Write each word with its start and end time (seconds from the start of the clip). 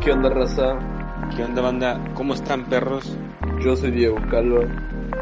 ¿Qué 0.00 0.12
onda, 0.12 0.30
raza? 0.30 0.78
¿Qué 1.36 1.44
onda, 1.44 1.60
banda? 1.60 2.02
¿Cómo 2.14 2.32
están, 2.32 2.64
perros? 2.64 3.18
Yo 3.62 3.76
soy 3.76 3.90
Diego 3.90 4.16
Calva. 4.30 4.62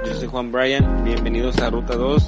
Yo 0.06 0.14
soy 0.14 0.28
Juan 0.28 0.52
Bryan. 0.52 1.02
Bienvenidos 1.04 1.58
a 1.58 1.68
Ruta 1.68 1.96
2, 1.96 2.26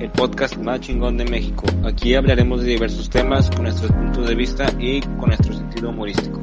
el 0.00 0.10
podcast 0.10 0.58
más 0.58 0.80
chingón 0.80 1.16
de 1.16 1.24
México. 1.24 1.64
Aquí 1.86 2.14
hablaremos 2.14 2.60
de 2.60 2.72
diversos 2.72 3.08
temas 3.08 3.50
con 3.50 3.62
nuestros 3.62 3.90
puntos 3.90 4.28
de 4.28 4.34
vista 4.34 4.66
y 4.78 5.00
con 5.00 5.28
nuestro 5.28 5.54
sentido 5.54 5.88
humorístico. 5.88 6.38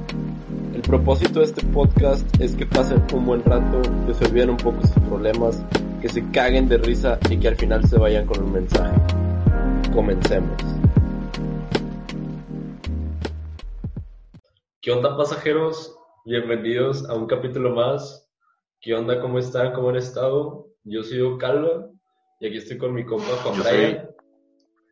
El 0.73 0.81
propósito 0.81 1.42
de 1.42 1.46
este 1.46 1.64
podcast 1.68 2.26
es 2.42 2.56
que 2.56 2.66
pasen 2.66 3.04
un 3.14 3.28
buen 3.28 3.44
rato, 3.44 3.84
que 4.08 4.16
se 4.16 4.26
olviden 4.26 4.50
un 4.50 4.58
poco 4.58 4.82
sus 4.82 5.04
problemas, 5.04 5.64
que 6.02 6.10
se 6.10 6.28
caguen 6.32 6.68
de 6.68 6.80
risa 6.80 7.20
y 7.30 7.38
que 7.38 7.50
al 7.50 7.56
final 7.56 7.88
se 7.88 8.00
vayan 8.00 8.26
con 8.26 8.44
un 8.44 8.52
mensaje. 8.52 8.96
Comencemos. 9.94 10.74
¿Qué 14.86 14.92
onda 14.92 15.17
pasajeros? 15.17 15.97
Bienvenidos 16.26 17.09
a 17.09 17.16
un 17.16 17.26
capítulo 17.26 17.73
más. 17.73 18.30
¿Qué 18.80 18.94
onda? 18.94 19.20
¿Cómo 19.20 19.39
están? 19.39 19.73
¿Cómo 19.73 19.89
han 19.89 19.95
estado? 19.95 20.67
Yo 20.84 21.02
soy 21.02 21.39
Calva 21.39 21.89
y 22.39 22.45
aquí 22.45 22.58
estoy 22.58 22.77
con 22.77 22.94
mi 22.94 23.03
compa 23.03 23.31
Juan 23.41 23.55
Yo 23.55 23.63
Brian. 23.63 24.09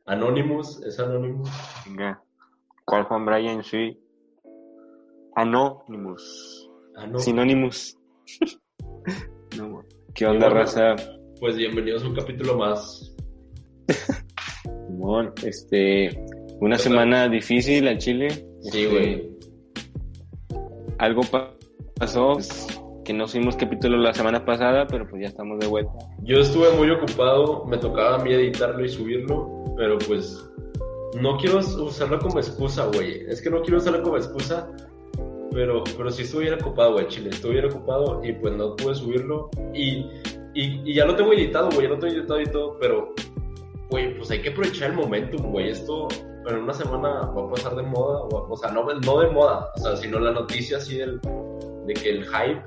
Anonymous, 0.08 0.82
es 0.82 1.00
Anonymous. 1.00 1.48
Venga. 1.86 2.20
¿Cuál 2.86 3.04
Juan 3.04 3.24
Bryan? 3.24 3.64
Sí. 3.64 3.96
Anonymous. 5.36 6.72
No. 7.08 7.20
Sinónimos. 7.20 7.96
no, 9.60 9.84
¿Qué 10.16 10.26
onda, 10.26 10.48
bueno. 10.48 10.62
raza? 10.62 10.96
Pues 11.40 11.56
bienvenidos 11.56 12.04
a 12.04 12.08
un 12.08 12.16
capítulo 12.16 12.58
más. 12.58 13.16
Simón, 14.88 15.34
este, 15.46 16.26
una 16.62 16.78
¿Qué 16.78 16.82
semana 16.82 17.30
difícil 17.30 17.88
al 17.88 18.00
Chile. 18.00 18.32
Sí, 18.32 18.86
Este, 18.86 18.88
güey. 18.88 19.33
Algo 21.00 21.22
pa- 21.24 21.54
pasó, 22.00 22.38
que 23.04 23.14
no 23.14 23.28
subimos 23.28 23.56
capítulo 23.56 23.98
la 23.98 24.14
semana 24.14 24.46
pasada, 24.46 24.88
pero 24.88 25.08
pues 25.08 25.22
ya 25.22 25.28
estamos 25.28 25.60
de 25.60 25.68
vuelta. 25.68 25.92
Yo 26.24 26.38
estuve 26.40 26.72
muy 26.78 26.90
ocupado, 26.90 27.66
me 27.66 27.78
tocaba 27.78 28.16
a 28.16 28.20
mí 28.24 28.32
editarlo 28.34 28.84
y 28.86 28.90
subirlo, 28.90 29.64
pero 29.76 29.98
pues 30.00 30.44
no 31.20 31.38
quiero 31.38 31.60
usarlo 31.60 32.20
como 32.20 32.40
excusa, 32.40 32.86
güey. 32.88 33.26
Es 33.28 33.42
que 33.42 33.50
no 33.50 33.62
quiero 33.62 33.78
usarlo 33.78 34.02
como 34.02 34.18
excusa, 34.18 34.70
pero, 35.52 35.84
pero 35.98 36.10
sí 36.10 36.24
estuviera 36.24 36.56
ocupado, 36.56 36.94
güey, 36.94 37.08
Chile. 37.08 37.30
Estuviera 37.32 37.68
ocupado 37.68 38.22
y 38.24 38.32
pues 38.34 38.56
no 38.56 38.76
pude 38.76 38.96
subirlo. 38.96 39.50
Y, 39.74 40.06
y, 40.56 40.82
y 40.86 40.94
ya 40.96 41.06
lo 41.06 41.16
tengo 41.16 41.34
editado, 41.34 41.70
güey, 41.72 41.84
ya 41.84 41.90
lo 41.90 42.00
tengo 42.00 42.14
editado 42.14 42.42
y 42.42 42.46
todo, 42.46 42.78
pero, 42.80 43.14
güey, 43.90 44.16
pues 44.18 44.32
hay 44.32 44.42
que 44.42 44.50
aprovechar 44.50 44.92
el 44.92 44.96
momentum, 44.96 45.52
güey. 45.52 45.70
Esto 45.70 46.08
en 46.48 46.56
una 46.58 46.74
semana 46.74 47.32
va 47.32 47.44
a 47.46 47.50
pasar 47.50 47.76
de 47.76 47.84
moda, 47.84 48.22
o, 48.24 48.52
o 48.52 48.58
sea, 48.58 48.72
no, 48.72 48.86
no 48.86 49.20
de 49.20 49.30
moda, 49.30 49.70
o 49.76 49.80
sea, 49.80 49.96
sino 49.96 50.20
la 50.20 50.32
noticia 50.32 50.78
así 50.78 50.98
del, 50.98 51.20
de 51.86 51.94
que 51.94 52.10
el 52.10 52.26
hype 52.26 52.64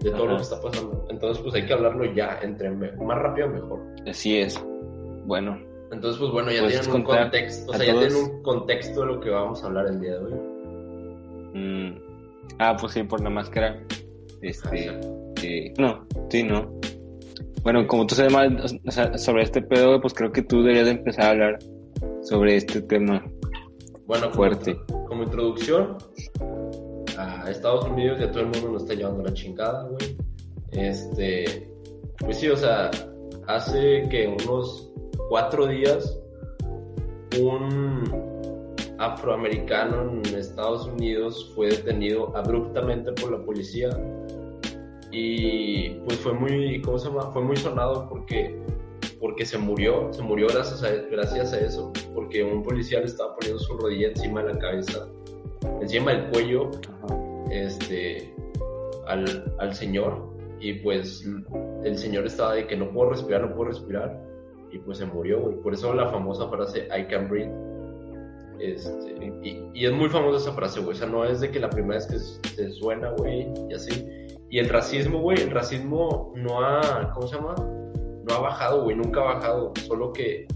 de 0.00 0.10
todo 0.10 0.24
Ajá. 0.24 0.30
lo 0.32 0.36
que 0.36 0.42
está 0.42 0.60
pasando. 0.60 1.06
Entonces, 1.10 1.42
pues 1.42 1.54
hay 1.54 1.66
que 1.66 1.72
hablarlo 1.72 2.04
ya, 2.14 2.38
entre 2.42 2.70
más 2.70 3.18
rápido 3.18 3.48
mejor. 3.48 3.80
Así 4.06 4.38
es. 4.38 4.62
Bueno, 5.24 5.58
Entonces, 5.90 6.20
pues 6.20 6.30
bueno, 6.32 6.50
ya 6.52 6.60
¿Puedes 6.60 6.80
tienen 6.80 6.96
un 7.00 7.02
contexto, 7.06 7.70
o 7.72 7.74
sea, 7.74 7.86
ya 7.86 7.92
todos? 7.94 8.08
tienen 8.08 8.30
un 8.30 8.42
contexto 8.42 9.00
de 9.00 9.06
lo 9.06 9.20
que 9.20 9.30
vamos 9.30 9.62
a 9.62 9.66
hablar 9.66 9.86
el 9.86 10.00
día 10.00 10.18
de 10.18 10.24
hoy. 10.24 10.32
mm, 11.54 12.00
ah, 12.58 12.76
pues 12.78 12.92
sí, 12.92 13.02
por 13.04 13.22
la 13.22 13.30
máscara. 13.30 13.82
Este, 14.42 14.90
eh, 15.42 15.72
no, 15.78 16.06
sí, 16.28 16.42
no. 16.44 16.70
Bueno, 17.62 17.86
como 17.86 18.06
tú 18.06 18.14
sabes 18.14 18.32
más 18.32 18.72
o 18.86 18.90
sea, 18.90 19.18
sobre 19.18 19.42
este 19.42 19.60
pedo, 19.62 20.00
pues 20.00 20.14
creo 20.14 20.30
que 20.30 20.42
tú 20.42 20.60
deberías 20.62 20.86
de 20.86 20.92
empezar 20.92 21.24
a 21.24 21.30
hablar 21.30 21.58
sobre 22.22 22.56
este 22.56 22.80
tema. 22.82 23.24
Bueno, 24.06 24.24
como 24.30 24.34
Fuerte. 24.34 24.80
Como, 25.08 25.22
introducción, 25.24 25.96
a 27.18 27.50
Estados 27.50 27.84
Unidos 27.86 28.20
ya 28.20 28.30
todo 28.30 28.40
el 28.40 28.46
mundo 28.46 28.72
nos 28.72 28.82
está 28.82 28.94
llevando 28.94 29.22
la 29.24 29.34
chingada, 29.34 29.88
güey. 29.88 30.16
Este, 30.72 31.70
pues 32.18 32.38
sí, 32.38 32.48
o 32.48 32.56
sea, 32.56 32.90
hace 33.46 34.08
que 34.10 34.26
unos 34.26 34.92
cuatro 35.28 35.66
días 35.66 36.18
un 37.40 38.04
afroamericano 38.98 40.20
en 40.24 40.34
Estados 40.34 40.86
Unidos 40.86 41.52
fue 41.54 41.68
detenido 41.68 42.36
abruptamente 42.36 43.12
por 43.12 43.32
la 43.32 43.44
policía 43.44 43.90
y 45.10 45.90
pues 46.00 46.18
fue 46.18 46.34
muy, 46.34 46.82
¿cómo 46.82 46.98
se 46.98 47.08
llama? 47.08 47.30
Fue 47.32 47.42
muy 47.42 47.56
sonado 47.56 48.08
porque 48.08 48.58
porque 49.20 49.44
se 49.44 49.58
murió, 49.58 50.12
se 50.12 50.22
murió 50.22 50.46
gracias 50.48 50.82
a, 50.82 50.90
gracias 51.10 51.52
a 51.52 51.60
eso, 51.60 51.92
porque 52.14 52.42
un 52.42 52.62
policía 52.62 53.00
le 53.00 53.06
estaba 53.06 53.34
poniendo 53.34 53.58
su 53.58 53.76
rodilla 53.76 54.08
encima 54.08 54.42
de 54.42 54.54
la 54.54 54.58
cabeza, 54.58 55.08
encima 55.80 56.12
del 56.12 56.30
cuello, 56.30 56.70
este, 57.50 58.34
al, 59.06 59.52
al 59.58 59.74
señor, 59.74 60.28
y 60.60 60.74
pues 60.74 61.24
el 61.84 61.96
señor 61.96 62.26
estaba 62.26 62.54
de 62.54 62.66
que 62.66 62.76
no 62.76 62.90
puedo 62.90 63.10
respirar, 63.10 63.42
no 63.42 63.54
puedo 63.54 63.70
respirar, 63.70 64.28
y 64.70 64.78
pues 64.78 64.98
se 64.98 65.06
murió, 65.06 65.40
güey. 65.40 65.56
Por 65.56 65.74
eso 65.74 65.92
la 65.94 66.08
famosa 66.08 66.48
frase 66.48 66.88
I 66.96 67.06
can 67.06 67.28
breathe. 67.28 67.52
Este, 68.60 69.32
y, 69.42 69.70
y 69.72 69.86
es 69.86 69.92
muy 69.92 70.08
famosa 70.08 70.38
esa 70.38 70.52
frase, 70.52 70.80
güey. 70.80 70.92
O 70.92 70.98
sea, 70.98 71.06
no 71.06 71.24
es 71.24 71.40
de 71.40 71.50
que 71.50 71.60
la 71.60 71.70
primera 71.70 71.94
vez 71.94 72.06
que 72.06 72.18
se 72.48 72.70
suena, 72.72 73.10
güey, 73.12 73.52
y 73.70 73.74
así. 73.74 74.06
Y 74.50 74.58
el 74.58 74.68
racismo, 74.68 75.20
güey, 75.20 75.40
el 75.40 75.50
racismo 75.50 76.32
no 76.36 76.60
ha, 76.60 77.12
¿cómo 77.14 77.26
se 77.26 77.36
llama? 77.36 77.54
No 78.28 78.34
ha 78.34 78.40
bajado, 78.40 78.84
güey, 78.84 78.96
nunca 78.96 79.20
ha 79.20 79.34
bajado. 79.34 79.72
Solo 79.86 80.12
que 80.12 80.46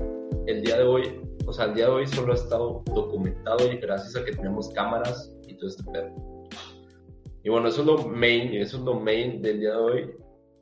el 0.46 0.62
día 0.62 0.78
de 0.78 0.84
hoy, 0.84 1.20
o 1.46 1.52
sea, 1.52 1.66
el 1.66 1.74
día 1.74 1.86
de 1.86 1.92
hoy 1.92 2.06
solo 2.06 2.32
ha 2.32 2.36
estado 2.36 2.82
documentado 2.94 3.72
y 3.72 3.76
gracias 3.76 4.16
a 4.16 4.24
que 4.24 4.32
tenemos 4.32 4.70
cámaras 4.70 5.34
y 5.46 5.56
todo 5.56 5.68
este 5.68 5.84
pedo. 5.90 6.10
Y 7.44 7.50
bueno, 7.50 7.68
eso 7.68 7.80
es 7.80 7.86
lo 7.86 7.98
main, 8.08 8.52
eso 8.54 8.76
es 8.76 8.82
lo 8.82 8.94
main 8.94 9.42
del 9.42 9.60
día 9.60 9.70
de 9.70 9.76
hoy. 9.76 10.10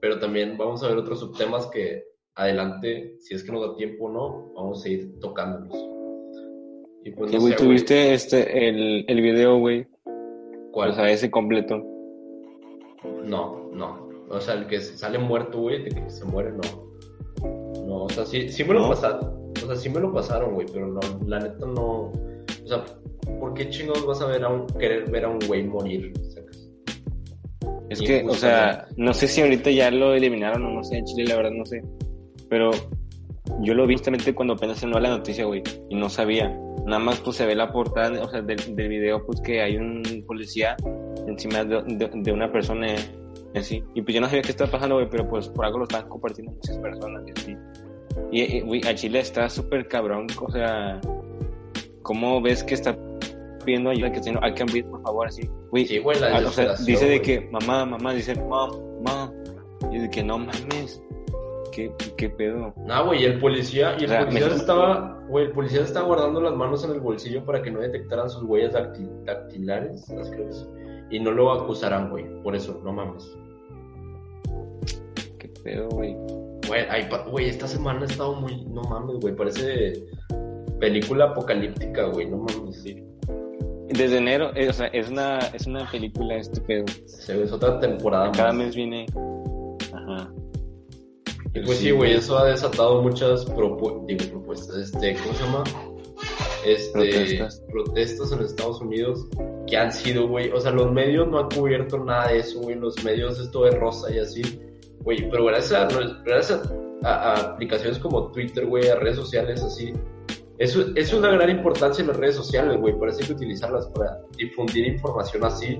Pero 0.01 0.19
también 0.19 0.57
vamos 0.57 0.83
a 0.83 0.89
ver 0.89 0.97
otros 0.97 1.21
subtemas 1.21 1.67
que 1.67 2.05
adelante, 2.37 3.17
si 3.19 3.35
es 3.35 3.45
que 3.45 3.53
nos 3.53 3.69
da 3.69 3.77
tiempo 3.77 4.07
o 4.07 4.11
no, 4.11 4.53
vamos 4.55 4.85
a 4.85 4.89
ir 4.89 5.19
tocándolos. 5.21 5.77
Y 7.05 7.11
pues 7.11 7.31
Sí, 7.31 7.37
no 7.37 7.43
sé, 7.43 7.55
tuviste 7.55 8.15
este, 8.15 8.69
el, 8.69 9.05
el 9.09 9.21
video, 9.21 9.59
güey. 9.59 9.87
¿Cuál? 10.73 10.91
O 10.91 10.95
sea, 10.95 11.11
ese 11.11 11.31
completo. 11.31 11.83
No, 13.25 13.69
no. 13.73 14.09
O 14.31 14.41
sea, 14.41 14.55
el 14.55 14.67
que 14.67 14.81
sale 14.81 15.19
muerto, 15.19 15.61
güey, 15.61 15.83
de 15.83 15.91
que 15.91 16.09
se 16.09 16.25
muere, 16.25 16.53
no. 16.53 16.90
No, 17.43 18.05
o 18.05 18.09
sea, 18.11 18.25
sí, 18.27 18.49
sí 18.49 18.65
me 18.65 18.75
lo 18.75 18.81
¿No? 18.83 18.89
pasaron. 18.91 19.41
O 19.63 19.67
sea, 19.67 19.77
sí 19.77 19.89
me 19.91 20.01
lo 20.01 20.13
pasaron, 20.13 20.55
güey, 20.55 20.67
pero 20.73 20.87
no, 20.89 21.01
la 21.27 21.41
neta 21.41 21.67
no. 21.67 22.13
O 22.13 22.67
sea, 22.67 22.85
¿por 23.41 23.55
qué 23.55 23.69
chingados 23.69 24.07
vas 24.07 24.21
a 24.23 24.27
ver 24.27 24.45
a 24.45 24.49
un, 24.49 24.67
querer 24.67 25.11
ver 25.11 25.25
a 25.25 25.29
un 25.29 25.39
güey 25.47 25.65
morir? 25.65 26.13
Es 27.89 28.01
que, 28.01 28.25
o 28.25 28.35
sea, 28.35 28.87
no 28.97 29.13
sé 29.13 29.27
si 29.27 29.41
ahorita 29.41 29.71
ya 29.73 29.91
lo 29.91 30.15
eliminaron 30.15 30.65
o 30.65 30.71
no 30.71 30.85
sé, 30.85 30.99
en 30.99 31.05
Chile 31.07 31.25
la 31.29 31.37
verdad 31.37 31.51
no 31.51 31.67
sé. 31.67 31.83
Pero 32.49 32.71
yo 33.63 33.75
lo 33.75 33.85
vi 33.87 33.95
justamente 33.95 34.33
cuando 34.33 34.55
apenas 34.55 34.79
se 34.79 34.87
la 34.87 35.01
noticia, 35.09 35.45
güey, 35.45 35.63
y 35.89 35.97
no 35.97 36.09
sabía. 36.09 36.57
Nada 36.87 37.01
más 37.01 37.19
pues 37.21 37.37
se 37.37 37.47
ve 37.47 37.57
la 37.57 37.73
portada, 37.73 38.23
o 38.23 38.31
sea, 38.31 38.43
del, 38.43 38.77
del 38.77 38.89
video, 38.89 39.27
pues 39.27 39.41
que 39.41 39.61
hay 39.61 39.77
un 39.77 40.03
policía 40.27 40.77
encima 41.27 41.65
de, 41.65 41.83
de- 41.83 42.11
de 42.15 42.33
una 42.33 42.51
persona 42.53 42.95
y 43.95 44.03
pues 44.03 44.15
yo 44.15 44.21
no 44.21 44.27
sabía 44.29 44.43
qué 44.43 44.51
estaba 44.51 44.71
pasando, 44.71 44.95
güey, 44.97 45.09
pero 45.11 45.29
pues 45.29 45.49
por 45.49 45.65
algo 45.65 45.79
lo 45.79 45.85
están 45.85 46.09
compartiendo 46.09 46.53
muchas 46.53 46.79
personas 46.79 47.23
y 47.27 47.41
así. 47.41 47.57
Y, 48.33 48.61
güey, 48.61 48.87
a 48.87 48.95
Chile 48.95 49.21
está 49.21 49.49
súper 49.49 49.89
cabrón, 49.89 50.27
o 50.41 50.51
sea, 50.51 51.01
¿cómo 52.03 52.41
ves 52.41 52.63
que 52.63 52.75
está 52.75 52.97
pidiendo 53.65 53.91
ayuda? 53.91 54.11
Que 54.13 54.19
está 54.19 54.31
diciendo, 54.31 54.47
I 54.47 54.55
can 54.55 54.67
breathe, 54.67 54.89
por 54.89 55.03
favor, 55.03 55.27
así. 55.27 55.49
Güey, 55.71 55.87
Sí, 55.87 55.99
güey, 55.99 56.19
la 56.21 56.37
Ah, 56.39 56.43
o 56.47 56.51
sea, 56.51 56.75
dice 56.77 57.07
de 57.07 57.21
que 57.23 57.41
mamá, 57.51 57.85
mamá, 57.87 58.13
dice 58.15 58.35
mamá, 58.37 58.69
mamá. 59.03 59.33
Y 59.93 59.99
de 59.99 60.11
que 60.11 60.23
no 60.23 60.39
mames. 60.39 61.03
¿Qué, 61.73 61.93
qué 62.17 62.29
pedo? 62.29 62.75
Ah, 62.89 63.03
güey, 63.03 63.23
y 63.23 63.25
el 63.27 63.39
policía, 63.39 63.95
y 63.99 64.01
el 64.01 64.07
O 64.07 64.09
sea, 64.09 64.21
policía 64.21 64.41
México- 64.47 64.61
estaba, 64.61 65.21
güey, 65.29 65.45
el 65.47 65.53
policía 65.53 65.83
estaba 65.83 66.07
guardando 66.07 66.41
las 66.41 66.55
manos 66.55 66.85
en 66.85 66.91
el 66.91 67.01
bolsillo 67.01 67.45
para 67.45 67.63
que 67.63 67.71
no 67.71 67.79
detectaran 67.81 68.29
sus 68.29 68.43
huellas 68.43 68.73
dacti- 68.75 69.25
dactilares, 69.25 70.09
las 70.11 70.31
creo 70.31 70.49
y 71.13 71.19
no 71.21 71.31
lo 71.33 71.53
acusarán, 71.53 72.11
güey, 72.11 72.25
por 72.43 72.55
eso, 72.57 72.81
no 72.85 72.93
mames. 72.93 73.37
¿Qué 75.65 75.71
pedo, 75.73 75.89
güey? 75.91 76.17
Güey, 77.31 77.49
esta 77.49 77.67
semana 77.67 78.03
ha 78.03 78.05
estado 78.05 78.35
muy, 78.35 78.65
no 78.67 78.83
mames, 78.83 79.17
güey, 79.21 79.35
parece 79.35 80.05
película 80.79 81.27
apocalíptica, 81.27 82.05
güey, 82.07 82.29
no 82.31 82.39
mames, 82.39 82.83
sí. 82.83 83.03
Desde 83.89 84.19
enero, 84.19 84.53
eh, 84.55 84.69
o 84.69 84.73
sea, 84.73 84.87
es 84.89 85.11
una, 85.11 85.39
es 85.53 85.67
una 85.67 85.91
película 85.91 86.37
este 86.37 86.61
pedo. 86.61 86.85
Se 87.07 87.37
ve 87.37 87.45
es 87.45 87.53
otra 87.53 87.81
temporada 87.81 88.31
Cada 88.31 88.53
más. 88.53 88.67
mes 88.67 88.77
viene. 88.77 89.07
Ajá. 89.93 90.33
Y 91.53 91.61
pues 91.61 91.79
sí, 91.79 91.91
güey, 91.91 92.13
eso 92.13 92.39
ha 92.39 92.47
desatado 92.47 93.03
muchas 93.03 93.45
propu- 93.49 94.07
digo, 94.07 94.25
propuestas, 94.31 94.77
este, 94.77 95.17
¿cómo 95.17 95.35
se 95.35 95.45
llama? 95.45 95.65
Este, 96.65 96.93
Protestas. 96.93 97.63
protestas 97.73 98.33
en 98.33 98.41
Estados 98.43 98.81
Unidos 98.81 99.27
que 99.67 99.77
han 99.77 99.91
sido, 99.93 100.29
güey, 100.29 100.51
o 100.53 100.61
sea, 100.61 100.71
los 100.71 100.93
medios 100.93 101.27
no 101.27 101.41
han 101.41 101.49
cubierto 101.49 101.99
nada 101.99 102.29
de 102.29 102.39
eso, 102.39 102.61
güey, 102.61 102.77
los 102.77 103.03
medios 103.03 103.41
esto 103.41 103.65
de 103.65 103.73
rosa 103.73 104.15
y 104.15 104.19
así, 104.19 104.43
güey, 105.05 105.29
pero 105.31 105.45
gracias 105.47 105.73
a, 105.81 105.89
gracias 106.25 106.63
a, 107.03 107.09
a- 107.09 107.33
a 107.33 107.41
aplicaciones 107.53 107.99
como 107.99 108.31
Twitter, 108.33 108.67
güey, 108.67 108.89
a 108.89 108.97
redes 108.97 109.17
sociales 109.17 109.63
así, 109.63 109.93
eso 110.59 110.85
es 110.95 111.13
una 111.15 111.31
gran 111.31 111.49
importancia 111.51 112.03
en 112.03 112.09
las 112.09 112.19
redes 112.19 112.35
sociales, 112.37 112.79
güey. 112.79 112.93
Hay 112.95 113.27
que 113.27 113.33
utilizarlas 113.33 113.87
para 113.95 114.21
difundir 114.37 114.87
información 114.87 115.43
así, 115.45 115.79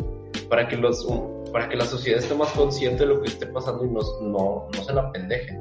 para 0.49 0.67
que, 0.67 0.77
los, 0.79 1.07
para 1.53 1.69
que 1.69 1.77
la 1.77 1.85
sociedad 1.85 2.19
esté 2.19 2.35
más 2.35 2.51
consciente 2.53 3.01
de 3.07 3.15
lo 3.15 3.21
que 3.21 3.29
esté 3.29 3.47
pasando 3.47 3.85
y 3.85 3.89
no, 3.89 4.01
no, 4.23 4.69
no 4.75 4.83
se 4.83 4.93
la 4.95 5.13
pendejen. 5.13 5.61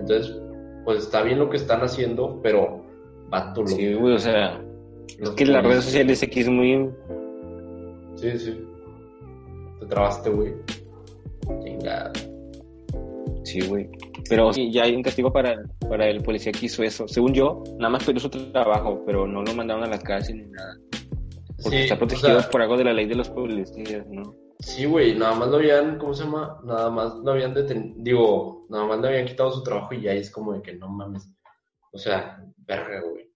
Entonces, 0.00 0.40
pues 0.84 0.98
está 1.00 1.22
bien 1.22 1.40
lo 1.40 1.50
que 1.50 1.56
están 1.56 1.80
haciendo, 1.80 2.38
pero 2.42 2.80
vato 3.28 3.62
lo 3.62 3.66
Sí, 3.68 3.92
güey, 3.94 4.14
o 4.14 4.18
sea, 4.20 4.62
es 5.18 5.30
que 5.30 5.44
las 5.46 5.64
redes 5.64 5.84
sociales 5.84 6.22
aquí 6.22 6.40
es 6.40 6.48
muy. 6.48 6.88
Sí, 8.14 8.38
sí. 8.38 8.64
Te 9.80 9.86
trabaste, 9.86 10.30
güey. 10.30 10.54
Chingada. 11.64 12.12
Sí, 13.44 13.60
güey. 13.66 13.88
Pero 14.28 14.52
sí, 14.52 14.70
ya 14.70 14.84
hay 14.84 14.94
un 14.94 15.02
castigo 15.02 15.32
para, 15.32 15.62
para 15.88 16.08
el 16.08 16.22
policía 16.22 16.52
que 16.52 16.66
hizo 16.66 16.82
eso. 16.82 17.08
Según 17.08 17.32
yo, 17.32 17.62
nada 17.78 17.90
más 17.90 18.04
perdió 18.04 18.20
su 18.20 18.28
trabajo, 18.28 19.02
pero 19.06 19.26
no 19.26 19.42
lo 19.42 19.54
mandaron 19.54 19.84
a 19.84 19.88
la 19.88 19.98
cárcel 19.98 20.36
ni 20.36 20.50
nada. 20.50 20.76
Porque 21.62 21.84
está 21.84 21.98
protegido 21.98 22.40
por 22.50 22.62
algo 22.62 22.76
de 22.76 22.84
la 22.84 22.92
ley 22.92 23.06
de 23.06 23.14
los 23.14 23.30
policías, 23.30 24.06
¿no? 24.08 24.34
Sí, 24.60 24.86
güey, 24.86 25.16
nada 25.16 25.34
más 25.34 25.48
lo 25.48 25.56
habían, 25.56 25.98
¿cómo 25.98 26.14
se 26.14 26.24
llama? 26.24 26.60
Nada 26.64 26.90
más 26.90 27.14
lo 27.14 27.30
habían 27.30 27.54
detenido, 27.54 27.94
digo, 27.98 28.66
nada 28.68 28.86
más 28.86 29.00
le 29.00 29.08
habían 29.08 29.26
quitado 29.26 29.52
su 29.52 29.62
trabajo 29.62 29.94
y 29.94 30.02
ya 30.02 30.12
es 30.12 30.30
como 30.30 30.52
de 30.52 30.62
que 30.62 30.74
no 30.74 30.88
mames. 30.88 31.28
O 31.92 31.98
sea, 31.98 32.44
verga, 32.66 33.00
güey. 33.00 33.30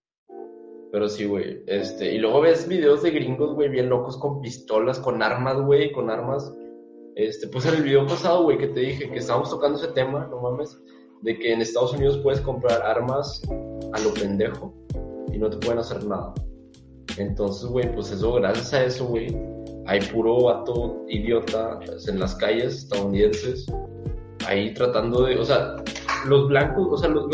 Pero 0.91 1.09
sí, 1.09 1.25
güey, 1.25 1.63
este, 1.67 2.13
y 2.13 2.19
luego 2.19 2.41
ves 2.41 2.69
videos 2.69 3.03
de 3.03 3.13
gringos, 3.13 3.55
güey, 3.55 3.69
bien 3.69 3.89
locos 3.89 4.19
con 4.19 4.43
pistolas, 4.43 4.99
con 4.99 5.23
armas, 5.23 5.61
güey, 5.61 5.93
con 5.93 6.11
armas. 6.11 6.53
Este, 7.15 7.47
pues 7.49 7.67
en 7.67 7.75
el 7.75 7.83
video 7.83 8.07
pasado, 8.07 8.45
güey, 8.45 8.57
que 8.57 8.69
te 8.69 8.81
dije 8.81 9.11
que 9.11 9.19
estábamos 9.19 9.51
tocando 9.51 9.79
ese 9.79 9.89
tema, 9.89 10.27
no 10.31 10.41
mames, 10.41 10.81
de 11.21 11.39
que 11.39 11.53
en 11.53 11.61
Estados 11.61 11.93
Unidos 11.93 12.19
puedes 12.23 12.41
comprar 12.41 12.83
armas 12.83 13.43
a 13.93 14.01
lo 14.01 14.15
pendejo 14.15 14.75
y 15.31 15.39
no 15.39 15.51
te 15.51 15.59
pueden 15.59 15.79
hacer 15.79 16.05
nada. 16.05 16.33
Entonces, 17.19 17.67
güey, 17.67 17.95
pues 17.95 18.11
eso, 18.11 18.33
gracias 18.35 18.73
a 18.73 18.85
eso, 18.85 19.07
güey, 19.07 19.37
hay 19.87 20.01
puro 20.01 20.45
vato 20.45 21.05
idiota 21.09 21.79
pues, 21.85 22.09
en 22.09 22.19
las 22.19 22.35
calles 22.37 22.77
estadounidenses, 22.77 23.67
ahí 24.47 24.73
tratando 24.73 25.25
de, 25.25 25.39
o 25.39 25.45
sea, 25.45 25.77
los 26.27 26.49
blancos, 26.49 26.89
o 26.91 26.97
sea, 26.97 27.11
los, 27.11 27.27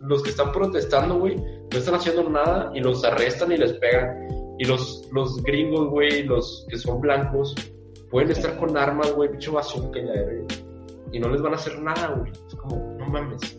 los, 0.00 0.22
que 0.22 0.30
están 0.30 0.50
protestando, 0.50 1.18
güey, 1.18 1.36
no 1.36 1.78
están 1.78 1.94
haciendo 1.94 2.28
nada 2.28 2.72
y 2.74 2.80
los 2.80 3.04
arrestan 3.04 3.52
y 3.52 3.56
les 3.56 3.74
pegan. 3.74 4.26
Y 4.58 4.64
los, 4.64 5.08
los 5.12 5.40
gringos, 5.44 5.90
güey, 5.90 6.24
los 6.24 6.66
que 6.68 6.78
son 6.78 7.00
blancos, 7.00 7.54
pueden 8.10 8.30
estar 8.30 8.56
con 8.58 8.76
armas, 8.76 9.12
güey, 9.14 9.30
bicho 9.30 9.52
bazooka 9.52 9.98
y 9.98 10.04
la 10.04 10.14
Y 11.12 11.18
no 11.18 11.28
les 11.28 11.42
van 11.42 11.52
a 11.52 11.56
hacer 11.56 11.80
nada, 11.80 12.08
güey. 12.08 12.32
Es 12.32 12.54
como, 12.54 12.96
no 12.98 13.06
mames. 13.06 13.58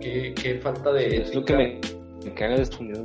qué, 0.00 0.34
qué 0.34 0.58
falta 0.60 0.92
de 0.92 1.22
Es 1.22 1.34
lo 1.34 1.44
que 1.44 1.56
me, 1.56 1.80
me 2.24 2.34
caga 2.34 2.56
de 2.56 2.62
estudiar. 2.62 3.04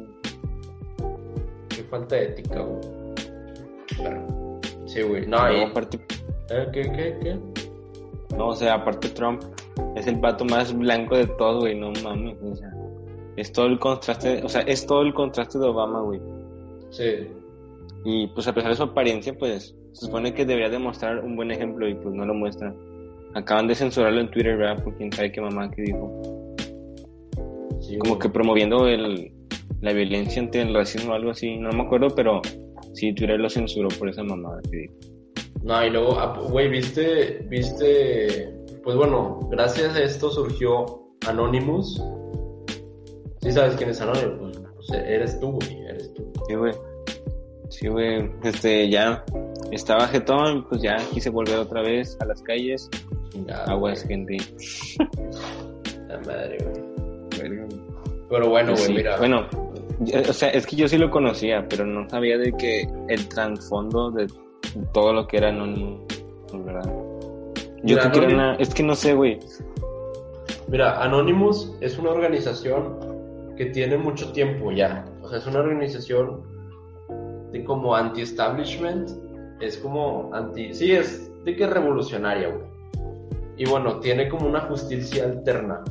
Qué 1.69 1.83
falta 1.83 2.15
de 2.15 2.23
ética, 2.25 2.61
güey. 2.61 2.81
Sí, 4.85 5.01
güey. 5.01 5.25
No, 5.25 5.37
aparte... 5.37 5.99
¿Eh? 6.49 6.67
¿Qué, 6.73 6.81
qué, 6.81 7.17
qué? 7.21 7.39
No, 8.35 8.49
o 8.49 8.55
sea, 8.55 8.75
aparte 8.75 9.09
Trump 9.09 9.41
es 9.95 10.07
el 10.07 10.19
pato 10.19 10.45
más 10.45 10.75
blanco 10.77 11.15
de 11.15 11.27
todo, 11.27 11.61
güey, 11.61 11.77
no 11.77 11.91
mames, 12.03 12.37
o 12.41 12.55
sea, 12.55 12.71
es 13.37 13.51
todo 13.51 13.67
el 13.67 13.79
contraste, 13.79 14.41
o 14.43 14.49
sea, 14.49 14.61
es 14.61 14.85
todo 14.85 15.01
el 15.01 15.13
contraste 15.13 15.59
de 15.59 15.65
Obama, 15.65 16.01
güey. 16.01 16.21
Sí. 16.89 17.27
Y 18.03 18.27
pues 18.27 18.47
a 18.47 18.53
pesar 18.53 18.71
de 18.71 18.77
su 18.77 18.83
apariencia, 18.83 19.33
pues 19.37 19.75
se 19.93 20.05
supone 20.05 20.33
que 20.33 20.45
debería 20.45 20.69
demostrar 20.69 21.23
un 21.23 21.35
buen 21.35 21.51
ejemplo 21.51 21.87
y 21.87 21.95
pues 21.95 22.13
no 22.15 22.25
lo 22.25 22.33
muestra. 22.33 22.73
Acaban 23.33 23.67
de 23.67 23.75
censurarlo 23.75 24.21
en 24.21 24.31
Twitter, 24.31 24.57
¿verdad? 24.57 24.83
Por 24.83 24.95
quién 24.95 25.11
sabe 25.11 25.31
qué 25.31 25.41
mamá 25.41 25.71
que 25.71 25.83
dijo. 25.83 26.55
Sí, 27.79 27.97
Como 27.97 28.19
que 28.19 28.29
promoviendo 28.29 28.87
el, 28.87 29.31
la 29.81 29.93
violencia 29.93 30.41
ante 30.41 30.61
el 30.61 30.73
racismo 30.73 31.13
o 31.13 31.15
algo 31.15 31.31
así, 31.31 31.57
no 31.57 31.71
me 31.71 31.83
acuerdo, 31.83 32.09
pero 32.15 32.41
Sí, 32.93 33.13
Twitter 33.13 33.39
lo 33.39 33.49
censuró 33.49 33.87
por 33.99 34.09
esa 34.09 34.23
mamada 34.23 34.61
que 34.69 34.77
dijo. 34.77 34.93
No, 35.63 35.85
y 35.85 35.89
luego, 35.89 36.19
ah, 36.19 36.37
güey, 36.49 36.69
viste, 36.69 37.45
viste, 37.49 38.53
pues 38.83 38.95
bueno, 38.95 39.39
gracias 39.49 39.95
a 39.95 40.03
esto 40.03 40.29
surgió 40.29 40.85
Anonymous. 41.27 42.03
Sí 43.41 43.51
sabes 43.51 43.75
quién 43.75 43.89
es 43.89 44.01
Anonymous, 44.01 44.61
pues, 44.75 44.91
eres 44.91 45.39
tú, 45.39 45.51
güey, 45.51 45.81
eres 45.87 46.13
tú. 46.13 46.31
Sí, 46.47 46.55
güey. 46.55 46.73
Sí, 47.69 47.87
güey, 47.87 48.29
este, 48.43 48.89
ya 48.89 49.23
estaba 49.71 50.07
jetón, 50.07 50.65
pues 50.67 50.81
ya 50.81 50.97
quise 51.13 51.29
volver 51.29 51.57
otra 51.57 51.81
vez 51.81 52.17
a 52.21 52.25
las 52.25 52.41
calles. 52.43 52.89
Aguas, 53.65 54.03
gente. 54.03 54.37
La 56.07 56.19
madre, 56.19 56.57
güey. 56.59 57.59
Pero 58.29 58.49
bueno, 58.49 58.73
güey, 58.75 58.93
mira. 58.93 59.17
Bueno, 59.17 59.47
o 60.29 60.33
sea, 60.33 60.49
es 60.49 60.65
que 60.65 60.75
yo 60.75 60.87
sí 60.87 60.97
lo 60.97 61.09
conocía, 61.09 61.67
pero 61.67 61.85
no 61.85 62.07
sabía 62.09 62.37
de 62.37 62.53
que 62.53 62.87
el 63.09 63.27
trasfondo 63.27 64.11
de 64.11 64.27
todo 64.93 65.13
lo 65.13 65.27
que 65.27 65.37
era 65.37 65.49
Anonymous, 65.49 66.01
¿verdad? 66.53 66.93
Yo 67.83 67.97
creo 67.97 68.11
que 68.11 68.19
era 68.19 68.27
una... 68.27 68.55
Es 68.55 68.73
que 68.73 68.83
no 68.83 68.95
sé, 68.95 69.13
güey. 69.13 69.39
Mira, 70.67 71.01
Anonymous 71.03 71.75
es 71.81 71.97
una 71.97 72.11
organización 72.11 73.55
que 73.57 73.65
tiene 73.67 73.97
mucho 73.97 74.31
tiempo 74.31 74.71
ya. 74.71 75.03
O 75.21 75.29
sea, 75.29 75.39
es 75.39 75.47
una 75.47 75.59
organización 75.59 76.41
de 77.51 77.63
como 77.65 77.95
anti-establishment. 77.95 79.09
Es 79.61 79.77
como 79.77 80.33
anti... 80.33 80.73
Sí, 80.73 80.91
es 80.91 81.31
de 81.43 81.55
que 81.55 81.67
revolucionaria, 81.67 82.49
güey. 82.49 82.71
Y 83.57 83.69
bueno, 83.69 83.99
tiene 83.99 84.27
como 84.27 84.47
una 84.47 84.61
justicia 84.61 85.25
alterna. 85.25 85.83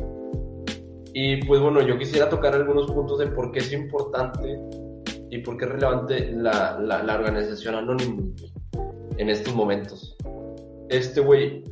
Y 1.13 1.45
pues 1.45 1.61
bueno, 1.61 1.81
yo 1.83 1.99
quisiera 1.99 2.29
tocar 2.29 2.55
algunos 2.55 2.91
puntos 2.91 3.19
de 3.19 3.29
por 3.29 3.53
qué 3.53 3.61
es 3.61 3.73
importante 3.73 4.59
y 5.31 5.39
por 5.39 5.57
qué 5.57 5.65
es 5.65 5.71
relevante 5.71 6.33
la, 6.33 6.79
la, 6.81 7.15
organización 7.15 7.77
Anonymous 7.77 8.53
en 9.17 9.29
estos 9.29 9.55
momentos. 9.55 10.17
Este 10.89 11.21
güey. 11.21 11.65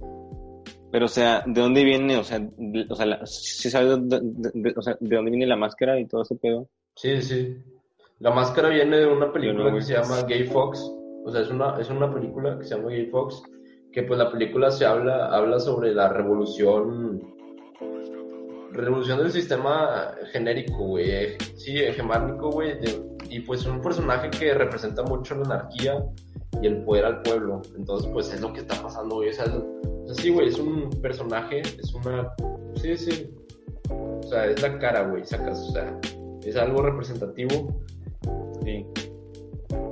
Pero, 0.91 1.07
o 1.07 1.09
sea, 1.09 1.43
¿de 1.47 1.61
dónde 1.61 1.85
viene? 1.85 2.17
O 2.17 2.25
sea, 2.25 2.41
o 2.89 2.95
sea 2.95 3.27
¿sí 3.27 3.71
sabes 3.71 3.99
de, 4.09 4.75
o 4.77 4.83
sea, 4.83 4.97
de, 4.99 5.17
dónde 5.17 5.31
viene 5.31 5.47
la 5.47 5.57
máscara 5.57 5.99
y 5.99 6.07
todo 6.07 6.23
ese 6.23 6.37
pedo? 6.37 6.69
Sí, 6.95 7.21
sí. 7.23 7.57
La 8.21 8.31
máscara 8.31 8.69
viene 8.69 8.99
de 8.99 9.07
una 9.07 9.33
película 9.33 9.73
que 9.73 9.83
se 9.83 9.95
llama 9.95 10.23
Gay 10.23 10.45
Fox. 10.45 10.93
O 11.29 11.31
sea, 11.31 11.43
es 11.43 11.51
una, 11.51 11.79
es 11.79 11.91
una 11.91 12.13
película 12.13 12.59
que 12.59 12.65
se 12.65 12.77
llama 12.77 12.91
Gay 12.91 13.07
Fox. 13.07 13.43
Que 13.93 14.03
pues 14.03 14.19
la 14.19 14.31
película 14.31 14.71
se 14.71 14.85
habla, 14.85 15.27
habla 15.27 15.59
sobre 15.59 15.95
la 15.95 16.09
revolución 16.09 17.23
revolución 18.73 19.19
del 19.19 19.31
sistema 19.31 20.15
genérico, 20.33 20.85
güey. 20.85 21.37
Sí, 21.57 21.79
hegemónico, 21.79 22.51
güey. 22.51 22.79
Y 23.29 23.41
pues 23.41 23.67
un 23.67 23.81
personaje 23.81 24.31
que 24.31 24.55
representa 24.55 25.03
mucho 25.03 25.35
la 25.35 25.45
anarquía 25.45 26.05
y 26.63 26.67
el 26.67 26.83
poder 26.85 27.05
al 27.05 27.23
pueblo. 27.23 27.63
Entonces, 27.77 28.11
pues 28.13 28.33
es 28.33 28.41
lo 28.41 28.53
que 28.53 28.61
está 28.61 28.81
pasando, 28.83 29.17
güey. 29.17 29.31
O 29.31 29.33
sea, 29.33 29.47
sí, 30.15 30.31
güey, 30.31 30.49
es 30.49 30.59
un 30.59 30.89
personaje, 31.03 31.61
es 31.61 31.95
una. 31.95 32.33
Sí, 32.77 32.97
sí. 32.97 33.31
O 33.91 34.23
sea, 34.23 34.47
es 34.47 34.63
la 34.63 34.79
cara, 34.79 35.09
güey, 35.09 35.25
sacas. 35.25 35.61
O 35.61 35.73
sea, 35.73 35.99
es 36.43 36.57
algo 36.57 36.83
representativo. 36.83 37.83
Sí. 38.65 38.87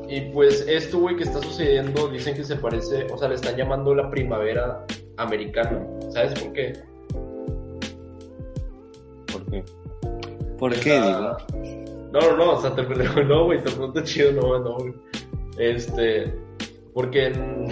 Y 0.08 0.20
pues 0.32 0.64
esto, 0.68 1.00
güey, 1.00 1.16
que 1.16 1.24
está 1.24 1.42
sucediendo, 1.42 2.08
dicen 2.08 2.34
que 2.34 2.44
se 2.44 2.56
parece, 2.56 3.06
o 3.12 3.18
sea, 3.18 3.28
le 3.28 3.34
están 3.34 3.56
llamando 3.56 3.94
la 3.94 4.08
primavera 4.10 4.84
americana. 5.16 5.84
¿Sabes 6.10 6.40
por 6.40 6.52
qué? 6.52 6.72
¿Por 10.58 10.74
qué, 10.80 11.00
digo? 11.00 11.36
No, 12.12 12.20
no, 12.20 12.36
no, 12.36 12.52
o 12.52 12.60
sea, 12.60 12.74
te 12.74 12.82
no, 13.24 13.44
güey, 13.44 13.62
te 13.62 13.70
pregunto 13.70 14.00
chido, 14.02 14.32
no, 14.32 14.58
no, 14.58 14.74
güey. 14.78 14.94
Este, 15.58 16.34
porque 16.94 17.26
en, 17.26 17.66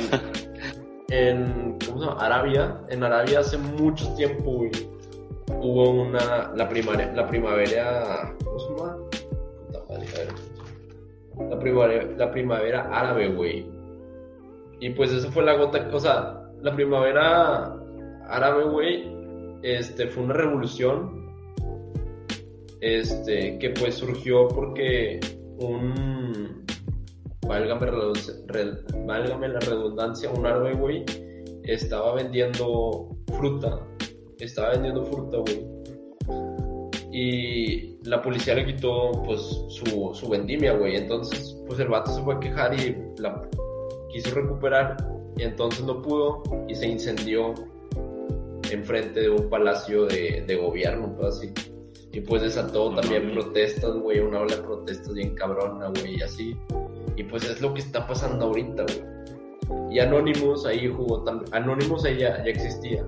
en, 1.08 1.78
¿cómo 1.86 1.98
se 1.98 2.06
llama? 2.06 2.20
Arabia, 2.20 2.80
en 2.90 3.04
Arabia 3.04 3.40
hace 3.40 3.56
mucho 3.56 4.12
tiempo, 4.16 4.50
güey, 4.50 4.70
hubo 5.60 5.90
una, 5.90 6.52
la 6.54 6.68
primavera, 6.68 7.12
la 7.14 7.26
primavera, 7.26 8.34
primavera, 11.64 12.04
la 12.16 12.30
primavera 12.30 12.88
árabe, 12.92 13.28
güey. 13.28 13.66
Y 14.78 14.90
pues 14.90 15.12
eso 15.12 15.30
fue 15.32 15.42
la 15.42 15.56
gota, 15.56 15.88
o 15.92 15.98
sea, 15.98 16.40
la 16.62 16.74
primavera 16.74 17.74
árabe, 18.28 18.64
güey, 18.64 19.12
este, 19.62 20.06
fue 20.06 20.24
una 20.24 20.34
revolución 20.34 21.24
este, 22.80 23.58
que 23.58 23.70
pues 23.70 23.94
surgió 23.94 24.46
porque 24.48 25.18
un, 25.58 26.64
válgame, 27.46 27.86
la 27.88 29.60
redundancia, 29.60 30.30
un 30.30 30.44
árbol, 30.44 30.76
güey, 30.76 31.04
estaba 31.62 32.14
vendiendo 32.14 33.08
fruta, 33.38 33.80
estaba 34.38 34.70
vendiendo 34.70 35.04
fruta, 35.04 35.38
güey. 35.38 35.66
Y 37.16 37.96
la 38.02 38.20
policía 38.20 38.56
le 38.56 38.66
quitó, 38.66 39.12
pues, 39.24 39.40
su, 39.68 40.10
su 40.12 40.28
vendimia, 40.28 40.72
güey. 40.72 40.96
Entonces, 40.96 41.56
pues, 41.64 41.78
el 41.78 41.86
vato 41.86 42.12
se 42.12 42.20
fue 42.22 42.34
a 42.34 42.40
quejar 42.40 42.74
y 42.74 42.96
la 43.18 43.40
quiso 44.12 44.34
recuperar. 44.34 44.96
Y 45.36 45.44
entonces 45.44 45.84
no 45.84 46.02
pudo 46.02 46.42
y 46.68 46.74
se 46.74 46.88
incendió 46.88 47.54
enfrente 48.68 49.20
de 49.20 49.30
un 49.30 49.48
palacio 49.48 50.06
de, 50.06 50.42
de 50.44 50.56
gobierno, 50.56 51.14
todo 51.16 51.28
así. 51.28 51.52
Y 52.12 52.20
pues 52.20 52.42
desató 52.42 52.94
también 52.94 53.32
protestas, 53.32 53.94
güey, 53.96 54.20
una 54.20 54.40
ola 54.40 54.56
de 54.56 54.62
protestas 54.62 55.14
bien 55.14 55.34
cabrona, 55.34 55.88
güey, 55.88 56.16
y 56.16 56.22
así. 56.22 56.56
Y 57.16 57.22
pues 57.24 57.44
es 57.44 57.60
lo 57.60 57.74
que 57.74 57.80
está 57.80 58.06
pasando 58.06 58.46
ahorita, 58.46 58.84
güey. 58.84 59.94
Y 59.94 60.00
Anonymous 60.00 60.66
ahí 60.66 60.88
jugó 60.88 61.22
también. 61.22 61.52
Anonymous 61.54 62.04
ahí 62.04 62.18
ya, 62.18 62.42
ya 62.44 62.50
existía. 62.50 63.04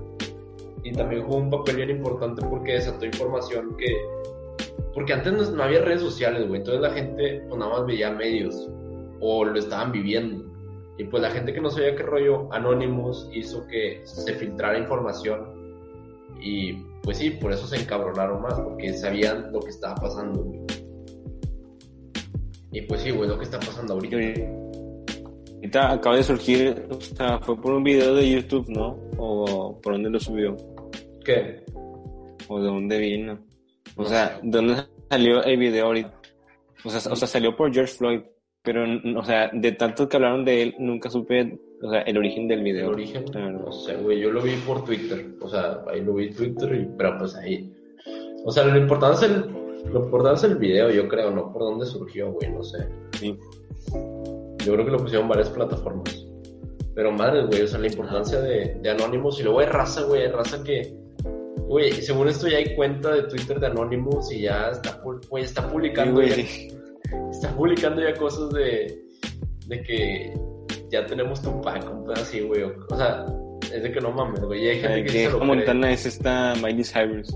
Y 0.87 0.93
también 0.93 1.23
jugó 1.23 1.39
un 1.39 1.49
papel 1.49 1.75
bien 1.75 1.89
importante 1.89 2.41
porque 2.49 2.75
desató 2.75 3.05
información 3.05 3.75
que. 3.75 3.93
Porque 4.93 5.11
antes 5.11 5.51
no, 5.51 5.61
había 5.61 5.81
redes 5.81 5.99
sociales, 5.99 6.47
güey. 6.47 6.61
Entonces 6.61 6.81
la 6.81 6.91
gente 6.91 7.43
pues, 7.49 7.59
nada 7.59 7.73
más 7.73 7.85
veía 7.85 8.09
medios. 8.11 8.69
O 9.19 9.43
lo 9.43 9.59
estaban 9.59 9.91
viviendo. 9.91 10.45
Y 10.97 11.03
pues 11.03 11.21
la 11.21 11.29
gente 11.29 11.53
que 11.53 11.59
no 11.59 11.69
sabía 11.69 11.93
qué 11.93 12.03
rollo, 12.03 12.47
Anonymous 12.53 13.29
hizo 13.33 13.67
que 13.67 13.99
se 14.05 14.33
filtrara 14.35 14.79
información. 14.79 15.45
Y 16.41 16.73
pues 17.03 17.17
sí, 17.17 17.31
por 17.31 17.51
eso 17.51 17.67
se 17.67 17.81
encabronaron 17.81 18.41
más, 18.41 18.57
porque 18.57 18.93
sabían 18.93 19.51
lo 19.51 19.59
que 19.59 19.71
estaba 19.71 19.95
pasando, 19.95 20.53
Y 22.71 22.81
pues 22.83 23.01
sí, 23.01 23.11
güey, 23.11 23.27
lo 23.27 23.37
que 23.37 23.43
está 23.43 23.59
pasando 23.59 23.95
ahorita. 23.95 24.15
Ahorita 25.55 25.91
acaba 25.91 26.15
de 26.15 26.23
surgir, 26.23 26.87
o 26.89 27.01
sea, 27.01 27.39
fue 27.39 27.59
por 27.59 27.73
un 27.73 27.83
video 27.83 28.15
de 28.15 28.31
YouTube, 28.31 28.69
¿no? 28.69 28.97
¿O 29.17 29.77
por 29.81 29.93
dónde 29.93 30.09
lo 30.09 30.19
subió? 30.19 30.55
¿Qué? 31.27 31.61
¿O 32.47 32.61
de 32.61 32.67
dónde 32.67 32.97
vino? 32.99 33.37
O 33.97 34.05
sea, 34.05 34.39
¿de 34.41 34.49
dónde 34.49 34.75
salió 35.09 35.43
el 35.43 35.57
video 35.57 35.87
ahorita? 35.87 36.21
O 36.85 36.89
sea, 36.89 37.11
o 37.11 37.15
sea, 37.17 37.27
salió 37.27 37.53
por 37.53 37.73
George 37.73 37.95
Floyd, 37.95 38.21
pero, 38.63 38.85
o 39.19 39.25
sea, 39.25 39.49
de 39.51 39.73
tanto 39.73 40.07
que 40.07 40.15
hablaron 40.15 40.45
de 40.45 40.63
él, 40.63 40.75
nunca 40.79 41.09
supe 41.09 41.59
o 41.81 41.91
sea, 41.91 41.99
el 42.03 42.17
origen 42.17 42.47
del 42.47 42.63
video. 42.63 42.87
El 42.87 42.93
origen, 42.93 43.25
no 43.33 43.73
sé, 43.73 43.97
güey, 43.97 44.21
yo 44.21 44.31
lo 44.31 44.41
vi 44.41 44.55
por 44.65 44.85
Twitter, 44.85 45.33
o 45.41 45.49
sea, 45.49 45.83
ahí 45.91 46.01
lo 46.01 46.13
vi 46.13 46.27
en 46.27 46.33
Twitter, 46.35 46.73
y, 46.73 46.87
pero 46.97 47.17
pues 47.17 47.35
ahí, 47.35 47.75
o 48.45 48.51
sea, 48.51 48.63
lo 48.63 48.77
importante 48.77 49.25
es 49.25 49.31
el, 49.31 49.91
lo 49.91 50.05
importante 50.05 50.37
es 50.37 50.51
el 50.53 50.57
video, 50.57 50.89
yo 50.91 51.09
creo, 51.09 51.29
no 51.29 51.51
por 51.51 51.63
dónde 51.63 51.85
surgió, 51.85 52.31
güey, 52.31 52.49
no 52.53 52.63
sé. 52.63 52.87
Sí. 53.19 53.37
Yo 54.63 54.73
creo 54.73 54.85
que 54.85 54.91
lo 54.91 54.99
pusieron 54.99 55.27
varias 55.27 55.49
plataformas. 55.49 56.25
Pero 56.95 57.11
madre, 57.11 57.45
güey, 57.47 57.63
o 57.63 57.67
sea, 57.67 57.79
la 57.79 57.87
importancia 57.87 58.39
de, 58.39 58.75
de 58.81 58.89
Anonymous 58.89 59.41
y 59.41 59.43
luego 59.43 59.59
hay 59.59 59.67
raza, 59.67 60.03
güey, 60.03 60.21
hay 60.21 60.31
raza 60.31 60.63
que, 60.63 61.06
güey, 61.67 61.91
según 62.01 62.27
esto 62.27 62.47
ya 62.47 62.57
hay 62.57 62.75
cuenta 62.75 63.13
de 63.13 63.23
Twitter 63.23 63.59
de 63.59 63.67
Anonymous 63.67 64.31
y 64.31 64.41
ya 64.41 64.69
está, 64.69 65.01
güey, 65.29 65.43
está 65.43 65.69
publicando, 65.69 66.21
ya, 66.23 66.35
está 66.35 67.55
publicando 67.55 68.01
ya 68.01 68.13
cosas 68.15 68.49
de, 68.51 69.01
de 69.67 69.81
que 69.83 70.33
ya 70.89 71.05
tenemos 71.05 71.41
tu 71.41 71.61
pack, 71.61 71.85
un 71.91 72.11
así, 72.11 72.41
güey. 72.41 72.63
O 72.63 72.95
sea, 72.95 73.25
es 73.73 73.83
de 73.83 73.91
que 73.91 73.99
no 73.99 74.11
mames, 74.11 74.41
güey. 74.41 74.67
Hay 74.69 74.79
gente 74.79 75.03
que, 75.03 75.29
que 75.29 75.29
Montana 75.29 75.91
es 75.91 76.05
esta 76.05 76.53
Miley 76.55 76.83
Cyrus. 76.83 77.33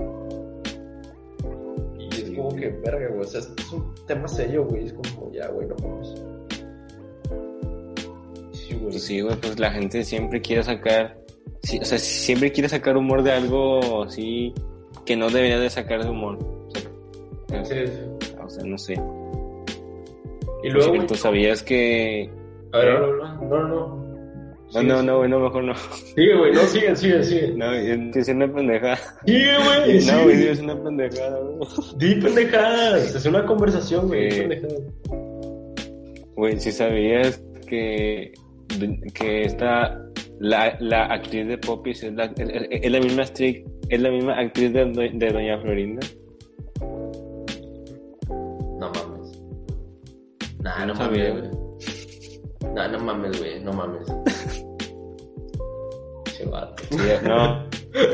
Y 2.00 2.07
es 2.13 2.31
como 2.35 2.55
que, 2.55 2.69
verga, 2.69 3.09
güey. 3.09 3.21
O 3.21 3.23
sea, 3.23 3.41
es 3.41 3.71
un 3.71 3.93
tema 4.07 4.27
serio, 4.27 4.65
güey. 4.65 4.85
Es 4.85 4.93
como, 4.93 5.31
ya, 5.31 5.47
güey, 5.50 5.67
no 5.67 5.75
mames. 5.81 6.13
Sí, 8.53 8.73
güey. 8.75 8.91
Pues 8.91 9.03
sí, 9.03 9.21
güey, 9.21 9.35
pues 9.35 9.59
la 9.59 9.71
gente 9.71 10.03
siempre 10.03 10.41
quiere 10.41 10.63
sacar. 10.63 11.20
Sí, 11.63 11.80
o 11.80 11.86
sea, 11.86 11.98
siempre 11.98 12.51
quiere 12.51 12.70
sacar 12.70 12.98
humor 12.98 13.24
de 13.24 13.32
algo 13.32 14.03
así 14.03 14.53
que 15.06 15.15
no 15.15 15.30
debería 15.30 15.60
de 15.60 15.70
sacar 15.70 16.03
de 16.03 16.10
humor. 16.10 16.38
O 16.39 17.50
sea, 17.50 17.65
sí, 17.65 17.75
sí. 17.86 18.34
O 18.44 18.50
sea, 18.50 18.63
no 18.63 18.77
sé. 18.77 18.94
Y 20.63 20.70
luego. 20.70 21.06
¿Tú 21.06 21.15
sabías 21.15 21.63
que 21.63 22.30
a 22.74 22.77
ver, 22.77 23.00
no, 23.01 23.41
no, 23.48 23.68
no. 23.68 24.01
No, 24.74 24.84
no, 24.84 25.03
no, 25.03 25.18
güey, 25.18 25.30
no, 25.30 25.39
mejor 25.41 25.65
no. 25.65 25.75
Sigue, 26.15 26.38
güey, 26.38 26.53
no, 26.53 26.62
sigue, 26.62 26.96
sigue, 26.96 27.24
sigue. 27.24 27.53
No, 27.58 27.74
es 27.74 28.30
una 28.30 28.53
pendejada. 28.53 28.98
Sigue, 29.25 29.58
güey. 29.58 30.06
No, 30.06 30.24
güey, 30.24 30.48
es 30.48 30.60
una 30.62 30.82
pendejada, 30.82 31.39
güey. 31.39 31.70
Di 31.98 32.15
pendejadas, 32.22 33.15
es 33.15 33.25
una 33.25 33.46
conversación, 33.46 34.08
güey, 34.08 34.30
eh, 34.30 34.62
Güey, 36.36 36.58
si 36.60 36.72
sabías 36.72 37.44
que, 37.68 38.32
que 39.13 39.41
esta, 39.41 40.00
la, 40.41 40.75
la 40.79 41.05
actriz 41.05 41.48
de 41.48 41.57
Popis 41.60 42.03
es 42.03 42.13
la, 42.13 42.25
es, 42.25 42.91
la 42.91 43.00
misma 43.00 43.21
actriz, 43.21 43.63
es 43.89 44.01
la 44.01 44.10
misma 44.10 44.39
actriz 44.39 44.74
de, 44.74 44.86
de 45.13 45.31
Doña 45.31 45.60
Florinda. 45.60 46.01
No 48.79 48.91
mames. 48.91 49.39
Nah, 50.63 50.79
no, 50.79 50.88
no 50.88 50.95
mames, 50.95 51.31
güey. 51.31 51.43
No, 52.74 52.88
no 52.88 53.00
mames, 53.00 53.39
güey, 53.39 53.63
no 53.63 53.74
mames. 53.74 54.07
che 56.36 56.45
vato. 56.45 56.83
no, 57.24 57.67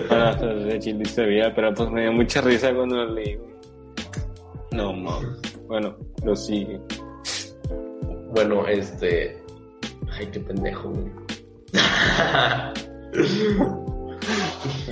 no, 0.09 0.35
de 0.65 0.79
chile 0.79 1.05
sabía, 1.05 1.55
pero 1.55 1.73
pues 1.73 1.89
me 1.91 2.01
dio 2.01 2.11
mucha 2.11 2.41
risa 2.41 2.75
cuando 2.75 2.97
lo 2.97 3.13
leí, 3.13 3.39
No 4.71 4.91
mames. 4.91 5.39
Bueno, 5.65 5.95
lo 6.25 6.35
sigue. 6.35 6.77
Bueno, 8.35 8.67
este. 8.67 9.41
Ay, 10.11 10.27
qué 10.27 10.41
pendejo, 10.41 10.89
güey. 10.89 11.26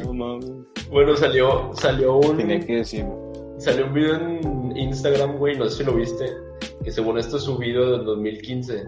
No 0.03 0.13
mames. 0.13 0.51
Bueno, 0.89 1.15
salió, 1.15 1.72
salió 1.74 2.17
un. 2.17 2.38
Tenía 2.38 2.60
que 2.60 2.75
decir. 2.77 3.05
Salió 3.58 3.88
un 3.88 3.94
video 3.94 4.15
en 4.15 4.77
Instagram, 4.77 5.38
güey, 5.38 5.58
no 5.58 5.70
sé 5.70 5.77
si 5.77 5.84
lo 5.84 5.96
viste. 5.96 6.25
Que 6.84 6.91
según 6.91 7.17
esto 7.17 7.38
es 7.38 7.44
subido 7.44 7.98
del 7.98 8.05
2015 8.05 8.86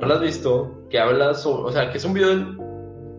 ¿No 0.00 0.06
lo 0.06 0.14
has 0.14 0.20
visto? 0.20 0.70
Que 0.90 0.98
habla 0.98 1.34
sobre, 1.34 1.70
o 1.70 1.72
sea, 1.72 1.90
que 1.90 1.98
es 1.98 2.04
un 2.04 2.14
video 2.14 2.56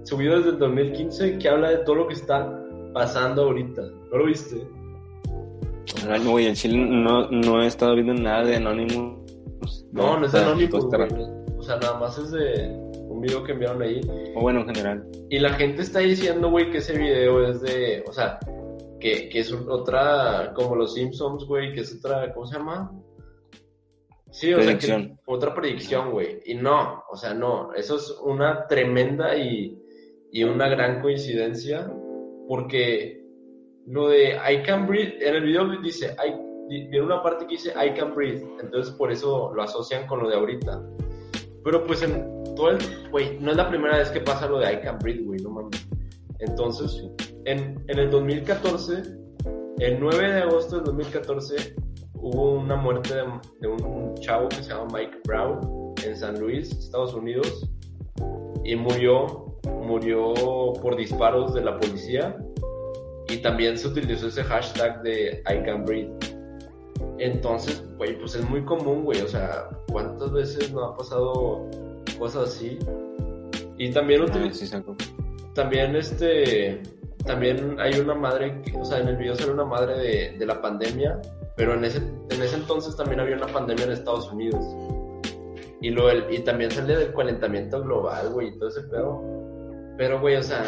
subido 0.03 0.37
desde 0.37 0.49
el 0.51 0.59
2015 0.59 1.37
que 1.37 1.49
habla 1.49 1.69
de 1.69 1.77
todo 1.77 1.95
lo 1.95 2.07
que 2.07 2.13
está 2.13 2.61
pasando 2.93 3.43
ahorita. 3.43 3.81
¿No 4.11 4.17
lo 4.17 4.25
viste? 4.25 4.67
No, 6.07 6.31
güey, 6.31 6.47
en 6.47 6.55
Chile 6.55 6.77
no, 6.77 7.29
no 7.29 7.61
he 7.61 7.67
estado 7.67 7.95
viendo 7.95 8.13
nada 8.13 8.43
de 8.43 8.57
Anonymous. 8.57 9.85
No, 9.91 10.19
no, 10.19 10.25
es 10.25 10.31
de 10.31 10.39
Anonymous. 10.39 10.85
O 11.57 11.63
sea, 11.63 11.77
nada 11.77 11.99
más 11.99 12.17
es 12.17 12.31
de 12.31 12.82
un 13.13 13.21
video 13.21 13.43
que 13.43 13.51
enviaron 13.53 13.81
ahí. 13.81 14.01
O 14.35 14.41
bueno, 14.41 14.61
en 14.61 14.67
general. 14.67 15.07
Y 15.29 15.39
la 15.39 15.53
gente 15.53 15.83
está 15.83 15.99
diciendo, 15.99 16.49
güey, 16.49 16.71
que 16.71 16.79
ese 16.79 16.97
video 16.97 17.47
es 17.47 17.61
de, 17.61 18.03
o 18.07 18.11
sea, 18.11 18.39
que, 18.99 19.29
que 19.29 19.39
es 19.39 19.51
otra, 19.51 20.53
como 20.55 20.75
los 20.75 20.93
Simpsons, 20.95 21.45
güey, 21.45 21.73
que 21.73 21.81
es 21.81 21.95
otra, 21.97 22.33
¿cómo 22.33 22.47
se 22.47 22.57
llama? 22.57 22.91
Sí, 24.31 24.51
o 24.51 24.61
sea, 24.61 24.77
que 24.79 25.15
otra 25.25 25.53
predicción, 25.53 26.11
güey. 26.11 26.41
Y 26.45 26.55
no, 26.55 27.03
o 27.09 27.15
sea, 27.15 27.35
no. 27.35 27.71
Eso 27.75 27.97
es 27.97 28.17
una 28.23 28.65
tremenda 28.67 29.37
y, 29.37 29.77
y 30.31 30.43
una 30.43 30.67
gran 30.69 31.01
coincidencia. 31.01 31.91
Porque 32.47 33.23
lo 33.85 34.09
de 34.09 34.35
I 34.35 34.63
can 34.63 34.87
breathe, 34.87 35.17
en 35.21 35.35
el 35.35 35.43
video 35.43 35.69
dice, 35.81 36.15
hay, 36.17 36.35
viene 36.67 37.01
una 37.01 37.21
parte 37.21 37.45
que 37.45 37.51
dice 37.51 37.73
I 37.73 37.93
can 37.93 38.15
breathe. 38.15 38.43
Entonces 38.59 38.93
por 38.95 39.11
eso 39.11 39.53
lo 39.53 39.61
asocian 39.61 40.07
con 40.07 40.23
lo 40.23 40.29
de 40.29 40.35
ahorita. 40.35 40.81
Pero 41.63 41.85
pues 41.85 42.01
en 42.03 42.43
todo 42.55 42.71
el, 42.71 42.77
güey, 43.09 43.39
no 43.39 43.51
es 43.51 43.57
la 43.57 43.69
primera 43.69 43.97
vez 43.97 44.09
que 44.09 44.19
pasa 44.19 44.47
lo 44.47 44.59
de 44.59 44.73
I 44.73 44.81
can 44.81 44.99
breathe, 44.99 45.23
güey, 45.23 45.39
no 45.41 45.49
mames. 45.49 45.87
Entonces, 46.39 47.07
en, 47.45 47.83
en 47.87 47.99
el 47.99 48.09
2014, 48.09 49.03
el 49.79 49.99
9 49.99 50.33
de 50.33 50.41
agosto 50.41 50.75
del 50.77 50.85
2014, 50.85 51.75
hubo 52.23 52.53
una 52.53 52.75
muerte 52.75 53.15
de, 53.59 53.67
un 53.67 54.15
chavo 54.15 54.47
que 54.49 54.57
se 54.57 54.69
llama 54.69 54.87
Mike 54.93 55.19
Brown 55.25 55.93
en 56.05 56.15
San 56.15 56.39
Luis, 56.39 56.71
Estados 56.71 57.13
Unidos, 57.13 57.69
y 58.63 58.75
murió, 58.75 59.59
murió 59.81 60.33
por 60.81 60.95
disparos 60.95 61.53
de 61.53 61.61
la 61.61 61.77
policía. 61.77 62.37
Y 63.29 63.37
también 63.37 63.77
se 63.77 63.87
utilizó 63.87 64.27
ese 64.27 64.43
hashtag 64.43 65.01
de 65.01 65.43
I 65.49 65.63
can 65.65 65.85
breathe. 65.85 66.13
Entonces, 67.19 67.83
güey, 68.03 68.19
pues 68.19 68.35
es 68.35 68.49
muy 68.49 68.63
común, 68.65 69.03
güey. 69.03 69.21
O 69.21 69.27
sea, 69.27 69.69
¿cuántas 69.91 70.31
veces 70.31 70.73
no 70.73 70.83
ha 70.85 70.97
pasado 70.97 71.69
cosas 72.19 72.49
así? 72.49 72.77
Y 73.77 73.91
también 73.91 74.23
ah, 74.23 74.95
también 75.53 75.95
este 75.95 76.81
también 77.25 77.79
hay 77.79 77.97
una 77.99 78.13
madre 78.13 78.61
que, 78.61 78.75
o 78.77 78.83
sea, 78.83 78.99
en 78.99 79.07
el 79.07 79.15
video 79.15 79.35
sale 79.35 79.53
una 79.53 79.65
madre 79.65 79.97
de, 79.97 80.37
de 80.37 80.45
la 80.45 80.61
pandemia 80.61 81.21
pero 81.55 81.75
en 81.75 81.85
ese, 81.85 81.99
en 81.99 82.41
ese 82.41 82.55
entonces 82.55 82.95
también 82.95 83.19
había 83.19 83.35
una 83.35 83.47
pandemia 83.47 83.85
en 83.85 83.91
Estados 83.91 84.31
Unidos. 84.31 84.65
Y, 85.81 85.91
lo, 85.91 86.31
y 86.31 86.39
también 86.39 86.71
sale 86.71 86.95
del 86.95 87.13
calentamiento 87.13 87.81
global, 87.81 88.29
güey, 88.29 88.47
y 88.47 88.57
todo 88.57 88.69
ese 88.69 88.81
pedo. 88.83 89.21
Pero, 89.97 90.19
güey, 90.19 90.37
o 90.37 90.43
sea, 90.43 90.63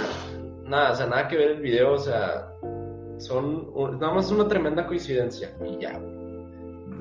nada, 0.64 0.92
o 0.92 0.96
sea, 0.96 1.08
nada 1.08 1.28
que 1.28 1.38
ver 1.38 1.52
el 1.52 1.62
video, 1.62 1.94
o 1.94 1.98
sea, 1.98 2.54
son 3.18 3.72
nada 4.00 4.14
más 4.14 4.30
una 4.30 4.48
tremenda 4.48 4.86
coincidencia. 4.86 5.56
Y 5.66 5.80
ya, 5.80 6.00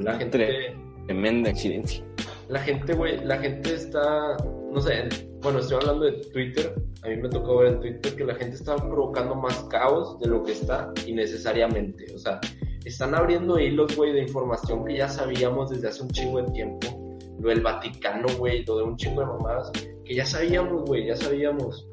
La 0.00 0.14
gente. 0.16 0.76
Tremenda 1.06 1.50
coincidencia. 1.50 2.04
La 2.48 2.60
gente, 2.60 2.94
güey, 2.94 3.24
la 3.24 3.38
gente 3.38 3.74
está, 3.74 4.36
no 4.70 4.80
sé, 4.80 5.08
bueno, 5.40 5.58
estoy 5.58 5.76
hablando 5.76 6.04
de 6.04 6.12
Twitter. 6.32 6.74
A 7.02 7.08
mí 7.08 7.16
me 7.16 7.28
tocó 7.28 7.58
ver 7.58 7.74
en 7.74 7.80
Twitter 7.80 8.16
que 8.16 8.24
la 8.24 8.34
gente 8.34 8.56
está 8.56 8.76
provocando 8.76 9.34
más 9.34 9.58
caos 9.64 10.18
de 10.20 10.28
lo 10.28 10.42
que 10.42 10.52
está 10.52 10.92
innecesariamente. 11.06 12.06
O 12.14 12.18
sea, 12.18 12.40
están 12.84 13.14
abriendo 13.14 13.58
hilos, 13.58 13.96
güey, 13.96 14.12
de 14.12 14.22
información 14.22 14.84
que 14.84 14.96
ya 14.96 15.08
sabíamos 15.08 15.70
desde 15.70 15.88
hace 15.88 16.02
un 16.02 16.10
chingo 16.10 16.42
de 16.42 16.50
tiempo. 16.52 17.18
Lo 17.40 17.48
del 17.48 17.60
Vaticano, 17.60 18.26
güey, 18.38 18.64
lo 18.64 18.78
de 18.78 18.82
un 18.84 18.96
chingo 18.96 19.20
de 19.20 19.26
mamadas, 19.26 19.70
que 20.04 20.14
ya 20.14 20.24
sabíamos, 20.24 20.84
güey, 20.84 21.06
ya 21.06 21.16
sabíamos. 21.16 21.88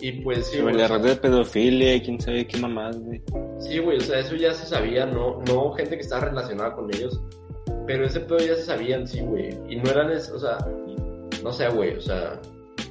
Y 0.00 0.12
pues 0.22 0.46
sí, 0.46 0.60
güey, 0.60 0.76
la 0.76 0.86
red 0.86 1.00
de 1.00 1.16
pedofilia, 1.16 2.00
quién 2.02 2.20
sabe 2.20 2.46
qué 2.46 2.56
mamás, 2.58 2.98
güey. 3.00 3.20
Sí, 3.58 3.78
güey, 3.78 3.98
o 3.98 4.00
sea, 4.00 4.20
eso 4.20 4.36
ya 4.36 4.54
se 4.54 4.66
sabía, 4.66 5.06
no, 5.06 5.40
no 5.48 5.72
gente 5.72 5.96
que 5.96 6.02
estaba 6.02 6.26
relacionada 6.26 6.74
con 6.74 6.92
ellos, 6.94 7.20
pero 7.86 8.06
ese 8.06 8.20
pedo 8.20 8.38
ya 8.38 8.54
se 8.54 8.62
sabían, 8.62 9.06
sí, 9.08 9.20
güey, 9.20 9.58
y 9.68 9.76
no 9.76 9.90
eran, 9.90 10.12
es, 10.12 10.30
o 10.30 10.38
sea, 10.38 10.58
no 11.42 11.52
sé, 11.52 11.68
güey, 11.68 11.96
o 11.96 12.00
sea, 12.00 12.40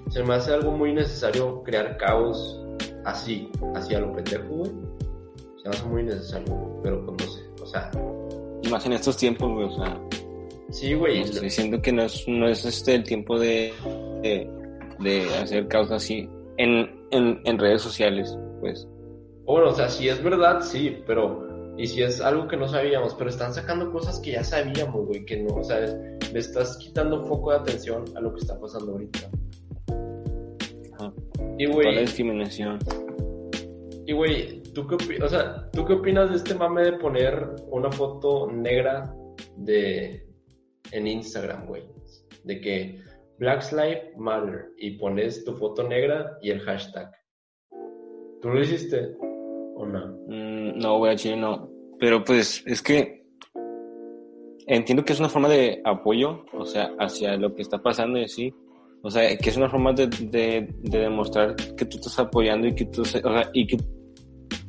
se 0.09 0.23
me 0.23 0.33
hace 0.33 0.53
algo 0.53 0.71
muy 0.71 0.93
necesario 0.93 1.63
crear 1.63 1.97
caos 1.97 2.59
así, 3.05 3.49
así 3.73 3.95
a 3.95 3.99
lo 3.99 4.11
pendejo, 4.11 4.47
güey, 4.47 4.71
se 5.63 5.69
me 5.69 5.75
hace 5.75 5.85
muy 5.85 6.03
necesario, 6.03 6.79
pero 6.83 7.05
pues 7.05 7.25
no 7.25 7.33
sé, 7.33 7.41
o 7.61 7.65
sea, 7.65 7.91
Y 8.63 8.69
más 8.69 8.85
en 8.85 8.93
estos 8.93 9.15
tiempos, 9.15 9.49
güey, 9.49 9.65
o 9.65 9.75
sea, 9.75 9.97
sí, 10.71 10.93
güey, 10.93 11.21
estoy 11.21 11.45
diciendo 11.45 11.81
que 11.81 11.93
no 11.93 12.03
es, 12.03 12.27
no 12.27 12.49
es 12.49 12.65
este 12.65 12.95
el 12.95 13.03
tiempo 13.03 13.39
de, 13.39 13.71
de, 14.21 14.49
de 14.99 15.35
hacer 15.35 15.69
causas 15.69 16.03
así 16.03 16.27
en, 16.57 16.96
en, 17.11 17.41
en 17.45 17.57
redes 17.57 17.81
sociales, 17.81 18.37
pues. 18.59 18.87
bueno, 19.45 19.69
o 19.69 19.73
sea, 19.73 19.89
si 19.89 20.09
es 20.09 20.21
verdad, 20.23 20.61
sí, 20.61 20.97
pero, 21.05 21.73
y 21.77 21.87
si 21.87 22.01
es 22.01 22.21
algo 22.21 22.47
que 22.47 22.57
no 22.57 22.67
sabíamos, 22.67 23.15
pero 23.15 23.29
están 23.29 23.53
sacando 23.53 23.91
cosas 23.91 24.19
que 24.19 24.31
ya 24.31 24.43
sabíamos, 24.43 25.05
güey, 25.05 25.25
que 25.25 25.37
no, 25.37 25.55
o 25.55 25.63
sea, 25.63 25.79
le 25.79 26.39
estás 26.39 26.77
quitando 26.77 27.25
foco 27.25 27.51
de 27.51 27.57
atención 27.57 28.05
a 28.15 28.21
lo 28.21 28.33
que 28.33 28.39
está 28.39 28.59
pasando 28.59 28.93
ahorita. 28.93 29.19
Ajá. 30.93 31.13
Y, 31.57 31.65
Toda 31.65 31.83
la 31.83 31.91
güey, 31.91 31.99
discriminación. 31.99 32.79
Y 34.05 34.13
güey, 34.13 34.63
¿tú 34.73 34.87
qué, 34.87 35.21
o 35.21 35.27
sea, 35.27 35.69
¿tú 35.71 35.85
qué 35.85 35.93
opinas 35.93 36.29
de 36.29 36.37
este 36.37 36.55
mame 36.55 36.83
de 36.83 36.93
poner 36.93 37.55
una 37.69 37.91
foto 37.91 38.49
negra 38.51 39.13
de 39.57 40.25
en 40.91 41.07
Instagram, 41.07 41.67
güey? 41.67 41.83
De 42.43 42.61
que 42.61 43.01
Black 43.39 43.71
Lives 43.71 44.17
Matter 44.17 44.71
y 44.77 44.97
pones 44.97 45.43
tu 45.45 45.53
foto 45.53 45.87
negra 45.87 46.37
y 46.41 46.49
el 46.49 46.59
hashtag. 46.61 47.11
¿Tú 48.41 48.49
lo 48.49 48.61
hiciste 48.61 49.15
o 49.75 49.85
no? 49.85 50.07
Mm, 50.27 50.79
no, 50.79 50.97
güey, 50.97 51.15
Chile 51.15 51.37
no. 51.37 51.69
Pero 51.99 52.23
pues 52.23 52.63
es 52.65 52.81
que 52.81 53.25
entiendo 54.67 55.03
que 55.03 55.13
es 55.13 55.19
una 55.19 55.29
forma 55.29 55.49
de 55.49 55.81
apoyo, 55.83 56.45
o 56.53 56.65
sea, 56.65 56.91
hacia 56.99 57.37
lo 57.37 57.53
que 57.53 57.61
está 57.61 57.77
pasando 57.81 58.19
y 58.19 58.23
así. 58.23 58.53
O 59.03 59.09
sea, 59.09 59.37
que 59.37 59.49
es 59.49 59.57
una 59.57 59.69
forma 59.69 59.93
de, 59.93 60.07
de, 60.07 60.67
de 60.81 60.99
demostrar 60.99 61.55
que 61.55 61.85
tú 61.85 61.97
estás 61.97 62.19
apoyando 62.19 62.67
y 62.67 62.75
que 62.75 62.85
tú, 62.85 63.03
o 63.03 63.41
y 63.53 63.67
que 63.67 63.77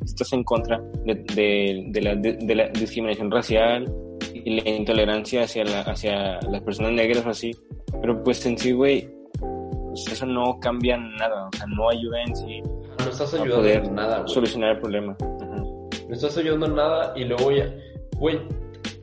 estás 0.05 0.33
en 0.33 0.45
contra 0.45 0.81
de, 1.05 1.85
de, 1.89 2.01
la, 2.01 2.15
la 2.15 2.69
discriminación 2.69 3.31
racial 3.31 3.87
y 4.35 4.61
la 4.61 4.69
intolerancia 4.71 5.45
hacia, 5.45 5.65
la, 5.65 5.81
hacia 5.83 6.41
las 6.43 6.63
personas 6.63 6.93
negras 6.93 7.25
o 7.27 7.31
así. 7.31 7.57
Pero 8.01 8.23
pues 8.23 8.45
en 8.47 8.59
sí, 8.59 8.73
güey, 8.73 9.09
pues, 9.41 10.07
eso 10.13 10.27
no 10.27 10.59
cambia 10.61 10.97
nada, 10.97 11.49
o 11.49 11.57
sea, 11.57 11.67
no 11.67 11.89
ayuda 11.89 12.23
en 12.23 12.37
sí 12.37 12.63
No 12.63 13.11
estás 13.11 13.33
a 13.35 13.37
ayudando 13.37 13.57
poder 13.57 13.85
en 13.85 13.95
nada, 13.95 14.19
güey. 14.19 14.29
solucionar 14.35 14.71
el 14.73 14.81
problema. 14.81 15.17
Ajá. 15.21 15.57
No 15.57 16.15
estás 16.15 16.37
ayudando 16.39 16.67
en 16.67 16.75
nada 16.75 17.13
y 17.17 17.25
luego 17.25 17.51
ya, 17.53 17.75
güey, 18.17 18.39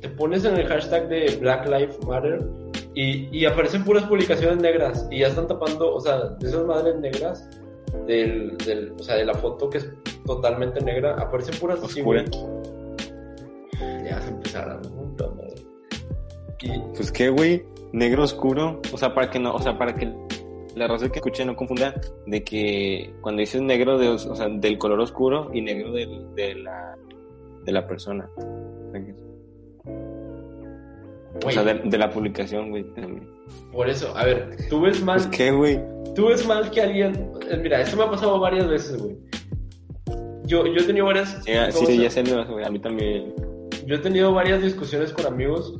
te 0.01 0.09
pones 0.09 0.45
en 0.45 0.55
el 0.57 0.67
hashtag 0.67 1.07
de 1.09 1.37
Black 1.39 1.67
Lives 1.67 1.99
Matter 2.05 2.39
y, 2.93 3.27
y 3.37 3.45
aparecen 3.45 3.83
puras 3.83 4.03
publicaciones 4.05 4.57
negras 4.57 5.07
y 5.11 5.19
ya 5.19 5.27
están 5.27 5.47
tapando, 5.47 5.93
o 5.95 5.99
sea, 5.99 6.17
de 6.39 6.47
esas 6.47 6.65
madres 6.65 6.95
negras, 6.97 7.49
del, 8.07 8.57
del, 8.59 8.93
o 8.99 9.03
sea, 9.03 9.15
de 9.15 9.25
la 9.25 9.33
foto 9.33 9.69
que 9.69 9.79
es 9.79 9.89
totalmente 10.25 10.81
negra, 10.81 11.15
aparecen 11.19 11.55
puras 11.59 11.79
Oscura. 11.79 12.23
güey. 12.23 12.65
Ya 14.05 14.21
se 14.21 14.29
empezaron. 14.29 14.81
Y, 16.65 16.79
Pues 16.95 17.11
qué, 17.11 17.29
güey, 17.29 17.63
negro 17.93 18.23
oscuro, 18.23 18.81
o 18.91 18.97
sea, 18.97 19.13
para 19.13 19.29
que 19.29 19.39
no, 19.39 19.53
o 19.53 19.61
sea, 19.61 19.77
para 19.77 19.95
que 19.95 20.11
la 20.75 20.87
raza 20.87 21.07
que 21.09 21.19
escuche 21.19 21.45
no 21.45 21.55
confunda 21.55 21.93
de 22.25 22.43
que 22.43 23.13
cuando 23.21 23.39
dices 23.41 23.61
negro, 23.61 23.97
de, 23.97 24.09
o 24.09 24.17
sea, 24.35 24.47
del 24.49 24.77
color 24.77 24.99
oscuro 24.99 25.49
y 25.53 25.61
negro 25.61 25.91
del- 25.93 26.33
de, 26.35 26.55
la, 26.55 26.95
de 27.63 27.71
la 27.71 27.87
persona. 27.87 28.29
O 31.45 31.51
sea, 31.51 31.63
de, 31.63 31.73
de 31.75 31.97
la 31.97 32.09
publicación, 32.09 32.69
güey, 32.71 32.83
también. 32.93 33.27
por 33.71 33.89
eso, 33.89 34.15
a 34.17 34.23
ver, 34.25 34.55
tú 34.69 34.81
ves 34.81 35.03
mal, 35.03 35.17
Pues 35.17 35.27
qué, 35.37 35.51
güey. 35.51 35.79
tú 36.15 36.27
ves 36.27 36.45
mal 36.47 36.71
que 36.71 36.81
alguien, 36.81 37.31
eh, 37.49 37.57
mira, 37.61 37.81
esto 37.81 37.97
me 37.97 38.03
ha 38.03 38.09
pasado 38.09 38.39
varias 38.39 38.67
veces, 38.69 39.01
güey. 39.01 39.17
Yo, 40.45 40.65
yo 40.65 40.81
he 40.81 40.83
tenido 40.83 41.05
varias... 41.07 41.41
Sí, 41.43 41.51
ah, 41.53 41.67
sí, 41.71 41.75
¿cómo 41.75 41.87
sí, 41.87 41.97
se- 41.97 42.03
ya 42.03 42.09
sé, 42.09 42.23
güey, 42.23 42.65
a 42.65 42.69
mí 42.69 42.79
también. 42.79 43.33
Yo 43.85 43.95
he 43.95 43.99
tenido 43.99 44.31
varias 44.33 44.61
discusiones 44.61 45.11
con 45.11 45.25
amigos 45.25 45.75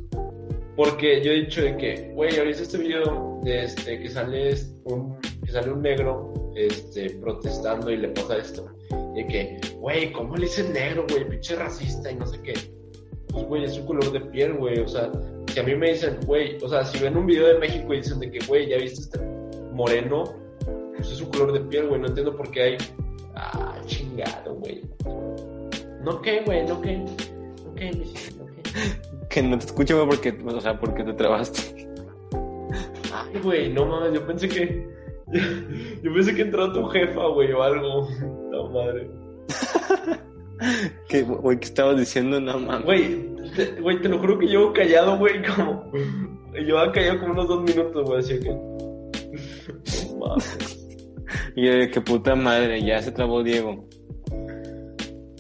porque 0.76 1.24
yo 1.24 1.32
he 1.32 1.42
dicho 1.42 1.62
de 1.62 1.78
que, 1.78 2.12
güey, 2.14 2.38
¿has 2.38 2.46
visto 2.46 2.64
este 2.64 2.78
video 2.78 3.40
de 3.44 3.64
este 3.64 4.00
que 4.00 4.10
sale 4.10 4.54
un 4.86 5.20
que 5.46 5.52
sale 5.52 5.72
un 5.72 5.82
negro 5.82 6.34
este 6.56 7.12
protestando 7.12 7.90
y 7.92 7.98
le 7.98 8.10
pasa 8.10 8.38
esto? 8.38 8.68
De 9.16 9.26
que, 9.28 9.60
güey, 9.78 10.12
¿cómo 10.12 10.36
le 10.36 10.46
dicen 10.46 10.74
negro, 10.74 11.06
güey? 11.10 11.28
Pinche 11.28 11.56
racista 11.56 12.12
y 12.12 12.16
no 12.16 12.28
sé 12.28 12.42
qué. 12.42 12.54
Pues, 13.30 13.46
güey, 13.46 13.64
es 13.64 13.76
su 13.76 13.86
color 13.86 14.12
de 14.12 14.20
piel, 14.20 14.54
güey. 14.54 14.80
O 14.80 14.88
sea, 14.88 15.12
si 15.48 15.60
a 15.60 15.64
mí 15.64 15.76
me 15.76 15.92
dicen, 15.92 16.18
güey, 16.26 16.58
o 16.62 16.68
sea, 16.68 16.84
si 16.86 17.02
ven 17.02 17.16
un 17.16 17.26
video 17.26 17.48
de 17.48 17.60
México 17.60 17.94
y 17.94 17.98
dicen 17.98 18.20
de 18.20 18.32
que, 18.32 18.46
güey, 18.46 18.68
¿ya 18.68 18.78
viste 18.78 19.02
este 19.02 19.20
moreno? 19.72 20.24
Pues 20.96 21.12
es 21.12 21.18
su 21.18 21.30
color 21.30 21.54
de 21.54 21.62
piel, 21.62 21.88
güey. 21.88 22.02
No 22.02 22.08
entiendo 22.08 22.36
por 22.36 22.52
qué 22.52 22.62
hay. 22.62 22.78
Ah, 23.36 23.80
chingado, 23.86 24.56
güey. 24.56 24.82
No 26.02 26.22
qué, 26.22 26.42
güey, 26.46 26.66
no 26.66 26.82
qué. 26.82 26.98
No 26.98 27.74
Luis, 27.76 28.36
no. 28.38 28.46
Que 29.30 29.42
no 29.42 29.58
te 29.58 29.66
escucho, 29.66 29.96
güey, 29.96 30.08
porque, 30.08 30.38
o 30.46 30.62
sea, 30.62 30.80
porque 30.80 31.04
te 31.04 31.14
trabaste. 31.14 31.88
Ay, 33.14 33.42
güey, 33.42 33.74
no 33.74 33.86
mames, 33.86 34.14
yo 34.14 34.26
pensé 34.26 34.48
que. 34.48 34.96
Yo 36.04 36.14
pensé 36.14 36.36
que 36.36 36.44
entró 36.44 36.72
tu 36.72 36.86
jefa, 36.86 37.28
güey, 37.28 37.52
o 37.52 37.64
algo. 37.64 38.08
No 38.52 38.70
madre. 38.70 39.10
¿Qué, 41.10 41.24
güey, 41.24 41.60
¿qué 41.60 41.66
estabas 41.66 41.98
diciendo? 41.98 42.40
No, 42.40 42.60
mames. 42.60 42.86
Güey, 42.86 43.36
te, 43.56 43.82
güey, 43.82 44.02
te 44.02 44.10
lo 44.10 44.20
juro 44.20 44.38
que 44.38 44.46
llevo 44.46 44.72
callado, 44.72 45.18
güey, 45.18 45.42
como. 45.44 45.92
Llevaba 46.54 46.92
callado 46.92 47.20
como 47.20 47.34
unos 47.34 47.48
dos 47.48 47.64
minutos, 47.64 48.06
güey, 48.06 48.20
así 48.20 48.40
que. 48.40 48.50
No 48.50 50.18
mames. 50.20 50.88
Y 51.56 51.66
yo 51.66 51.74
de 51.74 51.90
que 51.90 52.02
puta 52.02 52.36
madre, 52.36 52.84
ya 52.84 53.02
se 53.02 53.12
trabó 53.12 53.44
Diego. 53.44 53.88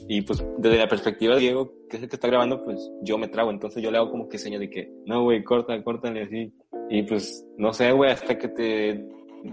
Y 0.08 0.22
pues 0.22 0.44
desde 0.58 0.78
la 0.78 0.88
perspectiva 0.88 1.34
de 1.36 1.42
Diego, 1.42 1.74
que 1.90 1.98
es 1.98 2.04
el 2.04 2.10
que 2.10 2.16
está 2.16 2.28
grabando, 2.28 2.64
pues 2.64 2.92
yo 3.02 3.18
me 3.18 3.28
trago. 3.28 3.50
Entonces 3.52 3.82
yo 3.82 3.90
le 3.92 3.98
hago 3.98 4.12
como 4.12 4.30
que 4.30 4.38
señas 4.38 4.60
de 4.60 4.70
que, 4.70 4.92
no, 5.06 5.24
güey, 5.24 5.44
corta, 5.44 5.82
córtale 5.84 6.24
así. 6.24 6.54
Y 6.90 7.04
pues, 7.04 7.44
no 7.58 7.74
sé, 7.74 7.92
güey, 7.92 8.12
hasta 8.12 8.38
que 8.38 8.48
te 8.50 9.06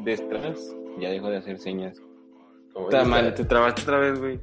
destrabas, 0.04 0.76
ya 1.00 1.10
dejo 1.10 1.30
de 1.30 1.38
hacer 1.38 1.58
señas. 1.58 1.98
Dice- 2.90 3.04
madre, 3.04 3.32
te 3.32 3.44
trabaste 3.44 3.82
otra 3.82 3.98
vez, 3.98 4.18
güey. 4.20 4.40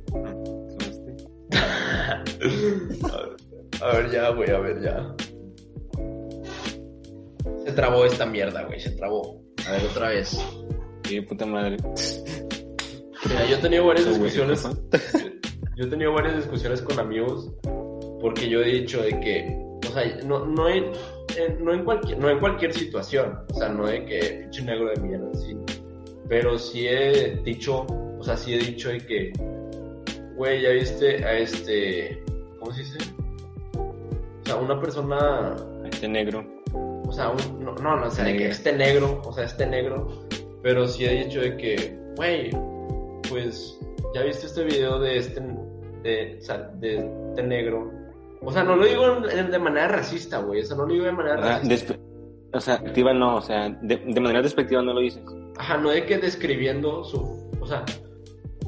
Ah. 1.53 2.23
A 3.11 3.17
ver, 3.17 3.35
a 3.81 3.93
ver, 3.97 4.11
ya, 4.11 4.29
güey, 4.31 4.49
a 4.49 4.59
ver, 4.59 4.81
ya. 4.81 5.15
Se 7.65 7.71
trabó 7.73 8.05
esta 8.05 8.25
mierda, 8.25 8.63
güey, 8.65 8.79
se 8.79 8.91
trabó. 8.91 9.41
A 9.67 9.71
ver, 9.73 9.81
otra 9.91 10.09
vez. 10.09 10.37
Sí, 11.03 11.21
puta 11.21 11.45
madre. 11.45 11.77
Mira, 13.27 13.45
yo 13.47 13.55
he 13.57 13.59
tenido 13.59 13.85
varias 13.85 14.05
Güey, 14.07 14.19
discusiones. 14.31 14.67
Yo 15.79 15.85
he 15.85 15.87
tenido 15.87 16.11
varias 16.11 16.35
discusiones 16.35 16.81
con 16.81 16.99
amigos 16.99 17.49
porque 18.19 18.49
yo 18.49 18.59
he 18.59 18.65
dicho 18.81 19.01
de 19.01 19.17
que, 19.21 19.57
o 19.87 19.93
sea, 19.93 20.03
no, 20.25 20.45
no, 20.45 20.67
en, 20.67 20.91
en- 21.37 21.63
no, 21.63 21.73
en 21.73 21.85
cualquier, 21.85 22.19
no 22.19 22.29
en 22.29 22.37
cualquier 22.39 22.73
situación, 22.73 23.39
o 23.49 23.53
sea, 23.57 23.69
no 23.69 23.87
de 23.87 24.03
que 24.03 24.19
pinche 24.41 24.61
negro 24.63 24.89
de 24.89 25.01
mierda, 25.01 25.33
sí. 25.35 25.55
Pero 26.27 26.59
sí 26.59 26.85
he 26.85 27.39
dicho, 27.45 27.85
o 28.19 28.21
sea, 28.21 28.35
sí 28.35 28.53
he 28.55 28.57
dicho 28.57 28.89
de 28.89 28.97
que, 28.99 29.31
güey, 30.35 30.61
ya 30.63 30.71
viste 30.71 31.23
a 31.23 31.37
este, 31.37 32.21
¿cómo 32.59 32.73
se 32.73 32.81
dice? 32.81 32.97
O 33.77 34.45
sea, 34.45 34.57
una 34.57 34.81
persona 34.81 35.55
Este 35.89 36.09
negro. 36.09 36.45
o 36.73 37.11
sea, 37.13 37.29
un- 37.29 37.63
no, 37.63 37.73
no, 37.75 37.95
no, 37.95 38.07
o 38.07 38.11
sea, 38.11 38.25
de 38.25 38.35
que 38.35 38.47
este 38.49 38.73
negro, 38.73 39.21
o 39.23 39.31
sea, 39.31 39.45
este 39.45 39.65
negro, 39.65 40.09
pero 40.61 40.85
sí 40.89 41.05
he 41.05 41.23
dicho 41.23 41.39
de 41.39 41.55
que, 41.55 41.97
güey, 42.17 42.49
pues, 43.29 43.79
ya 44.13 44.23
viste 44.23 44.45
este 44.47 44.65
video 44.65 44.99
de 44.99 45.17
este, 45.19 45.41
de, 46.03 46.37
sea, 46.41 46.57
de 46.79 47.09
este 47.29 47.43
negro. 47.43 47.91
O 48.41 48.51
sea, 48.51 48.63
no 48.63 48.75
lo 48.75 48.85
digo 48.85 49.03
de 49.21 49.59
manera 49.59 49.87
racista, 49.89 50.39
güey, 50.39 50.61
o 50.61 50.65
sea, 50.65 50.77
no 50.77 50.85
lo 50.85 50.93
digo 50.93 51.05
de 51.05 51.11
manera 51.11 51.41
sea, 51.41 51.59
racista. 51.59 51.95
o 52.53 52.59
sea, 52.61 52.73
activa 52.75 53.13
no, 53.13 53.35
o 53.35 53.41
sea, 53.41 53.69
de, 53.81 53.97
de 53.97 54.19
manera 54.21 54.41
despectiva 54.41 54.81
no 54.81 54.93
lo 54.93 55.01
dices. 55.01 55.21
Ajá, 55.57 55.77
no 55.77 55.89
de 55.89 56.05
que 56.05 56.17
describiendo 56.17 57.03
su, 57.03 57.49
o 57.59 57.65
sea, 57.67 57.83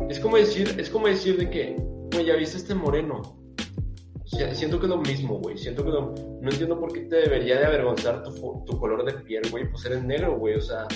es 0.10 0.20
como 0.20 0.36
decir, 0.38 0.76
es 0.78 0.90
como 0.90 1.08
decir 1.08 1.38
de 1.38 1.50
que, 1.50 1.76
güey, 2.14 2.26
ya 2.26 2.36
viste 2.36 2.58
este 2.58 2.76
moreno. 2.76 3.22
O 4.24 4.28
sea, 4.38 4.54
siento 4.56 4.80
que 4.80 4.86
es 4.86 4.90
lo 4.90 4.98
mismo, 4.98 5.40
güey. 5.40 5.58
Siento 5.58 5.84
que 5.84 5.90
lo- 5.92 6.14
no 6.42 6.50
entiendo 6.50 6.80
por 6.80 6.92
qué 6.94 7.02
te 7.02 7.18
debería 7.18 7.60
de 7.60 7.66
avergonzar 7.66 8.24
tu, 8.24 8.64
tu 8.66 8.78
color 8.80 9.04
de 9.06 9.12
piel, 9.24 9.42
güey. 9.52 9.70
Pues 9.70 9.86
eres 9.86 10.04
negro, 10.06 10.38
güey. 10.38 10.56
O 10.56 10.62
sea. 10.62 10.88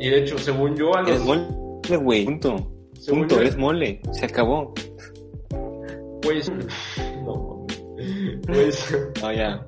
Y 0.00 0.08
de 0.08 0.18
hecho, 0.20 0.38
según 0.38 0.74
yo, 0.74 0.94
a 0.96 1.02
los. 1.02 1.10
Eres 1.10 1.24
mole, 1.24 1.96
güey. 1.98 2.24
Punto. 2.24 2.56
según 2.98 3.20
Punto, 3.20 3.34
yo- 3.34 3.40
eres 3.42 3.56
mole. 3.58 4.00
Se 4.12 4.24
acabó. 4.24 4.72
Güey, 6.24 6.38
es- 6.38 6.50
No 7.24 7.66
mames. 7.66 8.40
Pues. 8.46 8.96
No, 9.22 9.32
ya. 9.32 9.66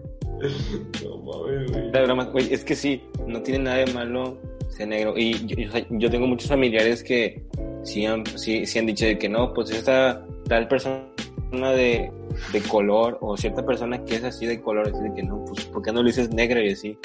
No 1.04 1.18
mames, 1.18 1.70
güey. 1.72 1.90
La 1.92 2.02
broma, 2.02 2.24
güey, 2.24 2.52
es 2.52 2.64
que 2.64 2.74
sí, 2.74 3.02
no 3.26 3.42
tiene 3.42 3.64
nada 3.64 3.78
de 3.78 3.92
malo 3.92 4.38
ser 4.70 4.88
negro. 4.88 5.14
Y 5.16 5.34
yo, 5.46 5.56
yo- 5.56 5.86
yo 5.90 6.10
tengo 6.10 6.26
muchos 6.26 6.48
familiares 6.48 7.02
que 7.02 7.42
sí 7.82 8.04
han, 8.06 8.24
sí, 8.38 8.66
sí 8.66 8.78
han 8.78 8.86
dicho 8.86 9.06
de 9.06 9.18
que 9.18 9.28
no, 9.28 9.52
pues 9.54 9.70
esta 9.70 10.24
tal 10.48 10.66
persona 10.68 11.04
de, 11.52 12.10
de 12.52 12.60
color 12.68 13.18
o 13.20 13.36
cierta 13.36 13.64
persona 13.64 14.04
que 14.04 14.16
es 14.16 14.24
así 14.24 14.46
de 14.46 14.60
color, 14.60 14.88
así 14.88 15.00
de 15.02 15.14
que 15.14 15.22
no, 15.22 15.44
pues 15.46 15.64
¿por 15.66 15.82
qué 15.82 15.92
no 15.92 16.02
le 16.02 16.08
dices 16.08 16.30
negra 16.30 16.60
y 16.64 16.70
así? 16.72 16.98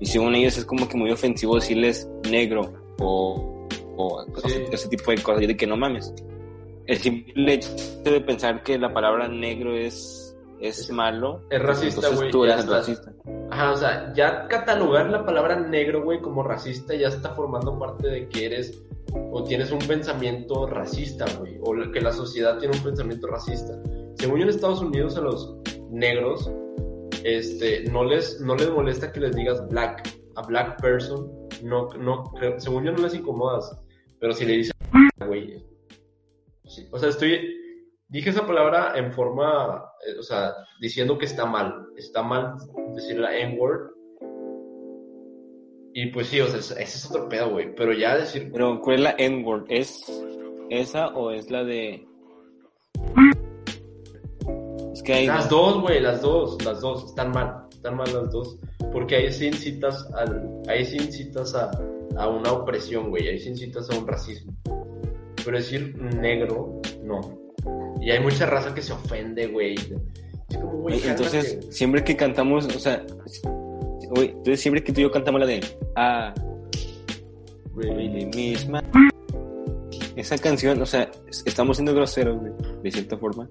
Y 0.00 0.06
según 0.06 0.34
ellos 0.34 0.56
es 0.58 0.64
como 0.64 0.88
que 0.88 0.96
muy 0.96 1.10
ofensivo 1.10 1.56
decirles 1.56 2.08
negro 2.30 2.72
o, 3.00 3.66
o 3.96 4.24
ese 4.72 4.88
tipo 4.88 5.10
de 5.10 5.18
cosas, 5.18 5.42
y 5.42 5.46
de 5.46 5.56
que 5.56 5.66
no 5.66 5.76
mames. 5.76 6.12
El 6.86 6.98
simple 6.98 7.54
hecho 7.54 7.68
de 8.04 8.20
pensar 8.20 8.62
que 8.62 8.78
la 8.78 8.92
palabra 8.92 9.28
negro 9.28 9.76
es, 9.76 10.36
es 10.60 10.90
malo. 10.90 11.40
Es 11.50 11.62
racista, 11.62 12.08
güey. 12.08 12.30
Tú 12.30 12.44
eres 12.44 12.66
racista. 12.66 13.12
Ajá, 13.50 13.72
o 13.72 13.76
sea, 13.76 14.12
ya 14.14 14.46
catalogar 14.48 15.10
la 15.10 15.24
palabra 15.24 15.60
negro, 15.60 16.02
güey, 16.02 16.20
como 16.20 16.42
racista 16.42 16.94
ya 16.94 17.08
está 17.08 17.34
formando 17.34 17.78
parte 17.78 18.08
de 18.08 18.28
que 18.28 18.46
eres 18.46 18.82
o 19.30 19.44
tienes 19.44 19.70
un 19.70 19.78
pensamiento 19.80 20.66
racista, 20.66 21.26
güey, 21.38 21.58
o 21.62 21.90
que 21.90 22.00
la 22.00 22.12
sociedad 22.12 22.58
tiene 22.58 22.76
un 22.76 22.82
pensamiento 22.82 23.26
racista. 23.26 23.78
Según 24.14 24.38
yo 24.38 24.44
en 24.44 24.50
Estados 24.50 24.80
Unidos 24.80 25.16
a 25.16 25.20
los 25.20 25.56
negros 25.90 26.50
este 27.24 27.84
no 27.90 28.04
les 28.04 28.40
no 28.40 28.56
les 28.56 28.70
molesta 28.70 29.12
que 29.12 29.20
les 29.20 29.34
digas 29.34 29.66
black, 29.68 30.08
a 30.36 30.42
black 30.42 30.80
person, 30.80 31.30
no 31.62 31.88
no 31.98 32.32
según 32.58 32.84
yo 32.84 32.92
no 32.92 33.02
les 33.02 33.14
incomodas, 33.14 33.76
pero 34.18 34.32
si 34.32 34.44
le 34.44 34.54
dices 34.54 34.72
güey, 35.26 35.64
o 36.90 36.98
sea, 36.98 37.08
estoy 37.08 37.62
dije 38.12 38.28
esa 38.28 38.46
palabra 38.46 38.92
en 38.94 39.10
forma, 39.12 39.84
eh, 40.06 40.18
o 40.18 40.22
sea, 40.22 40.52
diciendo 40.78 41.16
que 41.16 41.24
está 41.24 41.46
mal, 41.46 41.86
está 41.96 42.22
mal 42.22 42.54
decir 42.94 43.18
la 43.18 43.36
N-word. 43.36 43.90
Y 45.94 46.06
pues 46.06 46.28
sí, 46.28 46.40
o 46.40 46.46
sea, 46.46 46.58
ese 46.58 46.82
es 46.82 47.10
otro 47.10 47.28
pedo, 47.28 47.50
güey. 47.50 47.74
Pero 47.74 47.92
ya 47.92 48.16
decir. 48.16 48.50
Pero, 48.52 48.80
¿cuál 48.80 48.96
es 48.96 49.02
la 49.02 49.14
N-word? 49.18 49.64
¿Es 49.68 50.04
esa 50.70 51.08
o 51.08 51.30
es 51.30 51.50
la 51.50 51.64
de.? 51.64 52.06
Es 54.92 55.02
que 55.02 55.14
hay. 55.14 55.26
Las 55.26 55.48
dos, 55.48 55.80
güey, 55.80 56.00
las 56.00 56.22
dos, 56.22 56.62
las 56.64 56.80
dos. 56.80 57.04
Están 57.06 57.30
mal, 57.30 57.66
están 57.70 57.96
mal 57.96 58.12
las 58.12 58.30
dos. 58.30 58.58
Porque 58.92 59.16
ahí 59.16 59.32
sí 59.32 59.46
incitas, 59.46 60.10
al, 60.14 60.62
ahí 60.68 60.84
sí 60.84 60.96
incitas 60.96 61.54
a, 61.54 61.70
a 62.16 62.28
una 62.28 62.52
opresión, 62.52 63.08
güey. 63.10 63.28
Ahí 63.28 63.38
sí 63.38 63.50
incitas 63.50 63.90
a 63.90 63.98
un 63.98 64.06
racismo. 64.06 64.52
Pero 65.44 65.56
decir 65.56 65.96
negro, 65.96 66.80
no. 67.02 67.20
Y 68.00 68.10
hay 68.10 68.20
mucha 68.20 68.46
raza 68.46 68.74
que 68.74 68.82
se 68.82 68.92
ofende, 68.92 69.46
güey. 69.46 69.76
Entonces, 71.04 71.66
siempre 71.70 72.04
que 72.04 72.16
cantamos, 72.16 72.66
o 72.66 72.78
sea, 72.78 73.04
güey, 74.10 74.30
entonces 74.30 74.60
siempre 74.60 74.82
que 74.82 74.92
tú 74.92 75.00
y 75.00 75.04
yo 75.04 75.10
cantamos 75.10 75.40
la 75.40 75.46
de 75.46 75.60
Ah, 75.96 76.34
really 77.74 78.26
misma. 78.26 78.82
Esa 80.16 80.36
canción, 80.36 80.80
o 80.82 80.86
sea, 80.86 81.10
estamos 81.46 81.78
siendo 81.78 81.94
groseros, 81.94 82.38
güey, 82.38 82.52
de 82.82 82.90
cierta 82.90 83.16
forma. 83.16 83.48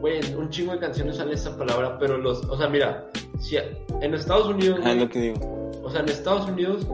Güey, 0.00 0.34
un 0.34 0.50
chingo 0.50 0.72
de 0.72 0.80
canciones 0.80 1.16
sale 1.16 1.34
esa 1.34 1.56
palabra, 1.56 1.98
pero 1.98 2.18
los, 2.18 2.44
o 2.46 2.58
sea, 2.58 2.68
mira, 2.68 3.08
si 3.38 3.56
en 3.56 4.14
Estados 4.14 4.48
Unidos. 4.48 4.80
Ah, 4.82 4.94
lo 4.94 5.08
que 5.08 5.20
digo. 5.20 5.70
O 5.82 5.90
sea, 5.90 6.00
en 6.00 6.08
Estados 6.08 6.48
Unidos, 6.48 6.86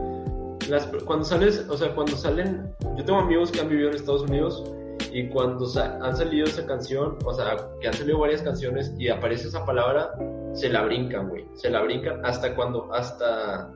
las, 0.71 0.87
cuando 1.05 1.25
sales, 1.25 1.65
o 1.69 1.77
sea, 1.77 1.93
cuando 1.93 2.15
salen, 2.15 2.73
yo 2.97 3.03
tengo 3.03 3.19
amigos 3.19 3.51
que 3.51 3.59
han 3.59 3.69
vivido 3.69 3.89
en 3.89 3.95
Estados 3.95 4.23
Unidos 4.23 4.63
y 5.11 5.27
cuando 5.27 5.67
han 5.77 6.15
salido 6.15 6.45
esa 6.45 6.65
canción, 6.65 7.17
o 7.25 7.33
sea, 7.33 7.57
que 7.81 7.87
han 7.87 7.93
salido 7.93 8.19
varias 8.19 8.41
canciones 8.41 8.93
y 8.97 9.09
aparece 9.09 9.49
esa 9.49 9.65
palabra, 9.65 10.11
se 10.53 10.69
la 10.69 10.83
brincan, 10.83 11.27
güey. 11.27 11.45
Se 11.55 11.69
la 11.69 11.81
brincan 11.81 12.25
hasta 12.25 12.55
cuando, 12.55 12.91
hasta, 12.93 13.69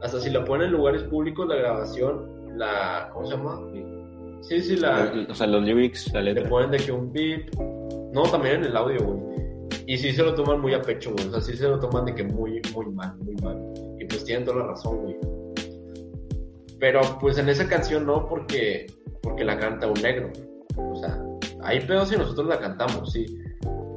hasta 0.00 0.20
si 0.20 0.30
la 0.30 0.42
ponen 0.44 0.68
en 0.68 0.72
lugares 0.72 1.02
públicos, 1.04 1.46
la 1.46 1.56
grabación, 1.56 2.26
la, 2.56 3.10
¿cómo 3.12 3.26
se 3.26 3.36
llama? 3.36 3.60
Sí, 4.40 4.62
sí, 4.62 4.76
la... 4.76 5.12
O 5.28 5.34
sea, 5.34 5.46
los 5.46 5.62
lyrics, 5.62 6.10
la 6.14 6.22
letra. 6.22 6.44
Le 6.44 6.48
ponen 6.48 6.70
de 6.70 6.78
que 6.78 6.90
un 6.90 7.12
beep. 7.12 7.54
No, 8.14 8.22
también 8.22 8.56
en 8.56 8.64
el 8.64 8.76
audio, 8.76 9.04
güey. 9.04 9.20
Y 9.86 9.98
sí 9.98 10.12
se 10.12 10.22
lo 10.22 10.34
toman 10.34 10.60
muy 10.60 10.72
a 10.72 10.80
pecho, 10.80 11.12
güey. 11.12 11.28
O 11.28 11.30
sea, 11.32 11.40
sí 11.42 11.54
se 11.54 11.68
lo 11.68 11.78
toman 11.78 12.06
de 12.06 12.14
que 12.14 12.24
muy, 12.24 12.62
muy 12.74 12.86
mal, 12.86 13.14
muy 13.18 13.34
mal. 13.42 13.58
Y 13.98 14.06
pues 14.06 14.24
tienen 14.24 14.46
toda 14.46 14.60
la 14.60 14.66
razón, 14.68 15.02
güey. 15.02 15.29
Pero 16.80 17.02
pues 17.20 17.36
en 17.36 17.48
esa 17.50 17.68
canción 17.68 18.06
no, 18.06 18.26
porque, 18.26 18.86
porque 19.22 19.44
la 19.44 19.58
canta 19.58 19.86
un 19.86 20.00
negro. 20.00 20.30
O 20.76 20.96
sea, 20.96 21.22
hay 21.62 21.80
pedos 21.80 22.08
si 22.08 22.16
nosotros 22.16 22.48
la 22.48 22.58
cantamos, 22.58 23.12
sí. 23.12 23.26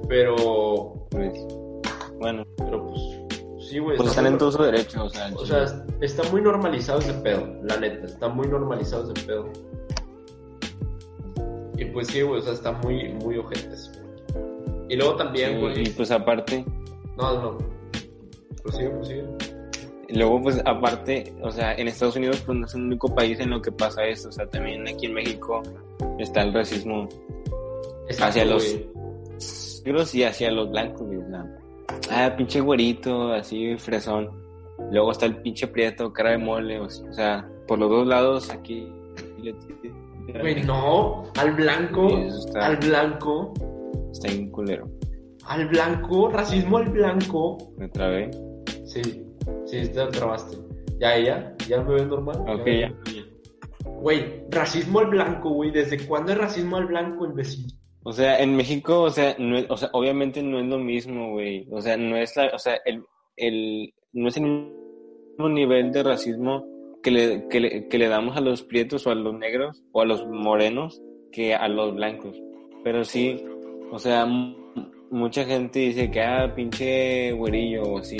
Pero, 0.09 1.07
pues, 1.09 1.33
bueno. 2.19 2.43
Pero 2.57 2.85
pues, 2.85 3.01
sí, 3.69 3.79
güey. 3.79 3.95
Pues 3.95 4.09
están 4.09 4.27
en 4.27 4.37
todo 4.37 4.51
su 4.51 4.61
derecho, 4.61 5.05
o 5.05 5.09
sea. 5.09 5.31
O 5.33 5.45
sea, 5.45 5.65
está 6.01 6.23
muy 6.29 6.41
normalizado 6.41 6.99
ese 6.99 7.13
pedo, 7.13 7.47
la 7.63 7.77
neta. 7.77 8.05
Está 8.05 8.27
muy 8.27 8.47
normalizado 8.47 9.11
ese 9.11 9.25
pedo. 9.25 9.49
Y 11.77 11.85
pues 11.85 12.07
sí, 12.07 12.21
güey, 12.21 12.39
o 12.39 12.43
sea, 12.43 12.53
está 12.53 12.71
muy, 12.71 13.13
muy 13.13 13.37
ojete 13.37 13.75
Y 14.89 14.95
luego 14.95 15.15
también, 15.15 15.59
güey. 15.59 15.87
y 15.87 15.89
pues 15.91 16.11
aparte. 16.11 16.65
No, 17.17 17.41
no. 17.41 17.57
Prosigue, 18.61 18.89
prosigue. 18.89 19.25
Y 19.41 19.42
luego, 20.09 20.41
pues 20.41 20.61
aparte, 20.65 21.33
o 21.41 21.51
sea, 21.51 21.73
en 21.75 21.87
Estados 21.87 22.15
Unidos, 22.15 22.41
pues 22.45 22.57
no 22.57 22.65
es 22.65 22.73
el 22.75 22.83
único 22.83 23.13
país 23.13 23.39
en 23.39 23.49
lo 23.49 23.61
que 23.61 23.71
pasa 23.71 24.03
esto. 24.05 24.29
O 24.29 24.31
sea, 24.31 24.45
también 24.47 24.87
aquí 24.87 25.05
en 25.05 25.13
México 25.13 25.61
está 26.19 26.41
el 26.41 26.53
racismo 26.53 27.07
hacia 28.19 28.45
los 28.45 28.63
negros 29.85 30.15
y 30.15 30.23
hacia 30.23 30.51
los 30.51 30.69
blancos, 30.69 31.07
Ah, 32.09 32.33
pinche 32.35 32.59
güerito, 32.61 33.33
así 33.33 33.75
fresón. 33.77 34.29
Luego 34.91 35.11
está 35.11 35.25
el 35.25 35.37
pinche 35.37 35.67
prieto, 35.67 36.11
cara 36.11 36.31
de 36.31 36.37
mole, 36.37 36.79
o 36.79 36.89
sea, 36.89 37.47
por 37.67 37.79
los 37.79 37.89
dos 37.89 38.07
lados 38.07 38.49
aquí. 38.49 38.91
Güey, 40.39 40.63
no, 40.63 41.23
al 41.37 41.51
blanco, 41.53 42.07
al 42.55 42.77
blanco. 42.77 43.53
Está 44.11 44.29
bien 44.29 44.49
culero. 44.51 44.89
Al 45.45 45.67
blanco, 45.67 46.29
racismo 46.29 46.77
al 46.77 46.89
blanco. 46.89 47.57
¿Me 47.77 47.89
trabé? 47.89 48.31
Sí, 48.85 49.01
sí, 49.65 49.81
te 49.89 50.05
trabaste. 50.07 50.57
¿Ya 50.99 51.15
ella? 51.15 51.55
¿Ya 51.67 51.81
me 51.81 51.95
ves 51.95 52.07
normal? 52.07 52.37
Ok, 52.47 52.65
ya. 52.67 52.93
Güey, 53.85 54.43
racismo 54.49 54.99
al 54.99 55.07
blanco, 55.07 55.49
güey. 55.49 55.71
¿Desde 55.71 56.05
cuándo 56.05 56.31
es 56.31 56.37
racismo 56.37 56.77
al 56.77 56.85
blanco, 56.85 57.25
imbécil? 57.25 57.65
O 58.03 58.11
sea, 58.11 58.39
en 58.39 58.55
México, 58.55 59.01
o 59.01 59.09
sea, 59.09 59.35
no 59.39 59.59
o 59.69 59.77
sea, 59.77 59.89
obviamente 59.93 60.41
no 60.43 60.59
es 60.59 60.65
lo 60.65 60.77
mismo, 60.79 61.31
güey. 61.31 61.67
O 61.71 61.81
sea, 61.81 61.97
no 61.97 62.17
es 62.17 62.35
la, 62.35 62.47
o 62.53 62.59
sea, 62.59 62.77
el, 62.85 63.03
el, 63.37 63.93
no 64.11 64.27
es 64.27 64.37
el 64.37 64.43
mismo 64.43 65.49
nivel 65.49 65.91
de 65.91 66.03
racismo 66.03 66.65
que 67.01 67.11
le, 67.11 67.47
que 67.47 67.59
le, 67.59 67.87
que 67.87 67.97
le 67.97 68.07
damos 68.07 68.37
a 68.37 68.41
los 68.41 68.63
prietos 68.63 69.07
o 69.07 69.11
a 69.11 69.15
los 69.15 69.33
negros 69.33 69.83
o 69.93 70.01
a 70.01 70.05
los 70.05 70.25
morenos 70.27 71.01
que 71.31 71.55
a 71.55 71.67
los 71.67 71.95
blancos. 71.95 72.37
Pero 72.83 73.05
sí, 73.05 73.43
o 73.91 73.99
sea, 73.99 74.25
mucha 75.09 75.45
gente 75.45 75.79
dice 75.79 76.11
que, 76.11 76.21
ah, 76.21 76.53
pinche 76.53 77.31
güerillo 77.31 77.83
o 77.83 77.99
así 77.99 78.17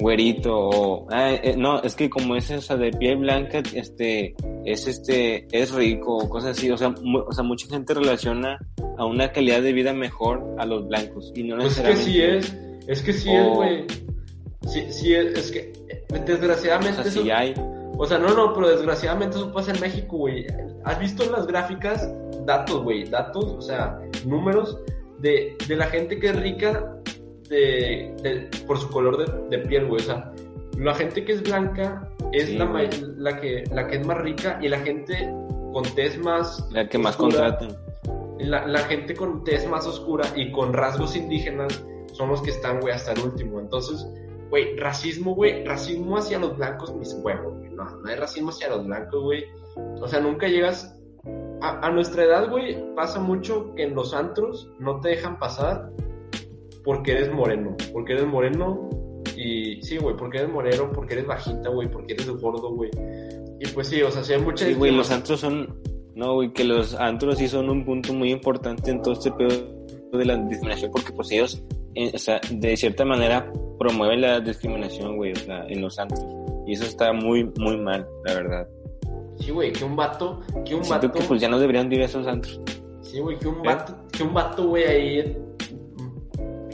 güerito 0.00 0.56
o 0.56 1.06
ah, 1.10 1.32
eh, 1.32 1.54
no 1.56 1.82
es 1.82 1.94
que 1.94 2.08
como 2.08 2.36
es 2.36 2.50
esa 2.50 2.76
de 2.76 2.90
piel 2.90 3.18
blanca 3.18 3.62
este 3.74 4.34
es 4.64 4.86
este 4.86 5.46
es 5.52 5.72
rico 5.72 6.16
o 6.16 6.28
cosas 6.28 6.56
así 6.56 6.70
o 6.70 6.76
sea 6.76 6.88
o 6.88 7.32
sea 7.32 7.44
mucha 7.44 7.66
gente 7.68 7.94
relaciona 7.94 8.58
a 8.98 9.04
una 9.04 9.30
calidad 9.32 9.62
de 9.62 9.72
vida 9.72 9.92
mejor 9.92 10.56
a 10.58 10.66
los 10.66 10.88
blancos 10.88 11.32
y 11.34 11.42
no 11.44 11.56
pues 11.56 11.78
necesariamente 11.78 12.38
es 12.38 12.42
que 12.42 12.52
sí 12.52 12.56
es 12.56 12.70
es 12.86 13.02
que 13.02 13.12
sí 13.12 13.30
es 13.30 13.48
güey. 13.48 13.86
Sí, 14.68 14.86
sí 14.90 15.14
es, 15.14 15.38
es, 15.38 15.50
que 15.50 15.72
desgraciadamente 16.26 17.00
o 17.00 17.02
sea, 17.02 17.12
sí 17.12 17.30
hay. 17.30 17.54
O 17.96 18.06
sea 18.06 18.18
no 18.18 18.34
no 18.34 18.52
pero 18.52 18.68
desgraciadamente 18.68 19.36
eso 19.36 19.52
pasa 19.52 19.72
en 19.72 19.80
México 19.80 20.16
güey. 20.16 20.46
Has 20.84 20.98
visto 20.98 21.30
las 21.30 21.46
gráficas 21.46 22.12
datos 22.46 22.82
güey 22.82 23.04
datos 23.04 23.44
o 23.44 23.60
sea 23.60 23.98
números 24.26 24.78
de, 25.18 25.56
de 25.66 25.76
la 25.76 25.86
gente 25.86 26.18
que 26.18 26.28
es 26.28 26.36
rica 26.40 26.96
de, 27.50 28.48
por 28.66 28.78
su 28.78 28.88
color 28.88 29.48
de, 29.48 29.58
piel, 29.58 29.86
güey. 29.86 30.00
O 30.00 30.04
sea, 30.04 30.32
la 30.78 30.94
gente 30.94 31.24
que 31.24 31.32
es 31.32 31.42
blanca 31.42 32.08
es 32.32 32.54
la, 32.54 32.64
la, 33.16 33.40
que, 33.40 33.64
la 33.72 33.86
que 33.88 33.96
es 33.96 34.06
más 34.06 34.18
rica 34.18 34.58
y 34.62 34.68
la 34.68 34.78
gente 34.78 35.14
con 35.72 35.84
tez 35.94 36.16
más. 36.18 36.66
La 36.70 36.88
que 36.88 36.98
más 36.98 37.16
contratan. 37.16 37.76
La, 38.38 38.66
la, 38.66 38.78
gente 38.80 39.14
con 39.14 39.44
tez 39.44 39.68
más 39.68 39.86
oscura 39.86 40.24
y 40.34 40.50
con 40.50 40.72
rasgos 40.72 41.14
indígenas 41.14 41.84
son 42.12 42.30
los 42.30 42.40
que 42.40 42.50
están, 42.50 42.80
güey, 42.80 42.94
hasta 42.94 43.12
el 43.12 43.20
último. 43.20 43.60
Entonces, 43.60 44.06
güey, 44.48 44.76
racismo, 44.76 45.34
güey, 45.34 45.64
racismo 45.64 46.16
hacia 46.16 46.38
los 46.38 46.56
blancos, 46.56 46.94
mis 46.94 47.12
huevos, 47.14 47.58
güey. 47.58 47.70
No, 47.70 47.84
no 47.84 48.08
hay 48.08 48.16
racismo 48.16 48.50
hacia 48.50 48.70
los 48.70 48.86
blancos, 48.86 49.22
güey. 49.22 49.44
O 50.00 50.08
sea, 50.08 50.20
nunca 50.20 50.48
llegas. 50.48 50.96
A, 51.62 51.86
a 51.86 51.90
nuestra 51.90 52.24
edad, 52.24 52.48
güey, 52.48 52.94
pasa 52.94 53.20
mucho 53.20 53.74
que 53.74 53.82
en 53.82 53.94
los 53.94 54.14
antros 54.14 54.70
no 54.78 54.98
te 55.00 55.10
dejan 55.10 55.38
pasar 55.38 55.90
porque 56.84 57.12
eres 57.12 57.32
moreno, 57.32 57.76
porque 57.92 58.12
eres 58.14 58.26
moreno 58.26 58.88
y 59.36 59.82
sí, 59.82 59.96
güey, 59.98 60.16
porque 60.16 60.38
eres 60.38 60.50
moreno, 60.50 60.90
porque 60.92 61.14
eres 61.14 61.26
bajita, 61.26 61.70
güey, 61.70 61.90
porque 61.90 62.14
eres 62.14 62.28
gordo, 62.28 62.74
güey. 62.74 62.90
Y 63.58 63.66
pues 63.68 63.88
sí, 63.88 64.02
o 64.02 64.10
sea, 64.10 64.22
sí 64.22 64.32
hay 64.32 64.40
muchas... 64.40 64.68
Sí, 64.68 64.74
güey, 64.74 64.92
los 64.92 65.10
antros 65.10 65.40
son... 65.40 65.80
No, 66.14 66.34
güey, 66.34 66.52
que 66.52 66.64
los 66.64 66.94
antros 66.94 67.38
sí 67.38 67.48
son 67.48 67.70
un 67.70 67.84
punto 67.84 68.12
muy 68.12 68.30
importante 68.30 68.90
en 68.90 69.00
todo 69.00 69.14
este 69.14 69.30
pedo 69.32 69.48
de 70.12 70.24
la 70.24 70.36
discriminación, 70.36 70.90
porque 70.90 71.12
pues 71.12 71.30
ellos, 71.30 71.62
eh, 71.94 72.10
o 72.12 72.18
sea, 72.18 72.40
de 72.50 72.76
cierta 72.76 73.04
manera 73.04 73.50
promueven 73.78 74.20
la 74.20 74.40
discriminación, 74.40 75.16
güey, 75.16 75.32
o 75.32 75.36
sea, 75.36 75.64
en 75.68 75.80
los 75.80 75.98
antros. 75.98 76.26
Y 76.66 76.72
eso 76.72 76.84
está 76.84 77.12
muy, 77.12 77.50
muy 77.58 77.78
mal, 77.78 78.06
la 78.24 78.34
verdad. 78.34 78.68
Sí, 79.38 79.50
güey, 79.50 79.72
que 79.72 79.84
un 79.84 79.96
vato, 79.96 80.40
que 80.64 80.74
un 80.74 80.84
Siento 80.84 81.08
vato. 81.08 81.18
que 81.18 81.24
pues 81.24 81.40
ya 81.40 81.48
no 81.48 81.58
deberían 81.58 81.88
vivir 81.88 82.04
esos 82.04 82.26
antros. 82.26 82.60
Sí, 83.00 83.20
güey, 83.20 83.38
que 83.38 83.48
un 83.48 83.62
vato, 83.62 83.96
que 84.12 84.22
un 84.22 84.34
vato, 84.34 84.68
güey, 84.68 84.84
ahí, 84.84 85.38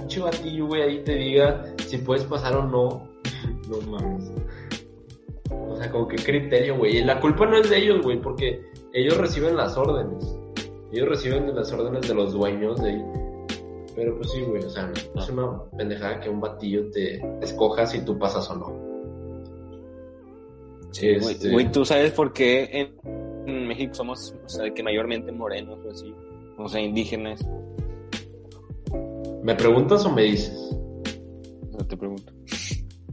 pinche 0.06 0.20
batillo, 0.20 0.66
güey, 0.66 0.82
ahí 0.82 0.98
te 1.04 1.14
diga 1.16 1.64
si 1.86 1.98
puedes 1.98 2.24
pasar 2.24 2.56
o 2.56 2.64
no. 2.64 3.08
No 3.68 3.80
mames. 3.90 4.30
O 5.50 5.76
sea, 5.76 5.90
como 5.90 6.06
que 6.06 6.14
criterio, 6.16 6.76
güey. 6.78 6.98
Y 6.98 7.04
la 7.04 7.20
culpa 7.20 7.46
no 7.46 7.56
es 7.56 7.68
de 7.68 7.78
ellos, 7.78 8.00
güey, 8.00 8.20
porque 8.20 8.62
ellos 8.92 9.16
reciben 9.16 9.56
las 9.56 9.76
órdenes. 9.76 10.38
Ellos 10.92 11.08
reciben 11.08 11.52
las 11.52 11.72
órdenes 11.72 12.06
de 12.06 12.14
los 12.14 12.32
dueños 12.32 12.80
de 12.80 12.90
ahí. 12.90 13.04
Pero 13.96 14.16
pues 14.16 14.30
sí, 14.30 14.40
güey, 14.42 14.62
o 14.62 14.70
sea, 14.70 14.92
es 15.16 15.28
una 15.30 15.64
pendejada 15.76 16.20
que 16.20 16.28
un 16.30 16.40
batillo 16.40 16.88
te 16.92 17.20
escoja 17.42 17.86
si 17.86 18.04
tú 18.04 18.16
pasas 18.16 18.48
o 18.50 18.54
no. 18.54 18.86
Sí, 20.92 21.16
güey, 21.18 21.32
Este- 21.34 21.50
güey, 21.50 21.72
¿tú 21.72 21.84
sabes 21.84 22.12
por 22.12 22.32
qué 22.32 22.68
en, 22.72 23.48
en 23.48 23.66
México 23.66 23.94
somos, 23.94 24.32
o 24.44 24.48
sea, 24.48 24.72
que 24.72 24.82
mayormente 24.84 25.32
morenos 25.32 25.78
o 25.84 25.90
así? 25.90 26.14
O 26.56 26.68
sea, 26.68 26.80
indígenas. 26.80 27.44
¿Me 29.46 29.54
preguntas 29.54 30.04
o 30.04 30.10
me 30.12 30.22
dices? 30.22 30.52
O 30.56 31.78
sea, 31.78 31.86
te 31.86 31.96
pregunto. 31.96 32.32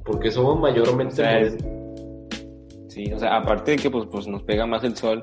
Porque 0.04 0.32
somos 0.32 0.58
O 0.58 0.60
mayormente 0.60 1.16
sea, 1.16 1.40
es- 1.40 1.54
morenos. 1.64 2.46
sí, 2.90 3.14
o 3.14 3.20
sea, 3.20 3.38
aparte 3.38 3.72
de 3.72 3.78
que 3.78 3.92
pues, 3.92 4.08
pues 4.12 4.26
nos 4.28 4.42
pega 4.42 4.66
más 4.66 4.84
el 4.84 4.96
sol. 4.98 5.22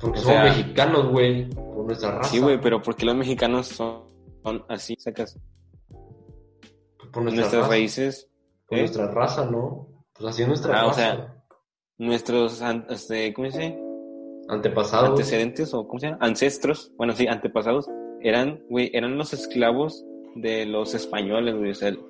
Porque 0.00 0.18
o 0.20 0.22
somos 0.22 0.36
sea- 0.38 0.44
mexicanos, 0.44 1.10
güey, 1.10 1.50
por 1.50 1.84
nuestra 1.84 2.12
raza. 2.12 2.30
Sí, 2.30 2.38
güey, 2.40 2.58
pero 2.58 2.80
¿por 2.80 2.96
qué 2.96 3.04
los 3.04 3.16
mexicanos 3.16 3.66
son, 3.68 4.04
son 4.42 4.64
así? 4.70 4.94
Sacas 4.98 5.38
por 7.12 7.22
nuestra 7.22 7.42
nuestras 7.42 7.62
raza. 7.62 7.68
raíces. 7.68 8.30
Por 8.66 8.78
¿eh? 8.78 8.80
nuestra 8.82 9.10
raza, 9.10 9.44
¿no? 9.44 9.88
Pues 10.14 10.30
así 10.30 10.40
es 10.42 10.48
nuestra 10.48 10.80
Ah, 10.80 10.84
o 10.86 10.88
raza. 10.88 11.00
sea, 11.00 11.36
Nuestros, 11.98 12.62
este, 12.88 13.34
¿cómo 13.34 13.50
se 13.50 13.58
dice? 13.58 13.78
Antepasados. 14.48 15.10
Antecedentes 15.10 15.74
o, 15.74 15.86
¿cómo 15.86 16.00
se 16.00 16.06
llama? 16.06 16.18
Ancestros. 16.22 16.92
Bueno, 16.96 17.12
sí, 17.14 17.26
antepasados. 17.26 17.86
Eran, 18.22 18.62
güey, 18.70 18.90
eran 18.94 19.18
los 19.18 19.34
esclavos 19.34 20.02
de 20.36 20.66
los 20.66 20.94
españoles, 20.94 21.56
güey. 21.56 21.70
O 21.70 21.74
sea, 21.74 21.88
el- 21.88 22.00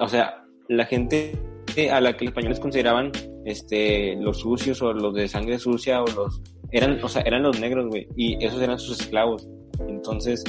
o 0.00 0.08
sea, 0.08 0.44
la 0.68 0.84
gente 0.86 1.32
a 1.90 2.00
la 2.00 2.16
que 2.16 2.24
los 2.24 2.32
españoles 2.32 2.60
consideraban 2.60 3.10
este 3.44 4.16
los 4.16 4.38
sucios 4.38 4.80
o 4.82 4.92
los 4.92 5.14
de 5.14 5.28
sangre 5.28 5.58
sucia 5.58 6.02
o 6.02 6.06
los 6.06 6.40
eran 6.70 7.02
o 7.02 7.08
sea 7.08 7.22
eran 7.22 7.42
los 7.42 7.58
negros 7.60 7.88
güey 7.88 8.06
y 8.16 8.42
esos 8.44 8.62
eran 8.62 8.78
sus 8.78 9.00
esclavos 9.00 9.48
entonces 9.88 10.44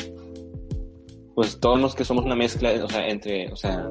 pues 1.34 1.60
todos 1.60 1.80
los 1.82 1.96
que 1.96 2.06
somos 2.06 2.26
una 2.26 2.36
mezcla 2.36 2.72
o 2.84 2.88
sea 2.88 3.08
entre 3.08 3.52
o 3.52 3.56
sea 3.56 3.89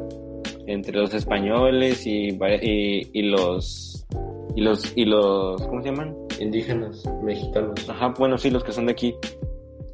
entre 0.66 0.96
los 0.96 1.12
españoles 1.12 2.06
y 2.06 2.28
y, 2.62 3.10
y 3.12 3.22
los 3.22 4.06
y 4.56 4.60
los 4.60 4.92
y 4.96 5.04
los 5.04 5.60
cómo 5.66 5.82
se 5.82 5.88
llaman 5.90 6.16
Indígenas, 6.40 7.02
mexicanos. 7.22 7.88
Ajá, 7.88 8.14
bueno, 8.18 8.38
sí, 8.38 8.50
los 8.50 8.64
que 8.64 8.72
son 8.72 8.86
de 8.86 8.92
aquí. 8.92 9.14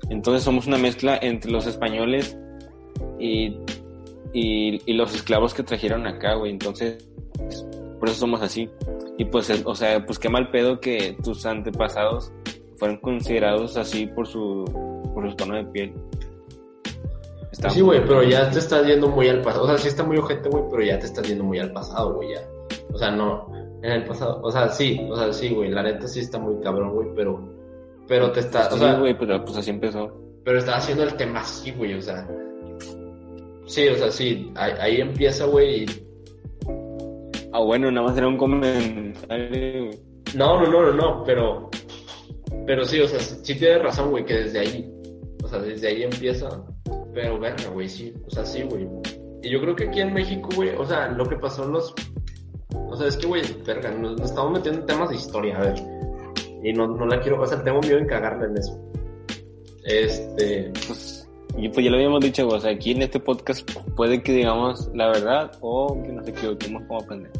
Entonces 0.09 0.43
somos 0.43 0.67
una 0.67 0.79
mezcla 0.79 1.19
entre 1.21 1.51
los 1.51 1.67
españoles 1.67 2.39
y, 3.21 3.59
y, 4.33 4.81
y 4.91 4.93
los 4.95 5.15
esclavos 5.15 5.55
que 5.55 5.63
trajeron 5.63 6.07
acá, 6.07 6.35
güey. 6.35 6.51
Entonces, 6.53 7.07
por 7.99 8.09
eso 8.09 8.19
somos 8.21 8.43
así. 8.43 8.69
Y 9.19 9.25
pues, 9.27 9.51
el- 9.51 9.63
o 9.67 9.75
sea, 9.75 10.05
pues 10.07 10.19
qué 10.19 10.29
mal 10.29 10.51
pedo 10.51 10.81
que 10.81 11.17
tus 11.23 11.45
antepasados 11.47 12.33
fueron 12.79 12.97
considerados 12.99 13.77
así 13.77 14.07
por 14.07 14.27
su, 14.27 14.65
por 15.15 15.29
su 15.31 15.37
tono 15.37 15.57
de 15.57 15.65
piel. 15.67 15.93
Está 17.53 17.69
Sí, 17.71 17.81
güey, 17.81 18.01
pero 18.07 18.23
ya 18.23 18.51
te 18.51 18.59
estás 18.59 18.87
yendo 18.87 19.09
muy 19.09 19.29
al 19.29 19.43
pasado. 19.43 19.65
O 19.65 19.67
sea, 19.67 19.77
sí 19.77 19.89
está 19.89 20.03
muy 20.05 20.17
ojete, 20.17 20.49
güey, 20.49 20.65
pero 20.71 20.83
ya 20.85 20.99
te 20.99 21.07
estás 21.07 21.29
yendo 21.29 21.45
muy 21.45 21.59
al 21.59 21.73
pasado, 21.73 22.15
güey, 22.15 22.31
ya. 22.35 22.41
O 22.93 22.97
sea, 22.99 23.11
no, 23.11 23.53
en 23.83 23.91
el 23.93 24.05
pasado. 24.05 24.41
O 24.43 24.51
sea, 24.51 24.69
sí, 24.69 25.01
o 25.11 25.17
sea, 25.17 25.33
sí, 25.33 25.51
güey, 25.51 25.71
la 25.71 25.83
neta 25.83 26.07
sí 26.09 26.21
está 26.21 26.39
muy 26.39 26.61
cabrón, 26.63 26.95
güey, 26.95 27.09
pero, 27.15 27.41
pero 28.09 28.31
te 28.33 28.41
está, 28.41 28.69
o 28.69 28.73
Sí, 28.73 28.79
sea, 28.79 28.95
güey, 28.99 29.19
pero 29.19 29.45
pues 29.45 29.57
así 29.59 29.71
empezó. 29.71 30.11
pero 30.45 30.59
está 30.59 30.77
haciendo 30.77 31.03
el 31.05 31.15
tema 31.17 31.41
así, 31.41 31.73
güey, 31.73 31.95
o 31.95 32.01
sea. 32.01 32.27
Sí, 33.71 33.87
o 33.87 33.95
sea, 33.95 34.11
sí, 34.11 34.51
ahí, 34.57 34.73
ahí 34.81 35.01
empieza, 35.01 35.47
güey, 35.47 35.85
y 35.85 35.87
Ah, 37.53 37.61
bueno, 37.61 37.91
nada 37.91 38.09
más 38.09 38.17
era 38.17 38.27
un 38.27 38.37
comentario. 38.37 39.91
No, 40.35 40.61
no, 40.61 40.71
no, 40.71 40.83
no, 40.83 40.93
no, 40.93 41.25
pero. 41.25 41.71
Pero 42.67 42.85
sí, 42.85 43.01
o 43.01 43.07
sea, 43.07 43.21
sí 43.21 43.55
tienes 43.57 43.81
razón, 43.81 44.11
güey, 44.11 44.25
que 44.25 44.35
desde 44.35 44.59
ahí. 44.59 44.93
O 45.43 45.49
sea, 45.49 45.61
desde 45.61 45.89
ahí 45.89 46.03
empieza. 46.03 46.49
Pero 47.15 47.39
verga, 47.39 47.69
güey, 47.71 47.89
sí. 47.89 48.13
O 48.27 48.31
sea, 48.31 48.45
sí, 48.45 48.63
güey. 48.63 48.89
Y 49.43 49.51
yo 49.51 49.61
creo 49.61 49.77
que 49.77 49.89
aquí 49.89 50.01
en 50.01 50.15
México, 50.15 50.49
güey, 50.55 50.71
o 50.77 50.85
sea, 50.85 51.09
lo 51.09 51.25
que 51.27 51.37
pasó 51.37 51.65
en 51.65 51.73
los. 51.73 51.95
O 52.75 52.97
sea, 52.97 53.09
es 53.09 53.17
que, 53.17 53.27
güey, 53.27 53.43
verga, 53.65 53.93
nos, 53.93 54.17
nos 54.17 54.31
estamos 54.31 54.53
metiendo 54.53 54.81
en 54.81 54.87
temas 54.87 55.11
de 55.11 55.17
historia, 55.17 55.59
a 55.59 55.63
ver. 55.63 55.75
Y 56.63 56.73
no, 56.73 56.87
no 56.89 57.07
la 57.07 57.21
quiero. 57.21 57.41
O 57.41 57.47
sea, 57.47 57.63
tengo 57.63 57.81
miedo 57.81 57.99
en 57.99 58.07
cagarla 58.07 58.47
en 58.47 58.57
eso. 58.57 58.81
Este. 59.85 60.73
pues, 60.87 61.20
y 61.61 61.69
pues 61.69 61.85
ya 61.85 61.91
lo 61.91 61.97
habíamos 61.97 62.21
dicho, 62.21 62.47
o 62.49 62.59
sea, 62.61 62.71
aquí 62.73 62.93
en 62.93 63.03
este 63.03 63.21
podcast 63.21 63.69
puede 63.97 64.23
que 64.23 64.33
digamos 64.33 64.91
la 64.95 65.09
verdad 65.09 65.53
o 65.61 66.01
que 66.03 66.09
nos 66.13 66.27
equivoquemos 66.27 66.83
como 66.89 67.01
aprender. 67.01 67.31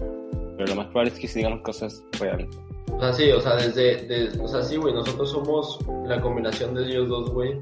Pero 0.57 0.67
lo 0.67 0.75
más 0.77 0.87
probable 0.89 1.13
es 1.13 1.19
que 1.19 1.27
sí 1.29 1.39
digamos 1.39 1.61
cosas 1.63 2.03
reales. 2.19 2.49
O 2.93 3.01
sea, 3.01 3.13
sí, 3.13 3.31
o 3.31 3.41
sea, 3.41 3.57
desde, 3.57 4.03
de- 4.07 4.41
o 4.43 4.49
sea, 4.49 4.63
sí, 4.63 4.77
güey, 4.77 4.93
nosotros 4.93 5.31
somos 5.31 5.79
la 6.07 6.21
combinación 6.21 6.75
de 6.75 6.85
ellos 6.87 7.09
dos, 7.09 7.31
güey. 7.31 7.59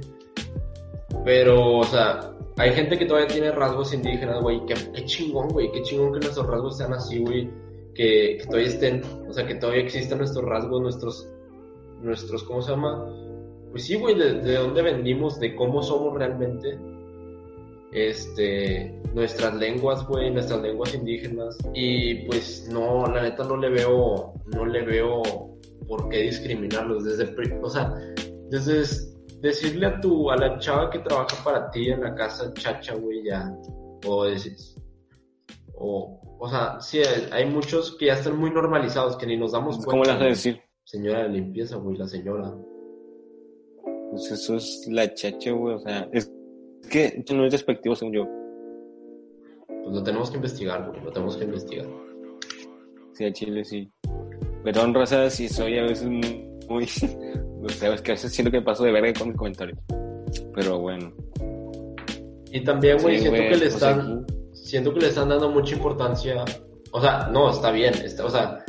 Pero, 1.25 1.79
o 1.79 1.85
sea, 1.85 2.33
hay 2.57 2.73
gente 2.73 2.99
que 2.99 3.07
todavía 3.07 3.29
tiene 3.29 3.51
rasgos 3.53 3.93
indígenas, 3.93 4.41
güey. 4.43 4.65
Qué, 4.67 4.75
qué 4.95 5.05
chingón, 5.05 5.49
güey, 5.49 5.71
qué 5.73 5.83
chingón 5.83 6.13
que 6.13 6.21
nuestros 6.21 6.47
rasgos 6.47 6.77
sean 6.79 6.93
así, 6.95 7.19
güey. 7.19 7.49
Que, 7.95 8.39
que 8.41 8.45
todavía 8.47 8.69
estén, 8.69 9.03
o 9.29 9.33
sea, 9.33 9.47
que 9.47 9.55
todavía 9.57 9.83
existan 9.83 10.19
nuestros 10.19 10.45
rasgos, 10.45 10.81
nuestros, 10.81 11.29
nuestros, 12.01 12.43
¿cómo 12.45 12.63
se 12.63 12.71
llama? 12.71 13.05
Pues 13.71 13.85
sí, 13.85 13.97
güey, 13.97 14.15
de, 14.15 14.35
de 14.41 14.55
dónde 14.57 14.83
venimos, 14.83 15.39
de 15.41 15.55
cómo 15.55 15.83
somos 15.83 16.17
realmente. 16.17 16.79
Este, 17.93 19.01
nuestras 19.15 19.55
lenguas, 19.55 20.07
güey, 20.07 20.31
nuestras 20.31 20.61
lenguas 20.61 20.95
indígenas. 20.95 21.57
Y 21.75 22.27
pues 22.27 22.69
no, 22.71 23.07
la 23.07 23.23
neta 23.23 23.45
no 23.45 23.57
le 23.57 23.71
veo, 23.71 24.35
no 24.55 24.67
le 24.67 24.83
veo 24.85 25.23
por 25.87 26.09
qué 26.09 26.23
discriminarlos. 26.23 27.05
Desde, 27.05 27.35
o 27.63 27.71
sea, 27.71 27.95
desde 28.51 28.83
decirle 29.41 29.87
a 29.87 30.01
tu, 30.01 30.31
a 30.31 30.37
la 30.37 30.59
chava 30.59 30.91
que 30.91 30.99
trabaja 30.99 31.43
para 31.45 31.71
ti 31.71 31.89
en 31.91 32.03
la 32.03 32.15
casa, 32.15 32.53
chacha, 32.55 32.95
güey, 32.95 33.25
ya. 33.25 33.51
O 34.07 34.25
decís, 34.25 34.77
o, 35.75 36.21
o 36.39 36.49
sea, 36.49 36.81
sí, 36.81 37.01
hay- 37.33 37.47
muchos 37.47 37.97
que 37.97 38.07
ya 38.07 38.15
están 38.15 38.37
muy 38.37 38.51
normalizados, 38.51 39.17
que 39.17 39.27
ni 39.27 39.37
nos 39.37 39.53
damos 39.53 39.77
cuenta. 39.77 39.91
¿Cómo 39.91 40.05
le 40.05 40.13
vas 40.13 40.23
a 40.23 40.25
decir? 40.27 40.61
Señora 40.85 41.23
de 41.25 41.31
limpieza, 41.31 41.77
güey, 41.77 41.97
la 41.97 42.07
señora. 42.07 42.55
Pues 44.11 44.31
eso 44.31 44.57
es 44.57 44.89
la 44.91 45.13
chacha, 45.15 45.51
güey, 45.53 45.75
o 45.75 45.79
sea, 45.81 46.09
es 46.13 46.31
que 46.91 47.25
no 47.35 47.45
es 47.45 47.53
despectivo 47.53 47.95
según 47.95 48.15
yo. 48.15 48.29
Pues 49.67 49.95
lo 49.95 50.03
tenemos 50.03 50.31
que 50.31 50.37
investigar, 50.37 50.89
güey, 50.89 51.03
lo 51.03 51.13
tenemos 51.13 51.37
que 51.37 51.45
investigar. 51.45 51.87
Sí, 53.15 53.25
a 53.25 53.33
Chile 53.33 53.65
sí. 53.65 53.91
Perdón, 54.65 54.95
raza, 54.95 55.29
si 55.31 55.49
soy 55.49 55.79
a 55.79 55.83
veces 55.83 56.09
muy... 56.09 56.49
muy 56.69 56.85
o 57.63 57.69
sea, 57.69 57.95
es 57.95 58.03
que 58.03 58.13
a 58.13 58.15
veces 58.15 58.33
siento 58.33 58.51
que 58.51 58.63
paso 58.63 58.85
de 58.85 58.93
verga 58.93 59.13
con 59.19 59.29
mis 59.29 59.37
comentarios. 59.37 59.79
Pero 60.55 60.79
bueno. 60.79 61.13
Y 62.51 62.65
también, 62.65 62.99
güey, 63.03 63.17
Sí, 63.17 63.23
siento 63.23 63.39
güey, 63.39 63.51
que 63.51 63.57
le 63.57 63.67
o 63.67 63.71
sea, 63.71 63.91
están, 63.91 64.27
siento 64.53 64.95
que 64.95 65.01
le 65.01 65.09
están 65.09 65.29
dando 65.29 65.51
mucha 65.51 65.75
importancia. 65.75 66.45
O 66.93 67.01
sea, 67.01 67.29
no, 67.33 67.51
está 67.51 67.71
bien, 67.71 67.95
está, 67.95 68.25
o 68.25 68.31
sea, 68.31 68.65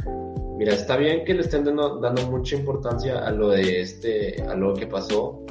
mira, 0.60 0.74
está 0.74 0.98
bien 0.98 1.24
que 1.24 1.34
le 1.34 1.42
estén 1.42 1.64
dando, 1.64 2.00
dando 2.00 2.22
mucha 2.30 2.58
importancia 2.58 3.26
a 3.26 3.32
lo 3.32 3.50
de 3.50 3.80
este, 3.82 4.44
a 4.44 4.56
lo 4.56 4.74
que 4.74 4.86
pasó 4.88 5.42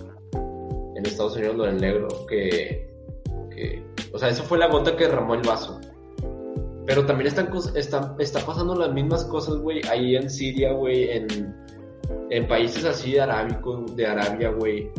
en 0.95 1.07
Estados 1.07 1.35
Unidos, 1.37 1.57
lo 1.57 1.65
del 1.65 1.81
negro, 1.81 2.09
que, 2.29 2.91
o 4.13 4.19
sea, 4.19 4.29
eso 4.29 4.43
fue 4.43 4.59
la 4.59 4.69
gota 4.69 4.95
que 4.97 5.05
derramó 5.05 5.35
el 5.35 5.43
vaso. 5.43 5.81
Pero 6.87 7.07
también 7.07 7.29
están, 7.29 7.51
están, 7.75 8.17
está 8.19 8.41
pasando 8.41 8.75
las 8.75 8.93
mismas 8.93 9.25
cosas, 9.25 9.57
güey, 9.57 9.81
ahí 9.91 10.15
en 10.17 10.29
Siria, 10.29 10.73
güey, 10.73 11.11
en, 11.11 11.55
en 12.31 12.47
países 12.47 12.85
así 12.85 13.13
de 13.13 13.21
de 13.95 14.07
Arabia, 14.07 14.51
güey. 14.51 14.91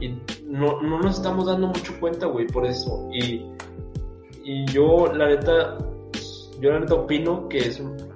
Y 0.00 0.18
no, 0.46 0.80
no 0.80 1.00
nos 1.00 1.16
estamos 1.16 1.46
dando 1.46 1.66
mucho 1.68 1.92
cuenta, 2.00 2.26
güey, 2.26 2.46
por 2.46 2.64
eso. 2.66 3.08
Y, 3.12 3.46
y 4.44 4.64
yo, 4.72 5.12
la 5.12 5.28
neta, 5.28 5.76
yo 6.60 6.70
la 6.70 6.80
neta 6.80 6.94
opino 6.94 7.48
que 7.48 7.58
es 7.58 7.80
un- 7.80 8.07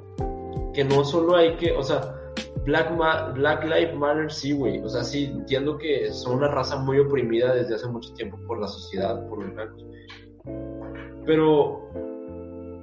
que 0.75 0.85
no 0.85 1.05
solo 1.05 1.37
hay 1.37 1.57
que, 1.57 1.73
o 1.73 1.83
sea, 1.83 2.15
Black, 2.65 2.97
Ma- 2.97 3.31
Black 3.31 3.65
Lives 3.65 3.95
Matter 3.97 4.31
sí, 4.31 4.53
güey. 4.53 4.79
O 4.81 4.89
sea, 4.89 5.03
sí, 5.03 5.25
entiendo 5.25 5.77
que 5.79 6.13
son 6.13 6.37
una 6.37 6.49
raza 6.49 6.77
muy 6.77 6.99
oprimida 6.99 7.55
desde 7.55 7.75
hace 7.75 7.89
mucho 7.89 8.13
tiempo 8.15 8.39
por 8.47 8.61
la 8.61 8.69
sociedad, 8.69 9.27
por 9.29 9.45
los 9.45 9.53
blancos. 9.55 9.85
Pero, 11.27 11.89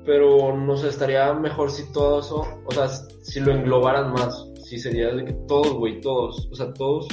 pero 0.05 0.55
no 0.55 0.77
sé, 0.77 0.89
estaría 0.89 1.33
mejor 1.33 1.71
si 1.71 1.91
todo 1.91 2.19
eso, 2.19 2.45
o 2.65 2.71
sea, 2.71 2.87
si 2.89 3.39
lo 3.39 3.51
englobaran 3.51 4.11
más. 4.13 4.45
Si 4.65 4.77
sería 4.77 5.13
de 5.13 5.25
que 5.25 5.33
todos, 5.47 5.73
güey, 5.73 5.99
todos, 6.01 6.47
o 6.51 6.55
sea, 6.55 6.71
todos. 6.73 7.07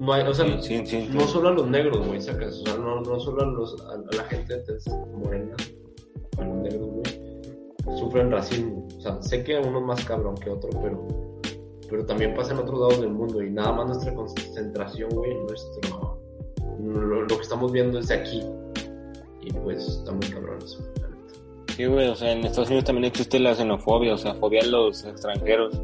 No 0.00 0.12
hay, 0.12 0.26
o 0.26 0.34
sea, 0.34 0.60
Sí, 0.60 0.84
sí, 0.84 0.86
sí, 0.86 1.10
no 1.12 1.20
solo 1.22 1.48
a 1.48 1.52
los 1.52 1.68
negros, 1.68 2.06
güey, 2.06 2.20
sacas. 2.20 2.60
O 2.60 2.66
sea, 2.66 2.76
no, 2.76 3.00
no 3.02 3.20
solo 3.20 3.42
a, 3.42 3.46
los, 3.46 3.80
a, 3.82 3.92
a 3.94 4.16
la 4.16 4.24
gente 4.24 4.56
de 4.56 4.62
tez 4.62 4.84
morena, 5.14 5.54
a 6.38 6.44
los 6.44 6.56
negros, 6.56 6.86
güey, 6.88 7.25
sufren 7.98 8.30
racismo. 8.30 8.86
O 8.98 9.00
sea, 9.00 9.22
sé 9.22 9.44
que 9.44 9.58
uno 9.58 9.78
es 9.78 9.84
más 9.84 10.04
cabrón 10.04 10.34
que 10.36 10.50
otro, 10.50 10.70
pero, 10.82 11.06
pero 11.88 12.06
también 12.06 12.34
pasa 12.34 12.52
en 12.52 12.58
otros 12.58 12.80
lados 12.80 13.00
del 13.00 13.10
mundo 13.10 13.42
y 13.42 13.50
nada 13.50 13.72
más 13.72 13.86
nuestra 13.86 14.14
concentración, 14.14 15.10
güey, 15.10 15.34
nuestro, 15.46 16.18
lo, 16.80 17.26
que 17.26 17.42
estamos 17.42 17.72
viendo 17.72 17.98
es 17.98 18.08
de 18.08 18.14
aquí. 18.14 18.42
Y 19.42 19.52
pues 19.52 19.86
está 19.86 20.12
muy 20.12 20.26
cabrón 20.26 20.58
eso. 20.62 20.80
Sí, 21.76 21.84
güey, 21.84 22.08
o 22.08 22.16
sea, 22.16 22.32
en 22.32 22.44
Estados 22.44 22.68
Unidos 22.68 22.86
también 22.86 23.04
existe 23.04 23.38
la 23.38 23.54
xenofobia, 23.54 24.14
o 24.14 24.18
sea, 24.18 24.34
fobia 24.34 24.62
a 24.62 24.66
los 24.66 25.04
extranjeros, 25.04 25.78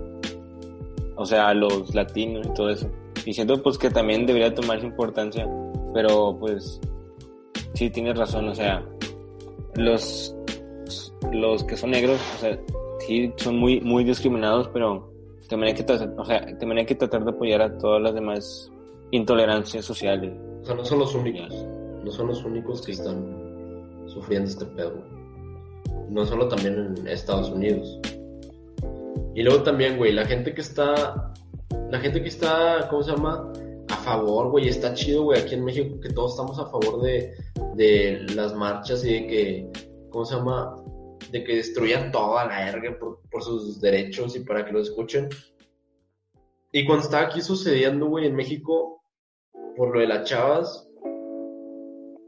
o 1.17 1.27
sea, 1.27 1.49
a 1.49 1.55
los 1.55 1.95
latinos 1.95 2.47
y 2.47 2.55
todo 2.55 2.71
eso. 2.71 2.91
Y 3.27 3.35
siento 3.35 3.63
pues 3.63 3.77
que 3.79 3.91
también 3.91 4.27
debería 4.27 4.55
tomar 4.55 4.83
importancia, 4.83 5.47
pero 5.93 6.37
pues 6.41 6.81
sí 7.75 7.91
tienes 7.91 8.17
razón, 8.17 8.49
o 8.49 8.55
sea, 8.55 8.85
los, 9.75 10.35
los 11.33 11.65
que 11.65 11.77
son 11.77 11.91
negros, 11.91 12.21
o 12.37 12.39
sea, 12.41 12.59
sí 13.01 13.33
son 13.37 13.59
muy, 13.59 13.81
muy 13.81 14.05
discriminados, 14.05 14.69
pero 14.73 15.13
también 15.49 15.73
hay 15.73 15.77
que 15.77 15.85
tratar, 15.85 16.15
o 16.19 16.25
sea, 16.25 16.47
también 16.59 16.79
hay 16.79 16.87
que 16.87 16.95
tratar 16.95 17.25
de 17.25 17.31
apoyar 17.31 17.63
a 17.63 17.79
todas 17.79 18.01
las 18.01 18.15
demás 18.15 18.71
intolerancias 19.11 19.85
sociales. 19.85 20.33
O 20.63 20.65
sea, 20.65 20.75
no 20.75 20.85
son 20.85 21.01
los 21.01 21.15
únicos, 21.15 21.67
no 22.05 22.11
son 22.11 22.29
los 22.29 22.45
únicos 22.45 22.83
que 22.83 22.93
están 22.93 23.43
sufriendo 24.07 24.49
este 24.49 24.65
pedo. 24.65 24.95
No 26.09 26.27
solo 26.27 26.49
también 26.49 26.95
en 26.97 27.09
Estados 27.09 27.51
Unidos. 27.51 27.99
Y 29.35 29.43
luego 29.43 29.63
también, 29.63 29.97
güey, 29.97 30.13
la 30.13 30.27
gente 30.27 30.55
que 30.55 30.61
está, 30.61 31.33
la 31.91 31.99
gente 32.01 32.23
que 32.23 32.29
está, 32.29 32.87
¿cómo 32.91 33.03
se 33.03 33.13
llama? 33.13 33.53
A 33.89 33.97
favor, 33.97 34.51
güey, 34.51 34.69
está 34.69 34.95
chido, 34.95 35.25
güey, 35.25 35.41
aquí 35.41 35.55
en 35.55 35.65
México 35.65 36.01
que 36.01 36.11
todos 36.11 36.33
estamos 36.33 36.59
a 36.59 36.67
favor 36.67 37.03
de, 37.03 37.35
de 37.75 38.27
las 38.35 38.55
marchas 38.55 39.05
y 39.05 39.13
de 39.13 39.27
que, 39.27 39.71
¿cómo 40.11 40.25
se 40.25 40.37
llama? 40.37 40.82
De 41.31 41.45
que 41.45 41.57
destruyan 41.57 42.11
toda 42.11 42.47
la 42.47 42.69
erga 42.69 42.99
por, 42.99 43.21
por 43.31 43.43
sus 43.43 43.81
derechos 43.81 44.37
y 44.37 44.41
para 44.41 44.65
que 44.65 44.73
lo 44.73 44.81
escuchen. 44.81 45.29
Y 46.73 46.87
cuando 46.87 47.05
estaba 47.05 47.27
aquí 47.27 47.41
sucediendo, 47.41 48.07
güey, 48.07 48.27
en 48.27 48.35
México, 48.35 49.03
por 49.77 49.95
lo 49.95 50.01
de 50.01 50.07
las 50.07 50.29
chavas, 50.29 50.89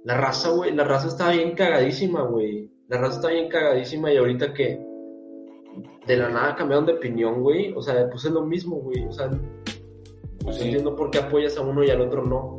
la 0.04 0.18
raza, 0.18 0.50
güey, 0.50 0.74
la 0.74 0.84
raza 0.84 1.08
estaba 1.08 1.32
bien 1.32 1.54
cagadísima, 1.54 2.22
güey. 2.22 2.70
La 2.88 2.98
raza 2.98 3.16
está 3.16 3.28
bien 3.30 3.48
cagadísima 3.48 4.12
y 4.12 4.18
ahorita 4.18 4.52
que 4.52 4.78
de 6.06 6.16
la 6.16 6.28
nada 6.28 6.54
cambiaron 6.56 6.84
de 6.84 6.92
opinión, 6.92 7.40
güey. 7.40 7.72
O 7.74 7.80
sea, 7.80 8.08
pues 8.10 8.26
es 8.26 8.30
lo 8.30 8.44
mismo, 8.44 8.76
güey. 8.76 9.02
O 9.06 9.12
sea, 9.12 9.30
pues 10.40 10.60
entiendo 10.60 10.94
por 10.94 11.10
qué 11.10 11.18
apoyas 11.18 11.56
a 11.56 11.62
uno 11.62 11.82
y 11.82 11.90
al 11.90 12.02
otro 12.02 12.22
no. 12.22 12.56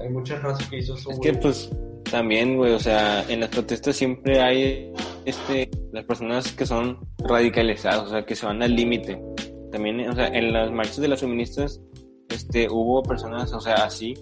Hay 0.00 0.08
mucha 0.08 0.36
raza 0.40 0.68
que 0.68 0.78
hizo 0.78 0.94
eso, 0.94 1.12
Es 1.12 1.20
que 1.20 1.32
pues 1.34 1.70
también, 2.10 2.56
güey, 2.56 2.72
o 2.72 2.78
sea, 2.80 3.24
en 3.28 3.40
las 3.40 3.50
protestas 3.50 3.96
siempre 3.96 4.40
hay 4.40 4.92
este 5.28 5.70
las 5.92 6.04
personas 6.04 6.52
que 6.52 6.66
son 6.66 6.98
radicalizadas, 7.18 8.02
o 8.04 8.08
sea, 8.08 8.24
que 8.24 8.34
se 8.34 8.46
van 8.46 8.62
al 8.62 8.74
límite. 8.74 9.22
También, 9.70 10.08
o 10.08 10.14
sea, 10.14 10.28
en 10.28 10.52
las 10.52 10.70
marchas 10.70 10.98
de 10.98 11.08
las 11.08 11.20
feministas 11.20 11.80
este 12.28 12.68
hubo 12.70 13.02
personas, 13.02 13.52
o 13.52 13.60
sea, 13.60 13.74
así 13.74 14.14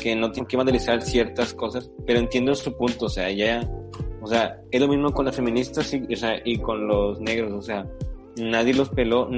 que 0.00 0.16
no 0.16 0.30
tienen 0.32 0.48
que 0.48 0.56
vandalizar 0.56 1.02
ciertas 1.02 1.52
cosas, 1.52 1.90
pero 2.06 2.18
entiendo 2.18 2.54
su 2.54 2.74
punto, 2.76 3.06
o 3.06 3.08
sea, 3.08 3.30
ya, 3.30 3.68
o 4.22 4.26
sea, 4.26 4.58
es 4.70 4.80
lo 4.80 4.88
mismo 4.88 5.12
con 5.12 5.26
las 5.26 5.36
feministas 5.36 5.92
y, 5.92 6.12
o 6.12 6.16
sea, 6.16 6.40
y 6.44 6.58
con 6.58 6.86
los 6.86 7.20
negros, 7.20 7.52
o 7.52 7.62
sea, 7.62 7.86
nadie 8.36 8.72
los 8.72 8.88
peló, 8.88 9.28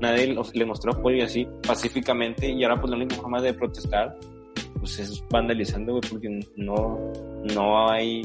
nadie 0.00 0.28
los, 0.28 0.54
le 0.54 0.64
mostró 0.64 0.92
apoyo 0.92 1.24
así 1.24 1.46
pacíficamente 1.66 2.48
y 2.48 2.62
ahora 2.62 2.80
pues 2.80 2.90
la 2.90 2.96
única 2.96 3.16
forma 3.16 3.40
de 3.42 3.54
protestar 3.54 4.16
pues 4.78 4.98
es 5.00 5.24
vandalizando, 5.30 5.92
güey, 5.92 6.02
porque 6.08 6.40
no, 6.56 6.98
no 7.54 7.90
hay, 7.90 8.22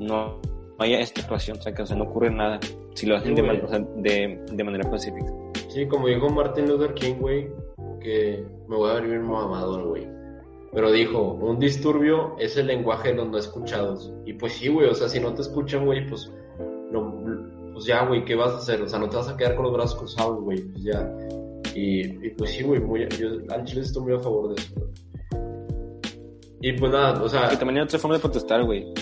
no 0.00 0.40
hay 0.82 0.94
esta 0.94 1.20
situación, 1.20 1.58
o 1.58 1.62
sea, 1.62 1.74
que 1.74 1.82
o 1.82 1.86
sea, 1.86 1.96
no 1.96 2.04
ocurre 2.04 2.30
nada 2.30 2.60
si 2.94 3.06
lo 3.06 3.16
hacen 3.16 3.34
de, 3.34 3.42
de, 3.42 4.44
de 4.52 4.64
manera 4.64 4.90
pacífica. 4.90 5.32
Sí, 5.68 5.86
como 5.86 6.08
dijo 6.08 6.28
Martin 6.28 6.68
Luther 6.68 6.94
King, 6.94 7.14
güey, 7.20 7.48
que 8.00 8.44
me 8.68 8.76
voy 8.76 8.90
a 8.90 8.94
ver 8.94 9.06
bien 9.06 9.22
mamador, 9.22 9.88
güey 9.88 10.22
pero 10.72 10.90
dijo, 10.90 11.34
un 11.34 11.58
disturbio 11.58 12.34
es 12.38 12.56
el 12.56 12.66
lenguaje 12.66 13.08
de 13.08 13.16
los 13.16 13.28
no 13.28 13.36
escuchados. 13.36 14.10
Y 14.24 14.32
pues 14.32 14.54
sí, 14.54 14.68
güey, 14.68 14.88
o 14.88 14.94
sea, 14.94 15.08
si 15.08 15.20
no 15.20 15.34
te 15.34 15.42
escuchan, 15.42 15.84
güey, 15.84 16.06
pues, 16.08 16.32
no, 16.90 17.22
pues 17.74 17.84
ya, 17.84 18.06
güey, 18.06 18.24
¿qué 18.24 18.34
vas 18.34 18.52
a 18.52 18.56
hacer? 18.56 18.80
O 18.80 18.88
sea, 18.88 18.98
no 18.98 19.08
te 19.08 19.16
vas 19.16 19.28
a 19.28 19.36
quedar 19.36 19.54
con 19.54 19.64
los 19.64 19.74
brazos 19.74 19.96
cruzados, 19.96 20.40
güey, 20.40 20.62
pues 20.62 20.82
ya. 20.82 21.12
Y, 21.74 22.26
y 22.26 22.30
pues 22.30 22.52
sí, 22.52 22.62
güey, 22.62 22.80
muy, 22.80 23.06
yo 23.18 23.28
al 23.50 23.64
chile 23.64 23.82
estoy 23.82 24.02
muy 24.02 24.14
a 24.14 24.20
favor 24.20 24.54
de 24.54 24.62
eso, 24.62 24.74
Y 26.62 26.72
pues 26.72 26.90
nada, 26.90 27.22
o 27.22 27.28
sea... 27.28 27.48
Que 27.48 27.56
también 27.56 27.78
hay 27.78 27.84
otra 27.84 27.98
forma 27.98 28.16
de 28.16 28.22
protestar, 28.22 28.64
güey. 28.64 28.94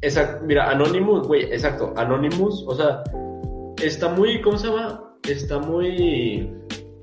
Exacto, 0.00 0.44
mira, 0.46 0.70
Anonymous, 0.70 1.26
güey, 1.26 1.42
exacto, 1.44 1.92
Anonymous, 1.96 2.64
o 2.66 2.74
sea, 2.74 3.02
está 3.82 4.08
muy, 4.08 4.40
¿cómo 4.42 4.56
se 4.56 4.68
llama? 4.68 5.04
Está 5.24 5.58
muy 5.58 6.48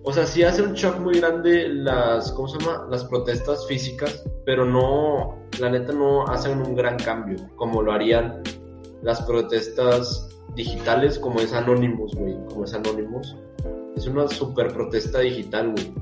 o 0.08 0.14
sea, 0.14 0.28
sí 0.28 0.44
hace 0.44 0.62
un 0.62 0.74
shock 0.74 1.00
muy 1.00 1.20
grande 1.20 1.68
las, 1.68 2.32
¿cómo 2.34 2.48
se 2.48 2.60
llama? 2.60 2.86
Las 2.92 3.04
protestas 3.06 3.66
físicas, 3.66 4.24
pero 4.46 4.64
no, 4.64 5.36
la 5.60 5.72
neta 5.72 5.94
no 5.94 6.28
hacen 6.28 6.62
un 6.62 6.76
gran 6.76 6.96
cambio, 6.98 7.38
como 7.56 7.82
lo 7.82 7.92
harían 7.92 8.44
las 9.02 9.24
protestas 9.24 10.30
digitales, 10.54 11.18
como 11.18 11.40
es 11.40 11.54
Anonymous, 11.54 12.14
güey, 12.14 12.36
como 12.50 12.66
es 12.66 12.74
Anonymous. 12.76 13.36
Es 13.96 14.06
una 14.06 14.28
super 14.28 14.72
protesta 14.72 15.22
digital, 15.22 15.72
güey. 15.72 15.94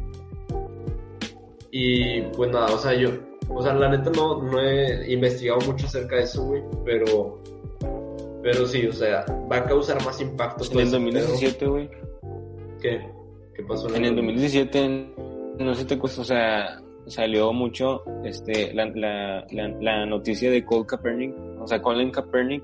Y 1.72 2.22
pues 2.36 2.52
nada, 2.52 2.74
o 2.74 2.78
sea, 2.78 2.94
yo, 2.94 3.10
o 3.50 3.62
sea, 3.62 3.74
la 3.74 3.90
neta 3.90 4.10
no, 4.16 4.42
no 4.42 4.60
he 4.60 5.12
investigado 5.12 5.60
mucho 5.62 5.86
acerca 5.86 6.18
de 6.18 6.24
eso, 6.24 6.44
güey, 6.44 6.62
pero, 6.86 7.42
pero 8.42 8.66
sí, 8.66 8.86
o 8.88 8.94
sea, 8.94 9.26
va 9.52 9.58
a 9.58 9.64
causar 9.66 10.04
más 10.04 10.20
impacto. 10.22 10.64
En 10.72 10.80
el 10.80 10.92
2017, 10.92 11.66
güey. 11.66 11.90
¿Qué? 12.82 13.02
¿Qué 13.56 13.64
pasó 13.64 13.94
en, 13.96 14.06
el 14.06 14.16
2017? 14.16 15.14
No 15.60 15.76
sé 15.76 15.86
te 15.86 15.98
cuesta, 15.98 16.22
o 16.22 16.26
sea, 16.26 16.82
salió 17.06 17.54
mucho 17.54 18.04
este, 18.24 18.74
la, 18.74 18.86
la, 18.96 19.46
la, 19.52 20.06
noticia 20.06 20.50
de 20.50 20.66
Cole 20.66 20.86
Kaepernick, 20.88 21.36
o 21.60 21.68
sea, 21.68 21.82
Colin 21.82 22.12
Kaepernick, 22.12 22.64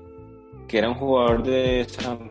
que 0.66 0.78
era 0.78 0.88
un 0.88 0.96
jugador 0.96 1.42
de 1.42 1.86
San 1.88 2.30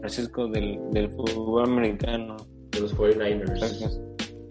Francisco 0.00 0.46
del, 0.48 0.78
del 0.90 1.10
fútbol 1.10 1.64
americano. 1.64 2.36
De 2.70 2.80
los 2.80 2.96
49ers. 2.96 4.00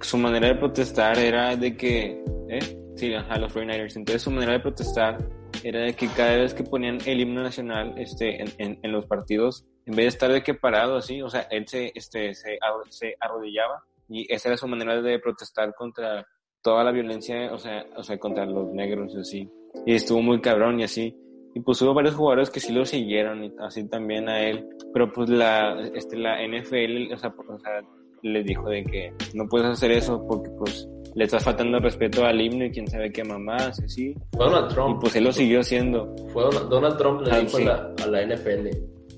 Su 0.02 0.18
manera 0.18 0.48
de 0.48 0.56
protestar 0.56 1.18
era 1.20 1.56
de 1.56 1.78
que, 1.78 2.24
¿eh? 2.58 2.94
Sí, 2.96 3.14
a 3.14 3.38
los 3.38 3.54
49ers. 3.54 3.96
Entonces 3.96 4.22
su 4.22 4.32
manera 4.32 4.54
de 4.54 4.60
protestar 4.60 5.18
era 5.64 5.82
de 5.82 5.94
que 5.94 6.08
cada 6.08 6.38
vez 6.38 6.54
que 6.54 6.64
ponían 6.64 7.00
el 7.06 7.22
himno 7.22 7.44
nacional 7.44 7.94
este, 7.98 8.42
en, 8.42 8.50
en, 8.58 8.80
en 8.82 8.92
los 8.92 9.06
partidos, 9.06 9.66
en 9.86 9.96
vez 9.96 10.06
de 10.06 10.10
estar 10.10 10.32
de 10.32 10.44
que 10.44 10.54
parado 10.54 10.98
así, 10.98 11.22
o 11.22 11.30
sea, 11.30 11.42
él 11.52 11.68
se, 11.68 11.92
este, 11.96 12.34
se, 12.34 12.58
se 12.90 13.16
arrodillaba 13.20 13.84
y 14.10 14.32
esa 14.32 14.50
era 14.50 14.58
su 14.58 14.68
manera 14.68 15.02
de 15.02 15.20
protestar 15.20 15.74
contra 15.76 16.26
toda 16.62 16.84
la 16.84 16.92
violencia, 16.92 17.54
o 17.54 17.58
sea, 17.58 17.86
o 17.96 18.04
sea, 18.04 18.18
contra 18.18 18.46
los 18.46 18.72
negros 18.74 19.14
y 19.16 19.20
así. 19.20 19.50
Y 19.86 19.96
estuvo 19.96 20.22
muy 20.22 20.40
cabrón 20.42 20.80
y 20.80 20.84
así. 20.84 21.16
Y 21.56 21.60
pues 21.60 21.82
hubo 21.82 21.94
varios 21.94 22.16
jugadores 22.16 22.50
que 22.50 22.60
sí 22.60 22.74
lo 22.74 22.86
siguieron 22.86 23.44
y 23.44 23.54
así 23.60 23.88
también 23.88 24.28
a 24.30 24.42
él. 24.42 24.68
Pero 24.94 25.12
pues 25.12 25.30
la, 25.30 25.80
este, 25.94 26.18
la 26.18 26.38
NFL, 26.48 27.14
o 27.14 27.18
sea, 27.18 27.34
o 27.38 27.60
sea, 27.60 27.82
le 28.22 28.44
dijo 28.44 28.70
de 28.70 28.84
que 28.84 29.14
no 29.34 29.48
puedes 29.48 29.68
hacer 29.68 29.92
eso 29.92 30.26
porque 30.28 30.50
pues 30.58 30.88
le 31.16 31.26
estás 31.26 31.44
faltando 31.44 31.80
respeto 31.80 32.26
al 32.26 32.40
himno 32.42 32.66
y 32.66 32.72
quién 32.72 32.88
sabe 32.88 33.12
qué 33.12 33.24
mamás, 33.24 33.80
así. 33.80 34.16
Fue 34.36 34.46
Donald 34.46 34.74
Trump. 34.74 34.98
Y 34.98 35.02
pues 35.02 35.16
él 35.16 35.24
lo 35.26 35.32
siguió 35.32 35.60
haciendo. 35.60 36.16
Fue 36.32 36.44
Donald, 36.44 36.98
Trump 36.98 37.22
le 37.22 37.32
ah, 37.32 37.40
dijo 37.40 37.58
a, 37.58 38.08
la, 38.08 38.26
NFL 38.26 38.70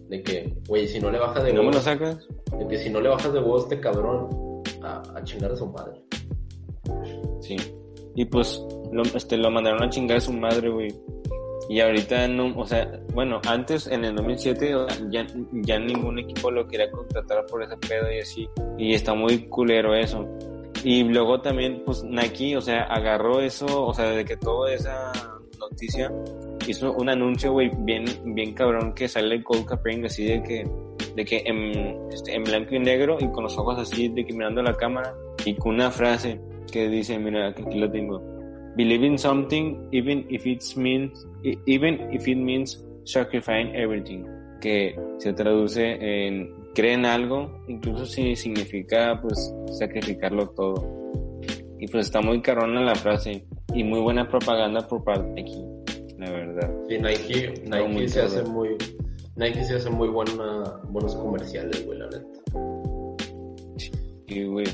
de 0.10 0.24
que, 0.24 0.54
güey, 0.68 0.88
si 0.88 1.00
no 1.00 1.10
le 1.10 1.20
bajas 1.20 1.44
de 1.44 1.54
¿No 1.54 1.64
me 1.64 1.72
lo 1.72 1.80
sacas? 1.80 2.28
De 2.58 2.68
que 2.68 2.78
si 2.78 2.90
no 2.90 3.02
le 3.02 3.10
bajas 3.10 3.34
de 3.34 3.40
huevos 3.40 3.64
este 3.64 3.80
cabrón, 3.80 4.30
a, 4.84 5.02
a 5.16 5.24
chingar 5.24 5.52
a 5.52 5.56
su 5.56 5.68
madre. 5.68 6.02
Sí. 7.42 7.56
Y 8.16 8.26
pues 8.26 8.62
lo, 8.92 9.04
este, 9.04 9.38
lo 9.38 9.52
mandaron 9.52 9.84
a 9.84 9.90
chingar 9.90 10.18
a 10.18 10.22
su 10.22 10.34
madre, 10.34 10.70
güey. 10.70 10.94
Y 11.68 11.80
ahorita, 11.80 12.28
no, 12.28 12.56
o 12.58 12.66
sea, 12.66 13.00
bueno, 13.14 13.42
antes 13.48 13.88
en 13.88 14.06
el 14.06 14.16
2007 14.16 14.76
ya, 15.10 15.26
ya 15.52 15.80
ningún 15.80 16.20
equipo 16.20 16.52
lo 16.52 16.68
quería 16.68 16.92
contratar 16.92 17.46
por 17.48 17.64
ese 17.64 17.76
pedo 17.78 18.12
y 18.12 18.20
así. 18.20 18.48
Y 18.78 18.94
está 18.94 19.14
muy 19.16 19.48
culero 19.48 19.96
eso. 19.96 20.28
Y 20.86 21.04
luego 21.04 21.42
también, 21.42 21.82
pues 21.84 22.04
Nike, 22.04 22.56
o 22.56 22.62
sea, 22.62 22.84
agarró 22.84 23.42
eso, 23.42 23.88
o 23.88 23.92
sea, 23.92 24.12
de 24.12 24.24
que 24.24 24.38
toda 24.38 24.72
esa 24.72 25.12
noticia 25.60 26.12
hizo 26.68 26.94
un 26.94 27.10
anuncio, 27.10 27.54
güey, 27.54 27.72
bien, 27.80 28.06
bien 28.24 28.54
cabrón 28.54 28.94
que 28.94 29.08
sale 29.08 29.44
Cold 29.44 29.66
Capring 29.66 30.06
así 30.06 30.26
de 30.26 30.44
que, 30.44 30.70
de 31.16 31.26
que 31.26 31.42
en, 31.44 32.12
este, 32.12 32.36
en 32.36 32.44
blanco 32.44 32.76
y 32.76 32.80
negro 32.80 33.18
y 33.20 33.28
con 33.30 33.46
los 33.46 33.58
ojos 33.58 33.80
así 33.80 34.10
de 34.10 34.28
que 34.28 34.34
mirando 34.34 34.62
la 34.62 34.78
cámara 34.78 35.16
y 35.44 35.56
con 35.56 35.74
una 35.74 35.90
frase 35.90 36.40
que 36.72 36.88
dice, 36.88 37.18
mira, 37.18 37.48
aquí 37.48 37.80
lo 37.80 37.90
tengo. 37.90 38.22
Believe 38.78 39.08
in 39.08 39.18
something 39.18 39.88
even 39.92 40.28
if 40.30 40.46
it 40.46 40.62
means, 40.78 41.26
even 41.66 42.14
if 42.14 42.28
it 42.28 42.38
means 42.38 42.80
sacrificing 43.06 43.76
everything. 43.76 44.24
Que 44.62 44.96
se 45.18 45.34
traduce 45.34 45.98
en 46.00 46.54
creen 46.76 47.06
algo, 47.06 47.64
incluso 47.68 48.06
si 48.06 48.36
significa 48.36 49.20
pues 49.22 49.52
sacrificarlo 49.72 50.50
todo. 50.50 51.40
Y 51.80 51.88
pues 51.88 52.06
está 52.06 52.22
muy 52.22 52.42
carona 52.42 52.82
la 52.82 52.96
frase 52.96 53.48
y 53.74 53.84
muy 53.84 54.00
buena 54.00 54.28
propaganda 54.28 54.88
por 54.88 55.04
parte 55.04 55.28
de 55.34 55.42
aquí, 55.42 55.66
la 56.20 56.30
verdad. 56.30 56.72
Sí, 56.88 56.98
Nike, 57.00 57.54
Nike 57.66 58.08
se 58.08 58.22
hace 58.22 58.44
muy, 58.44 58.78
Nike 59.36 59.64
sí 59.64 59.74
hace 59.74 59.90
muy 59.90 60.10
buena, 60.10 60.80
buenos 60.90 61.16
comerciales, 61.16 61.86
güey, 61.86 61.98
la 61.98 62.06
neta. 62.06 62.30
Sí, 64.28 64.44
güey. 64.44 64.68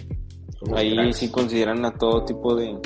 Ahí 0.76 1.14
sí 1.14 1.30
consideran 1.32 1.84
a 1.86 1.92
todo 1.98 2.24
tipo 2.26 2.56
de... 2.56 2.78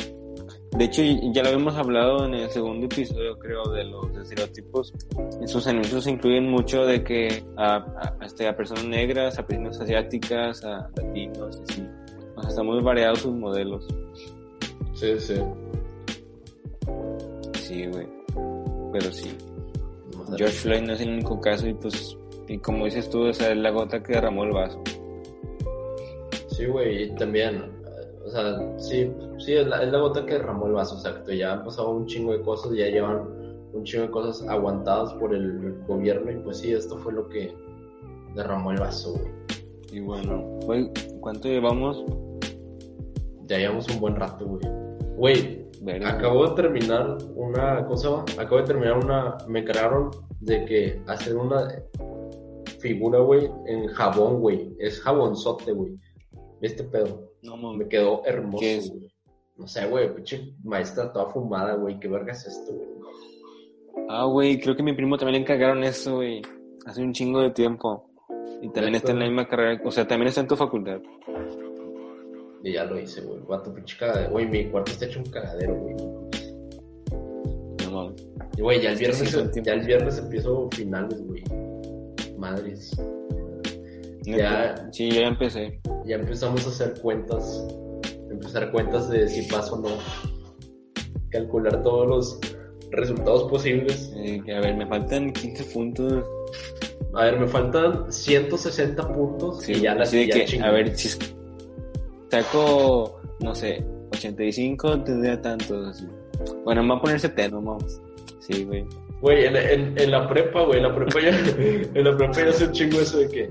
De 0.77 0.85
hecho, 0.85 1.01
ya 1.01 1.41
lo 1.41 1.49
habíamos 1.49 1.75
hablado 1.75 2.25
en 2.25 2.33
el 2.33 2.49
segundo 2.49 2.85
episodio, 2.85 3.39
creo, 3.39 3.63
de 3.71 3.85
los 3.85 4.13
estereotipos. 4.17 4.93
En 5.39 5.47
sus 5.47 5.65
anuncios 5.67 6.05
incluyen 6.07 6.49
mucho 6.49 6.85
de 6.85 7.01
que 7.03 7.43
a, 7.55 7.77
a, 7.77 8.25
este, 8.25 8.47
a 8.47 8.57
personas 8.57 8.85
negras, 8.85 9.39
a 9.39 9.47
personas 9.47 9.79
asiáticas, 9.79 10.65
a 10.65 10.89
latinos, 10.97 11.61
así. 11.63 11.87
O 12.35 12.41
sea, 12.41 12.49
están 12.49 12.65
muy 12.65 12.81
variados 12.81 13.19
sus 13.19 13.33
modelos. 13.33 13.87
Sí, 14.93 15.17
sí. 15.17 15.35
Sí, 17.61 17.85
güey. 17.87 18.07
Pero 18.91 19.11
sí. 19.11 19.29
George 20.37 20.55
Floyd 20.55 20.81
no 20.81 20.93
es 20.93 21.01
el 21.01 21.09
único 21.09 21.39
caso 21.39 21.67
y 21.67 21.73
pues, 21.73 22.17
y 22.47 22.57
como 22.57 22.85
dices 22.85 23.09
tú, 23.09 23.27
o 23.27 23.33
sea, 23.33 23.51
es 23.51 23.57
la 23.57 23.69
gota 23.69 24.01
que 24.03 24.13
derramó 24.13 24.43
el 24.43 24.51
vaso. 24.51 24.81
Sí, 26.49 26.65
güey, 26.65 27.03
y 27.03 27.15
también, 27.15 27.71
o 28.25 28.29
sea, 28.29 28.57
sí, 28.77 29.11
sí, 29.37 29.53
es 29.53 29.67
la, 29.67 29.83
es 29.83 29.91
la 29.91 29.99
gota 29.99 30.25
que 30.25 30.33
derramó 30.33 30.65
el 30.67 30.73
vaso, 30.73 30.95
exacto. 30.95 31.31
Ya 31.31 31.53
han 31.53 31.63
pasado 31.63 31.91
un 31.91 32.07
chingo 32.07 32.33
de 32.33 32.41
cosas, 32.41 32.73
ya 32.73 32.87
llevan 32.87 33.27
un 33.73 33.83
chingo 33.83 34.05
de 34.05 34.11
cosas 34.11 34.47
aguantadas 34.47 35.13
por 35.13 35.33
el 35.35 35.75
gobierno 35.87 36.31
y 36.31 36.35
pues 36.37 36.57
sí, 36.57 36.73
esto 36.73 36.97
fue 36.97 37.13
lo 37.13 37.29
que 37.29 37.53
derramó 38.33 38.71
el 38.71 38.79
vaso, 38.79 39.13
güey. 39.13 39.31
Y 39.91 39.99
bueno, 39.99 40.43
güey, 40.65 40.89
¿cuánto 41.21 41.47
llevamos? 41.47 42.03
Ya 43.45 43.59
llevamos 43.59 43.87
un 43.89 43.99
buen 43.99 44.15
rato, 44.15 44.45
güey. 44.45 44.61
Güey, 45.17 45.65
acabo 46.03 46.47
de 46.47 46.55
terminar 46.55 47.17
una 47.35 47.85
cosa, 47.85 48.23
acabo 48.39 48.57
de 48.57 48.63
terminar 48.63 48.97
una, 48.97 49.37
me 49.47 49.63
crearon 49.63 50.09
de 50.39 50.65
que 50.65 51.01
hacer 51.07 51.35
una 51.35 51.67
figura, 52.79 53.19
güey, 53.19 53.51
en 53.67 53.87
jabón, 53.87 54.41
güey. 54.41 54.75
Es 54.79 54.99
jabonzote, 55.01 55.71
güey. 55.71 55.95
Este 56.61 56.83
pedo. 56.83 57.34
No, 57.45 57.57
mames. 57.57 57.77
Me 57.79 57.87
quedó 57.87 58.25
hermoso, 58.25 58.59
¿Qué 58.59 58.77
es? 58.77 58.89
güey. 58.89 59.11
No 59.57 59.67
sé, 59.67 59.87
güey, 59.87 60.13
pinche 60.13 60.53
maestra 60.63 61.13
toda 61.13 61.29
fumada, 61.29 61.75
güey. 61.75 61.97
¿Qué 61.99 62.07
verga 62.09 62.33
es 62.33 62.45
esto, 62.45 62.73
güey? 62.73 62.89
Ah, 64.09 64.25
güey, 64.25 64.59
creo 64.59 64.75
que 64.75 64.81
a 64.81 64.85
mi 64.85 64.93
primo 64.93 65.17
también 65.17 65.35
le 65.35 65.41
encargaron 65.41 65.83
eso, 65.83 66.15
güey. 66.15 66.41
Hace 66.85 67.01
un 67.01 67.13
chingo 67.13 67.41
de 67.41 67.51
tiempo. 67.51 68.09
Y 68.61 68.69
también 68.69 68.95
está 68.95 69.11
en 69.11 69.19
la 69.19 69.25
misma 69.25 69.47
carrera, 69.47 69.81
o 69.83 69.91
sea, 69.91 70.07
también 70.07 70.27
está 70.29 70.41
en 70.41 70.47
tu 70.47 70.55
facultad. 70.55 70.99
Y 72.63 72.73
ya 72.73 72.83
lo 72.83 72.99
hice, 72.99 73.21
güey. 73.21 73.39
Vato, 73.47 73.73
pinche 73.73 73.97
cagadero. 73.97 74.31
Güey, 74.31 74.47
mi 74.47 74.65
cuarto 74.69 74.91
está 74.91 75.05
hecho 75.05 75.19
un 75.19 75.29
cagadero, 75.29 75.75
güey. 75.75 75.95
No 77.85 77.91
mames. 77.91 78.27
Y, 78.57 78.61
güey, 78.61 78.81
ya 78.81 78.91
el 78.91 78.97
viernes, 78.97 79.19
sí, 79.19 79.35
tiempos. 79.35 79.63
ya 79.63 79.73
el 79.73 79.85
viernes 79.85 80.17
empiezo 80.17 80.69
finales, 80.71 81.23
güey. 81.25 81.43
Madres. 82.37 82.91
Ya. 84.25 84.75
Sí, 84.91 85.11
ya 85.11 85.27
empecé. 85.27 85.79
Ya 86.05 86.15
empezamos 86.15 86.65
a 86.65 86.69
hacer 86.69 86.99
cuentas. 87.01 87.65
Empezar 88.29 88.71
cuentas 88.71 89.09
de 89.09 89.27
si 89.27 89.49
paso 89.49 89.75
o 89.75 89.81
no. 89.81 89.89
Calcular 91.29 91.81
todos 91.83 92.07
los 92.07 92.39
resultados 92.91 93.43
posibles. 93.49 94.11
Eh, 94.15 94.41
a 94.53 94.59
ver, 94.59 94.75
me 94.75 94.87
faltan 94.87 95.31
15 95.31 95.63
puntos. 95.65 96.25
A 97.13 97.25
ver, 97.25 97.39
me 97.39 97.47
faltan 97.47 98.11
160 98.11 99.13
puntos 99.13 99.61
Sí, 99.61 99.73
y 99.73 99.81
ya 99.81 99.95
la 99.95 100.03
así 100.03 100.17
de 100.17 100.27
ya 100.27 100.45
que, 100.45 100.59
a 100.61 100.71
ver, 100.71 100.97
si 100.97 101.09
saco, 102.29 103.21
no 103.41 103.55
sé, 103.55 103.85
85, 104.11 105.03
tendría 105.03 105.41
tantos. 105.41 105.87
Así. 105.87 106.07
Bueno, 106.63 106.83
me 106.83 106.89
voy 106.89 106.97
a 106.97 107.01
poner 107.01 107.19
70, 107.19 107.55
vamos. 107.55 108.01
Sí, 108.39 108.65
güey. 108.65 108.85
Güey, 109.21 109.45
en, 109.45 109.55
en, 109.55 109.97
en 109.99 110.11
la 110.11 110.27
prepa, 110.27 110.63
güey, 110.63 110.77
en 110.77 110.83
la 110.83 110.95
prepa 110.95 111.19
ya, 111.21 111.29
en 111.57 112.03
la 112.03 112.17
prepa 112.17 112.33
ya 112.33 112.49
hace 112.49 112.65
un 112.65 112.71
chingo 112.73 112.99
eso 112.99 113.19
de 113.19 113.29
que, 113.29 113.49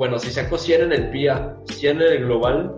bueno, 0.00 0.18
si 0.18 0.30
saco 0.30 0.56
100 0.56 0.84
en 0.84 0.92
el 0.92 1.10
PIA, 1.10 1.58
100 1.66 2.00
en 2.00 2.08
el 2.10 2.24
global, 2.24 2.74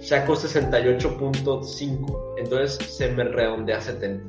saco 0.00 0.32
68.5, 0.32 2.34
entonces 2.38 2.96
se 2.96 3.12
me 3.12 3.24
redondea 3.24 3.76
a 3.76 3.80
70. 3.82 4.24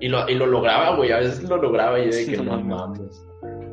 Y 0.00 0.08
lo, 0.08 0.28
y 0.28 0.34
lo 0.34 0.46
lograba, 0.46 0.96
güey, 0.96 1.12
a 1.12 1.18
veces 1.18 1.48
lo 1.48 1.58
lograba 1.58 2.00
y 2.00 2.06
yo 2.06 2.16
de 2.16 2.26
que 2.26 2.36
No 2.38 2.56
no 2.56 2.76
mames. 2.76 3.24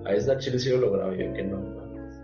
A 0.05 0.11
veces 0.11 0.29
a 0.29 0.37
Chile 0.37 0.59
sí 0.59 0.69
lo 0.69 0.77
lograba 0.77 1.11
y 1.15 1.17
yo 1.17 1.23
de 1.31 1.33
que 1.33 1.43
no 1.43 1.57
mames. 1.57 2.21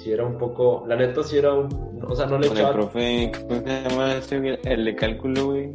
Sí 0.00 0.12
era 0.12 0.24
un 0.24 0.38
poco, 0.38 0.84
la 0.86 0.94
neta 0.94 1.24
sí 1.24 1.38
era 1.38 1.54
un, 1.54 2.00
o 2.00 2.14
sea, 2.14 2.26
no 2.26 2.38
le 2.38 2.46
Con 2.46 2.56
el 2.56 2.62
echaba 2.62 2.76
profe, 2.76 3.32
¿cómo 3.36 3.60
se 3.60 3.82
llama 3.82 4.14
güey? 4.30 4.60
El 4.62 4.84
de 4.84 4.94
cálculo, 4.94 5.46
güey. 5.46 5.72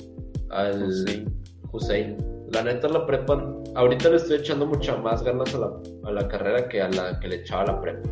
al 0.50 0.82
Hussein. 0.82 1.26
Hussein. 1.74 2.33
La 2.54 2.64
neta 2.64 2.88
la 2.88 3.06
prepa, 3.06 3.44
ahorita 3.76 4.10
le 4.10 4.18
estoy 4.18 4.38
echando 4.38 4.66
mucha 4.66 4.96
más 4.98 5.24
ganas 5.24 5.54
a 5.56 5.58
la, 5.60 5.72
a 6.06 6.12
la 6.12 6.28
carrera 6.28 6.70
que 6.70 6.82
a 6.82 6.90
la 6.90 7.20
que 7.20 7.28
le 7.28 7.36
echaba 7.38 7.66
la 7.66 7.82
prepa. 7.82 8.10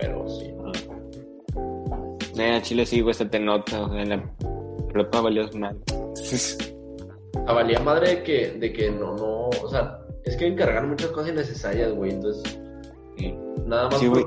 Pero 0.00 0.28
sí. 0.28 0.54
Eh, 2.38 2.52
a 2.52 2.62
Chile 2.62 2.86
sí, 2.86 3.00
güey, 3.00 3.14
se 3.14 3.26
te 3.26 3.38
nota. 3.38 3.78
En 3.94 4.08
la 4.10 4.34
prepa 4.92 5.20
valió 5.20 5.48
mal. 5.54 5.78
A 7.46 7.52
valía 7.54 7.80
madre 7.80 8.16
de 8.16 8.22
que, 8.22 8.50
de 8.52 8.72
que 8.72 8.90
no, 8.90 9.16
no, 9.16 9.48
o 9.48 9.68
sea, 9.68 9.98
es 10.24 10.36
que 10.36 10.46
encargar 10.46 10.86
muchas 10.86 11.08
cosas 11.08 11.32
innecesarias, 11.32 11.92
güey. 11.92 12.12
Entonces, 12.12 12.60
Sí. 13.18 13.34
nada 13.66 13.88
más 13.90 13.98
Sí, 13.98 14.06
güey. 14.06 14.24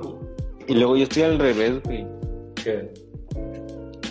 Y 0.68 0.74
luego 0.76 0.98
yo 0.98 1.04
estoy 1.04 1.24
al 1.24 1.40
revés, 1.40 1.82
güey. 1.84 2.06
que 2.62 2.92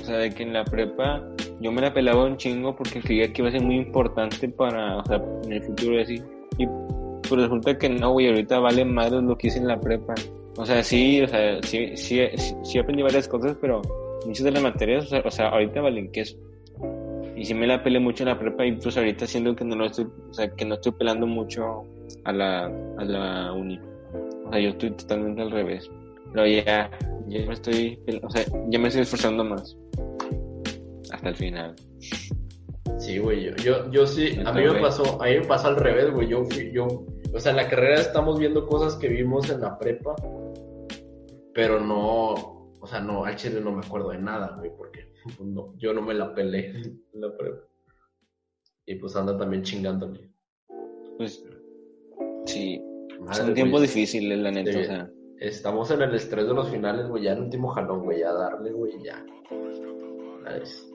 O 0.01 0.05
sea, 0.07 0.17
de 0.17 0.31
que 0.31 0.43
en 0.45 0.55
la 0.55 0.65
prepa 0.65 1.23
yo 1.61 1.73
me 1.73 1.81
la 1.81 1.93
pelaba 1.93 2.25
un 2.25 2.37
chingo 2.37 2.75
porque 2.75 3.01
creía 3.01 3.33
que 3.33 3.43
iba 3.43 3.49
a 3.49 3.53
ser 3.53 3.63
muy 3.63 3.77
importante 3.77 4.49
para, 4.49 4.99
o 4.99 5.07
sea, 5.07 5.23
en 5.45 5.53
el 5.53 5.63
futuro 5.63 6.01
así. 6.01 6.23
Y 6.59 6.67
pues 7.29 7.41
resulta 7.41 7.77
que 7.79 7.89
no, 7.89 8.13
güey, 8.13 8.29
ahorita 8.29 8.59
vale 8.59 8.85
madre 8.85 9.23
lo 9.23 9.37
que 9.37 9.49
hice 9.49 9.59
en 9.59 9.69
la 9.69 9.81
prepa. 9.81 10.15
O 10.57 10.67
sea, 10.67 10.83
sí, 10.83 11.21
o 11.23 11.29
sea, 11.29 11.61
sí, 11.63 11.97
sí, 11.97 12.21
sí 12.63 12.79
aprendí 12.79 13.03
varias 13.03 13.27
cosas, 13.27 13.57
pero 13.61 13.83
muchas 14.27 14.45
de 14.45 14.53
las 14.53 14.63
materias, 14.63 15.07
o 15.07 15.09
sea, 15.09 15.23
o 15.25 15.31
sea, 15.31 15.49
ahorita 15.49 15.81
valen 15.81 16.11
queso. 16.13 16.37
Y 17.37 17.45
sí 17.45 17.55
me 17.55 17.67
la 17.67 17.83
pelé 17.83 17.99
mucho 17.99 18.23
en 18.23 18.29
la 18.29 18.39
prepa 18.39 18.65
y 18.65 18.73
pues 18.73 18.97
ahorita 18.97 19.27
siento 19.27 19.57
que 19.57 19.65
no 19.65 19.75
lo 19.75 19.87
estoy, 19.87 20.07
o 20.31 20.35
sea, 20.35 20.49
que 20.55 20.65
no 20.65 20.75
estoy 20.75 20.93
pelando 20.93 21.27
mucho 21.27 21.85
a 22.25 22.33
la, 22.33 22.67
a 22.67 23.05
la 23.05 23.53
uni. 23.53 23.81
O 24.47 24.51
sea, 24.51 24.61
yo 24.61 24.69
estoy 24.71 24.91
totalmente 24.93 25.43
al 25.43 25.51
revés. 25.51 25.91
Pero 26.33 26.47
ya, 26.47 26.91
ya 27.27 27.47
me 27.47 27.55
estoy, 27.55 27.99
o 28.23 28.31
sea, 28.31 28.45
ya 28.69 28.79
me 28.79 28.89
estoy 28.89 29.03
esforzando 29.03 29.45
más. 29.45 29.77
El 31.25 31.35
final. 31.35 31.75
sí, 32.99 33.19
güey. 33.19 33.45
Yo, 33.45 33.57
yo, 33.57 33.91
yo 33.91 34.07
sí, 34.07 34.39
a 34.45 34.53
mí 34.53 34.63
me 34.63 34.81
pasó, 34.81 35.23
a 35.23 35.27
mí 35.27 35.39
me 35.39 35.47
pasó 35.47 35.69
al 35.69 35.77
revés, 35.77 36.13
güey. 36.13 36.29
Yo 36.29 36.45
fui, 36.45 36.71
yo, 36.73 36.87
o 37.33 37.41
sea, 37.41 37.51
en 37.51 37.57
la 37.57 37.69
carrera 37.69 38.01
estamos 38.01 38.39
viendo 38.39 38.67
cosas 38.67 38.97
que 38.97 39.09
vimos 39.09 39.49
en 39.51 39.61
la 39.61 39.79
prepa, 39.79 40.15
pero 41.55 41.81
no, 41.81 42.33
o 42.81 42.87
sea, 42.87 43.01
no, 43.01 43.25
al 43.25 43.37
chile 43.37 43.61
no 43.61 43.73
me 43.73 43.85
acuerdo 43.85 44.11
de 44.11 44.19
nada, 44.19 44.57
güey, 44.59 44.71
porque 44.77 45.13
no, 45.41 45.75
yo 45.79 45.93
no 45.93 46.03
me 46.03 46.15
la 46.15 46.35
pelé 46.35 46.71
en 46.71 47.01
la 47.15 47.37
prepa. 47.37 47.63
Y 48.87 48.97
pues 48.97 49.17
anda 49.17 49.37
también 49.39 49.63
chingándole. 49.63 50.31
Pues, 51.17 51.43
sí. 52.45 52.83
Madre, 53.21 53.35
Son 53.35 53.55
tiempos 53.55 53.81
güey. 53.81 53.89
difíciles, 53.89 54.39
la 54.39 54.51
neta, 54.51 54.79
o 54.79 54.85
sea. 54.85 55.11
Estamos 55.41 55.91
en 55.91 56.03
el 56.03 56.15
estrés 56.15 56.47
de 56.47 56.55
los 56.55 56.69
finales, 56.71 57.09
güey, 57.09 57.25
ya 57.25 57.33
el 57.33 57.41
último 57.41 57.69
jalón, 57.69 58.05
güey, 58.05 58.21
ya 58.21 58.33
darle, 58.33 58.73
güey, 58.73 58.93
ya. 59.03 59.25
Nice. 60.45 60.94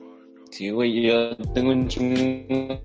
Sí, 0.50 0.70
güey, 0.70 1.02
yo 1.02 1.36
tengo 1.54 1.70
un 1.70 1.86
chingo 1.88 2.80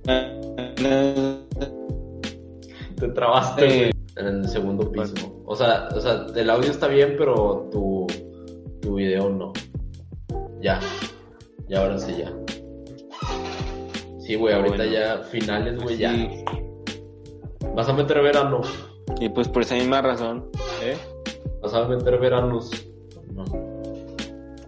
Te 2.96 3.08
trabaste, 3.10 3.90
en 4.16 4.26
el 4.28 4.48
segundo 4.48 4.92
piso. 4.92 5.44
O 5.46 5.56
sea, 5.56 5.90
o 5.96 6.00
sea, 6.00 6.26
el 6.36 6.50
audio 6.50 6.72
está 6.72 6.88
bien, 6.88 7.16
pero 7.18 7.68
tu, 7.72 8.08
tu 8.82 8.96
video 8.96 9.30
no. 9.30 9.52
Ya. 10.62 10.80
Ya, 11.68 11.82
ahora 11.82 11.98
sí, 11.98 12.16
ya. 12.18 12.32
Sí, 14.20 14.36
güey, 14.36 14.54
Ah, 14.54 14.58
ahorita 14.58 14.78
bueno. 14.78 14.92
ya 14.92 15.18
finales, 15.24 15.82
güey, 15.82 15.98
ya. 15.98 16.14
Sí. 16.14 16.46
Vas 17.76 17.90
a 17.90 17.94
meter 17.94 18.22
verano. 18.22 18.62
Y 19.20 19.30
pues 19.30 19.48
por 19.50 19.64
esa 19.64 19.76
misma 19.76 20.02
razón, 20.02 20.50
¿eh? 20.84 20.98
Vas 21.62 21.74
a 21.74 21.88
meter 21.88 22.20
veranos. 22.20 22.72
No. 23.34 23.44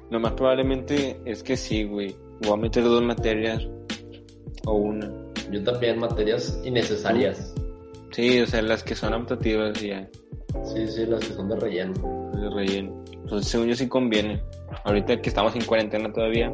Lo 0.09 0.19
más 0.19 0.33
probablemente 0.33 1.19
es 1.25 1.43
que 1.43 1.57
sí, 1.57 1.83
güey. 1.85 2.15
Voy 2.41 2.51
a 2.53 2.57
meter 2.57 2.83
dos 2.83 3.01
materias 3.01 3.67
o 4.65 4.73
una. 4.73 5.11
Yo 5.51 5.63
también, 5.63 5.99
materias 5.99 6.59
innecesarias. 6.63 7.53
Sí, 8.11 8.39
o 8.41 8.45
sea, 8.45 8.61
las 8.61 8.83
que 8.83 8.95
son 8.95 9.13
optativas 9.13 9.81
y 9.81 9.89
ya, 9.89 10.09
Sí, 10.63 10.87
sí, 10.87 11.05
las 11.05 11.19
que 11.25 11.33
son 11.33 11.49
de 11.49 11.55
relleno. 11.57 12.31
de 12.33 12.49
relleno. 12.49 13.03
Entonces, 13.13 13.49
según 13.49 13.67
yo 13.67 13.75
sí 13.75 13.87
conviene. 13.87 14.41
Ahorita 14.83 15.21
que 15.21 15.29
estamos 15.29 15.55
en 15.55 15.63
cuarentena 15.65 16.11
todavía 16.11 16.53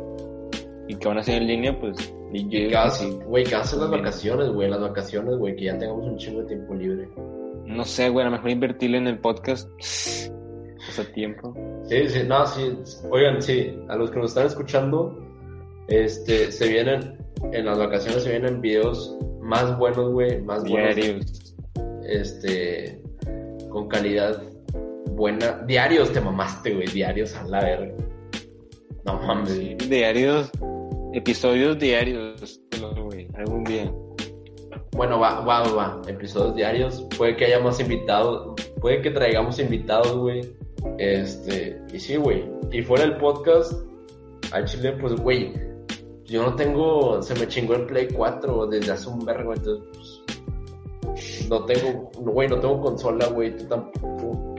y 0.88 0.96
que 0.96 1.08
van 1.08 1.18
a 1.20 1.24
ser 1.24 1.42
en 1.42 1.48
línea, 1.48 1.80
pues 1.80 2.14
y 2.34 2.74
hace, 2.74 3.06
sí. 3.12 3.20
güey, 3.28 3.46
hace 3.54 3.78
las 3.78 3.92
vacaciones, 3.92 4.50
güey, 4.50 4.68
las 4.70 4.82
vacaciones, 4.82 5.38
güey, 5.38 5.56
que 5.56 5.66
ya 5.66 5.78
tengamos 5.78 6.06
un 6.08 6.18
chingo 6.18 6.42
de 6.42 6.48
tiempo 6.48 6.74
libre. 6.74 7.08
No 7.66 7.86
sé, 7.86 8.10
güey, 8.10 8.26
a 8.26 8.30
lo 8.30 8.36
mejor 8.36 8.50
invertirle 8.50 8.98
en 8.98 9.08
el 9.08 9.20
podcast. 9.20 9.70
Sea, 9.80 11.06
tiempo. 11.14 11.56
Sí, 11.88 12.10
sí, 12.10 12.20
no, 12.28 12.46
sí. 12.46 12.76
Oigan, 13.10 13.42
sí, 13.42 13.74
a 13.88 13.96
los 13.96 14.12
que 14.12 14.18
nos 14.20 14.32
están 14.32 14.48
escuchando, 14.48 15.18
este, 15.88 16.52
se 16.52 16.68
vienen, 16.68 17.18
en 17.52 17.66
las 17.66 17.78
vacaciones 17.78 18.24
se 18.24 18.32
vienen 18.32 18.62
videos 18.62 19.18
más 19.42 19.78
buenos, 19.78 20.12
güey, 20.12 20.42
más 20.42 20.64
buenos. 20.64 20.96
Diarios. 20.96 21.56
este, 22.06 23.02
con 23.70 23.88
calidad 23.88 24.42
buena. 25.12 25.64
Diarios 25.68 26.12
te 26.12 26.22
mamaste, 26.22 26.74
güey, 26.74 26.88
diarios 26.88 27.36
a 27.36 27.44
la 27.44 27.62
verga. 27.62 27.94
No 29.06 29.20
mames. 29.20 29.78
diarios, 29.90 30.50
episodios 31.14 31.78
diarios, 31.78 32.62
güey, 33.04 33.28
algún 33.36 33.64
día. 33.66 33.92
Bueno, 34.96 35.20
va, 35.20 35.42
va, 35.42 35.64
va, 35.74 36.02
episodios 36.08 36.56
diarios. 36.56 37.06
Puede 37.18 37.36
que 37.36 37.46
haya 37.46 37.60
más 37.60 37.80
invitados, 37.80 38.54
puede 38.80 39.02
que 39.02 39.12
traigamos 39.12 39.60
invitados, 39.60 40.16
güey. 40.16 40.42
Este, 41.00 41.82
y 41.92 42.00
sí, 42.00 42.16
güey. 42.16 42.46
Y 42.72 42.82
fuera 42.82 43.04
el 43.04 43.18
podcast, 43.18 43.74
al 44.52 44.66
chile, 44.66 44.94
pues, 44.94 45.16
güey, 45.16 45.54
yo 46.34 46.42
no 46.42 46.56
tengo, 46.56 47.22
se 47.22 47.36
me 47.36 47.48
chingó 47.48 47.76
el 47.76 47.86
Play 47.86 48.08
4 48.12 48.66
desde 48.66 48.92
hace 48.92 49.08
un 49.08 49.24
vergo, 49.24 49.54
entonces, 49.54 50.24
pues, 51.04 51.48
no 51.48 51.64
tengo, 51.66 52.10
güey, 52.18 52.50
no 52.50 52.60
tengo 52.60 52.82
consola, 52.82 53.28
güey, 53.28 53.56
tú 53.56 53.66
tampoco. 53.66 54.56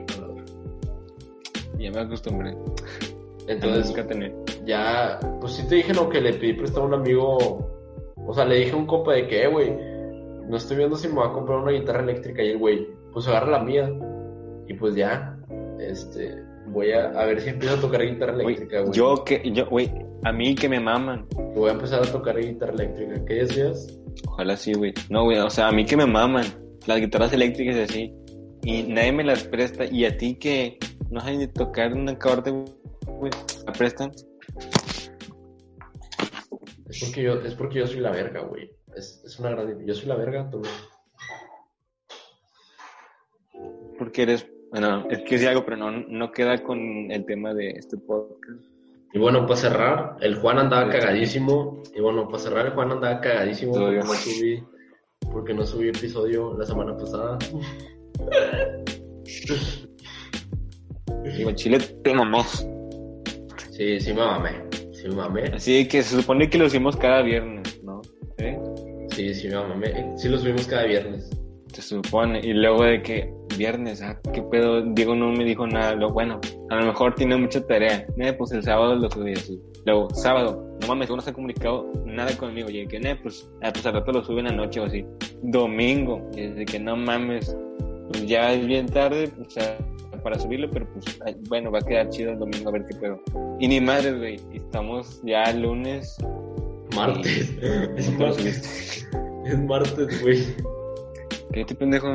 Ya 1.77 1.91
me 1.91 1.99
acostumbré. 1.99 2.57
Entonces, 3.49 3.93
ya, 4.64 5.18
pues 5.41 5.55
sí 5.55 5.66
te 5.66 5.75
dije, 5.75 5.93
no, 5.93 6.09
que 6.09 6.20
le 6.20 6.35
pedí 6.35 6.53
prestado 6.53 6.85
a 6.85 6.89
un 6.91 6.95
amigo, 6.95 7.68
o 8.25 8.33
sea, 8.33 8.45
le 8.45 8.55
dije 8.55 8.70
a 8.70 8.77
un 8.77 8.87
compa 8.87 9.14
de 9.14 9.27
que, 9.27 9.43
eh, 9.43 9.49
güey, 9.49 9.77
no 10.49 10.57
estoy 10.57 10.77
viendo 10.77 10.95
si 10.95 11.09
me 11.09 11.16
va 11.16 11.27
a 11.27 11.33
comprar 11.33 11.59
una 11.59 11.72
guitarra 11.72 12.05
eléctrica 12.05 12.41
y 12.41 12.51
el 12.51 12.59
güey, 12.59 12.87
pues 13.12 13.27
agarra 13.27 13.51
la 13.51 13.59
mía. 13.59 13.93
Y 14.68 14.75
pues 14.75 14.95
ya, 14.95 15.37
este, 15.81 16.41
voy 16.68 16.93
a, 16.93 17.11
a 17.11 17.25
ver 17.27 17.41
si 17.41 17.49
empiezo 17.49 17.75
a 17.75 17.81
tocar 17.81 18.03
guitarra 18.03 18.35
eléctrica, 18.35 18.83
güey. 18.83 18.93
Yo 18.93 19.25
que, 19.25 19.43
yo, 19.51 19.66
güey, 19.66 19.91
a 20.25 20.33
mí 20.33 20.55
que 20.55 20.68
me 20.68 20.81
maman. 20.81 21.27
Voy 21.55 21.68
a 21.68 21.75
empezar 21.75 22.03
a 22.03 22.11
tocar 22.11 22.39
guitarra 22.39 22.72
eléctrica. 22.72 23.25
¿Qué 23.27 23.35
decías? 23.35 24.01
Ojalá 24.27 24.57
sí, 24.57 24.72
güey. 24.72 24.95
No, 25.11 25.25
güey, 25.25 25.39
o 25.39 25.51
sea, 25.51 25.68
a 25.68 25.72
mí 25.72 25.85
que 25.85 25.97
me 25.97 26.07
maman 26.07 26.47
las 26.87 26.99
guitarras 26.99 27.33
eléctricas 27.33 27.77
y 27.77 27.81
así. 27.81 28.14
Y 28.62 28.83
nadie 28.85 29.12
me 29.12 29.25
las 29.25 29.45
presta. 29.45 29.85
Y 29.85 30.07
a 30.07 30.16
ti 30.16 30.37
que 30.37 30.79
no 31.11 31.20
sabes 31.20 31.39
ni 31.39 31.47
tocar 31.49 31.93
un 31.93 32.09
acorde, 32.09 32.51
güey, 33.07 33.33
¿la 33.66 33.72
prestan? 33.72 34.12
Es 36.89 37.01
porque 37.05 37.22
yo, 37.22 37.35
es 37.41 37.55
porque 37.55 37.79
yo 37.81 37.87
soy 37.87 38.01
la 38.01 38.11
verga, 38.11 38.41
güey. 38.41 38.70
Es, 38.97 39.22
es 39.27 39.39
una 39.39 39.51
gran... 39.51 39.87
Yo 39.87 39.95
soy 39.95 40.07
la 40.07 40.16
verga, 40.16 40.49
tú. 40.51 40.62
Porque 43.99 44.22
eres... 44.22 44.49
Bueno, 44.70 45.07
es 45.11 45.20
que 45.20 45.39
sí 45.39 45.47
algo, 45.47 45.64
pero 45.64 45.77
no, 45.77 45.91
no 45.91 46.33
queda 46.33 46.62
con 46.62 47.11
el 47.11 47.25
tema 47.27 47.53
de 47.55 47.70
este 47.70 47.97
podcast. 47.97 48.74
Y 49.15 49.19
bueno, 49.21 49.47
para 49.47 49.57
cerrar, 49.57 50.17
el 50.23 50.35
Juan 50.35 50.59
andaba 50.59 50.91
cagadísimo. 50.91 51.81
Y 51.95 52.01
bueno, 52.01 52.27
para 52.27 52.41
cerrar, 52.41 52.67
el 52.67 52.73
Juan 52.73 52.91
andaba 52.91 53.21
cagadísimo 53.21 53.73
porque 53.73 53.99
no 54.01 54.15
subí, 54.15 54.62
porque 55.33 55.55
no 55.55 55.65
subí 55.65 55.89
episodio 55.91 56.59
la 56.59 56.67
semana 56.67 56.97
pasada. 56.97 57.39
En 61.23 61.55
Chile 61.55 61.79
te 61.79 62.12
mamó. 62.12 62.43
Sí, 63.71 64.01
sí 64.01 64.12
me 64.12 64.21
mamé. 64.21 64.51
Sí 64.93 65.09
me 65.09 65.15
mamé. 65.15 65.45
Así 65.55 65.87
que 65.87 66.03
se 66.03 66.21
supone 66.21 66.51
que 66.51 66.59
lo 66.59 66.69
subimos 66.69 66.97
cada 66.97 67.23
viernes, 67.23 67.85
¿no? 67.85 68.03
¿Eh? 68.39 68.59
Sí, 69.11 69.33
sí 69.33 69.47
me 69.47 69.55
mamé. 69.55 70.12
Sí 70.17 70.29
lo 70.29 70.39
subimos 70.39 70.67
cada 70.67 70.87
viernes. 70.87 71.31
Se 71.75 71.83
supone. 71.83 72.41
Y 72.41 72.53
luego 72.53 72.85
de 72.85 73.03
que 73.03 73.35
viernes, 73.59 74.01
ah, 74.01 74.20
qué 74.33 74.43
pedo, 74.43 74.83
Diego 74.83 75.14
no 75.14 75.33
me 75.33 75.45
dijo 75.45 75.66
nada, 75.66 75.95
lo 75.95 76.12
bueno, 76.12 76.41
a 76.70 76.77
lo 76.77 76.87
mejor 76.87 77.14
tiene 77.14 77.37
mucha 77.37 77.64
tarea, 77.66 78.07
eh, 78.18 78.33
pues 78.33 78.53
el 78.53 78.62
sábado 78.62 78.97
lo 78.97 79.11
subí 79.11 79.33
así, 79.33 79.61
luego, 79.85 80.09
sábado, 80.14 80.77
no 80.81 80.89
mames, 80.89 81.11
no 81.11 81.20
se 81.20 81.31
ha 81.31 81.33
comunicado 81.33 81.91
nada 82.05 82.37
conmigo, 82.37 82.68
y 82.70 82.87
que, 82.87 82.97
eh, 82.97 83.16
pues, 83.22 83.49
ah, 83.62 83.70
pues 83.72 83.87
al 83.87 83.95
rato 83.95 84.12
lo 84.12 84.25
suben 84.25 84.47
anoche 84.47 84.81
o 84.81 84.85
así, 84.85 85.05
domingo, 85.43 86.29
y 86.35 86.49
desde 86.49 86.64
que 86.64 86.81
no 86.81 86.97
mames, 86.97 87.57
pues 88.09 88.27
ya 88.27 88.53
es 88.53 88.66
bien 88.66 88.87
tarde, 88.87 89.31
o 89.41 89.49
sea, 89.51 89.79
para 90.22 90.39
subirlo, 90.39 90.70
pero 90.70 90.87
pues, 90.93 91.05
bueno, 91.49 91.70
va 91.70 91.79
a 91.79 91.83
quedar 91.83 92.09
chido 92.09 92.33
el 92.33 92.39
domingo 92.39 92.70
a 92.70 92.72
ver 92.72 92.87
qué 92.87 92.97
pedo. 92.97 93.20
Y 93.61 93.68
ni 93.68 93.79
madre, 93.79 94.16
güey, 94.16 94.41
estamos 94.55 95.20
ya 95.22 95.53
lunes. 95.53 96.16
Martes. 96.97 97.53
es 97.97 98.18
martes. 98.18 99.07
Es 99.45 99.59
martes, 99.64 100.22
güey. 100.22 100.47
¿Qué 101.55 101.65
te 101.65 101.77
pendejo? 101.77 102.09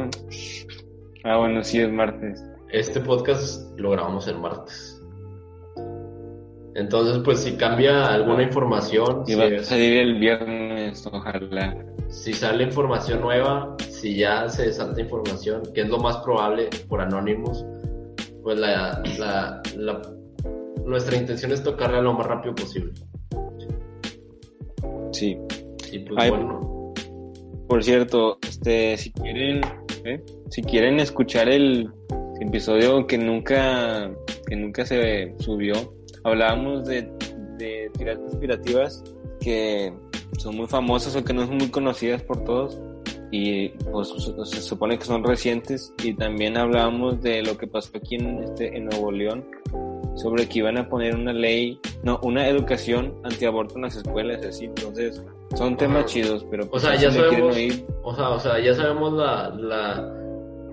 Ah, 1.24 1.38
bueno, 1.38 1.64
sí, 1.64 1.80
es 1.80 1.90
martes. 1.90 2.44
Este 2.74 3.00
podcast 3.00 3.80
lo 3.80 3.92
grabamos 3.92 4.28
el 4.28 4.38
martes. 4.38 5.02
Entonces, 6.76 7.22
pues 7.24 7.40
si 7.40 7.54
cambia 7.54 8.08
alguna 8.08 8.44
información. 8.44 9.24
Y 9.28 9.36
va 9.36 9.46
a 9.46 9.64
salir 9.64 9.98
el 9.98 10.20
viernes, 10.20 11.08
ojalá. 11.08 11.74
Si 12.10 12.34
sale 12.34 12.66
información 12.66 13.22
nueva, 13.22 13.78
si 13.80 14.18
ya 14.18 14.50
se 14.50 14.66
desalta 14.66 15.00
información, 15.00 15.64
que 15.74 15.82
es 15.82 15.88
lo 15.88 16.00
más 16.00 16.18
probable 16.18 16.68
por 16.90 17.00
Anonymous, 17.00 17.66
pues 18.44 18.60
la, 18.60 19.02
la, 19.78 20.02
nuestra 20.84 21.16
intención 21.16 21.54
es 21.54 21.64
tocarla 21.64 22.02
lo 22.02 22.12
más 22.12 22.28
rápido 22.28 22.56
posible. 22.56 22.92
Sí. 25.14 25.38
Y 25.94 26.00
pues 26.00 26.30
bueno. 26.30 26.79
Por 27.70 27.84
cierto, 27.84 28.40
este, 28.42 28.98
si 28.98 29.12
quieren 29.12 29.62
¿eh? 30.04 30.22
Si 30.50 30.62
quieren 30.64 31.00
escuchar 31.00 31.50
el 31.50 31.92
episodio 32.42 33.06
que 33.06 33.18
nunca, 33.18 34.12
que 34.48 34.56
nunca 34.56 34.86
se 34.86 35.34
subió, 35.40 35.74
hablábamos 36.24 36.86
de, 36.86 37.10
de 37.58 37.92
tiras 37.98 38.18
conspirativas 38.18 39.04
que 39.40 39.94
son 40.38 40.56
muy 40.58 40.68
famosas 40.68 41.16
o 41.16 41.24
que 41.24 41.34
no 41.34 41.46
son 41.46 41.58
muy 41.58 41.70
conocidas 41.70 42.24
por 42.24 42.44
todos 42.44 42.82
y 43.32 43.70
pues, 43.70 44.10
se 44.46 44.62
supone 44.62 44.98
que 44.98 45.06
son 45.06 45.24
recientes 45.24 45.94
y 46.04 46.14
también 46.16 46.58
hablábamos 46.58 47.22
de 47.22 47.44
lo 47.44 47.58
que 47.58 47.68
pasó 47.68 47.92
aquí 47.96 48.16
en, 48.16 48.44
este, 48.44 48.76
en 48.76 48.86
Nuevo 48.86 49.12
León 49.12 49.46
sobre 50.16 50.50
que 50.50 50.60
iban 50.60 50.78
a 50.78 50.90
poner 50.90 51.16
una 51.16 51.32
ley, 51.32 51.80
no, 52.04 52.20
una 52.24 52.48
educación 52.48 53.16
antiaborto 53.24 53.76
en 53.76 53.84
las 53.84 53.96
escuelas, 53.96 54.44
así, 54.44 54.66
entonces 54.66 55.24
son 55.56 55.78
temas 55.78 56.06
chidos, 56.06 56.46
pero 56.50 56.68
o 56.72 56.80
sea, 56.80 56.96
ya 56.96 57.12
sabemos, 57.12 57.56
o 58.04 58.16
sea, 58.16 58.30
o 58.30 58.40
sea, 58.40 58.60
ya 58.60 58.74
sabemos 58.74 59.14
la, 59.14 59.50
la, 59.50 60.16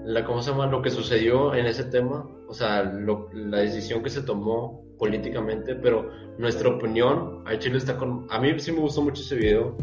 la, 0.05 0.25
¿cómo 0.25 0.43
se 0.43 0.51
llama? 0.51 0.67
Lo 0.67 0.83
que 0.83 0.91
sucedió 0.91 1.55
en 1.55 1.67
ese 1.67 1.85
tema, 1.85 2.29
o 2.49 2.53
sea, 2.53 2.83
lo, 2.83 3.29
la 3.33 3.59
decisión 3.59 4.03
que 4.03 4.11
se 4.11 4.23
tomó 4.23 4.85
políticamente, 4.99 5.75
pero 5.75 6.11
nuestra 6.39 6.69
opinión, 6.69 7.43
a 7.47 7.59
Chile 7.59 7.79
está 7.79 7.97
con, 7.97 8.27
a 8.31 8.41
mí 8.41 8.59
sí 8.59 8.73
me 8.73 8.81
gustó 8.81 9.03
mucho 9.03 9.23
ese 9.23 9.37
video, 9.37 9.77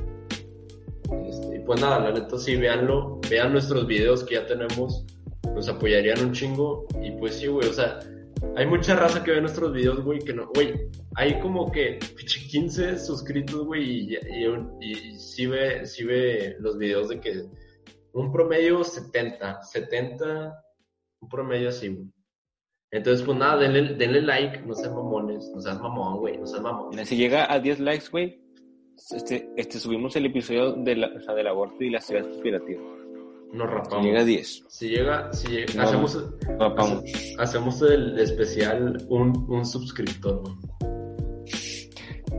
este, 1.27 1.55
y 1.57 1.59
pues 1.59 1.81
nada, 1.81 1.99
la 1.99 2.11
neta 2.11 2.37
sí, 2.37 2.55
véanlo, 2.55 3.19
vean 3.29 3.51
nuestros 3.51 3.87
videos 3.87 4.23
que 4.23 4.35
ya 4.35 4.45
tenemos, 4.45 5.05
nos 5.53 5.67
apoyarían 5.69 6.19
un 6.19 6.33
chingo, 6.33 6.85
y 7.01 7.11
pues 7.11 7.35
sí, 7.35 7.47
güey, 7.47 7.67
o 7.67 7.73
sea, 7.73 7.99
hay 8.55 8.67
mucha 8.67 8.95
raza 8.95 9.23
que 9.23 9.31
ve 9.31 9.41
nuestros 9.41 9.73
videos, 9.73 10.03
güey, 10.03 10.19
que 10.19 10.33
no, 10.33 10.47
güey, 10.53 10.73
hay 11.15 11.39
como 11.39 11.71
que 11.71 11.99
15 11.99 12.99
suscritos, 12.99 13.65
güey, 13.65 14.13
y, 14.13 14.17
y, 14.81 15.19
sí, 15.19 15.47
ve, 15.47 15.85
sí 15.85 16.03
ve 16.03 16.55
los 16.59 16.77
videos 16.77 17.09
de 17.09 17.19
que 17.19 17.43
un 18.13 18.31
promedio 18.31 18.83
70, 18.83 19.63
70, 19.63 20.63
un 21.21 21.29
promedio 21.29 21.69
así, 21.69 21.89
güey. 21.89 22.07
Entonces, 22.91 23.25
pues 23.25 23.37
nada, 23.37 23.57
denle, 23.57 23.95
denle 23.95 24.21
like, 24.21 24.61
no 24.61 24.75
sean 24.75 24.93
mamones, 24.93 25.49
no 25.53 25.59
seas 25.59 25.81
mamón, 25.81 26.19
güey, 26.19 26.37
no 26.37 26.45
seas 26.45 26.61
mamón. 26.61 27.05
Si 27.05 27.17
llega 27.17 27.51
a 27.51 27.59
10 27.59 27.79
likes, 27.79 28.05
güey, 28.11 28.39
este, 29.15 29.49
este, 29.57 29.79
subimos 29.79 30.15
el 30.15 30.27
episodio 30.27 30.73
de 30.73 30.95
la, 30.95 31.07
o 31.07 31.19
sea, 31.19 31.33
del 31.33 31.47
aborto 31.47 31.83
y 31.83 31.89
las 31.89 32.05
teorías 32.05 32.27
conspirativas 32.27 33.02
nos 33.53 33.69
rapamos. 33.69 34.03
Si 34.03 34.09
llega 34.09 34.19
a 34.19 34.25
10. 34.25 34.63
Si 34.67 34.89
llega, 34.89 35.33
si 35.33 35.79
hacemos, 35.79 36.25
hacemos 37.37 37.81
el 37.83 38.19
especial 38.19 38.97
un, 39.09 39.45
un 39.47 39.65
suscriptor, 39.65 40.43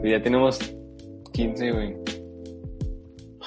Ya 0.02 0.20
tenemos 0.20 0.58
15, 1.32 1.70
güey. 1.70 1.96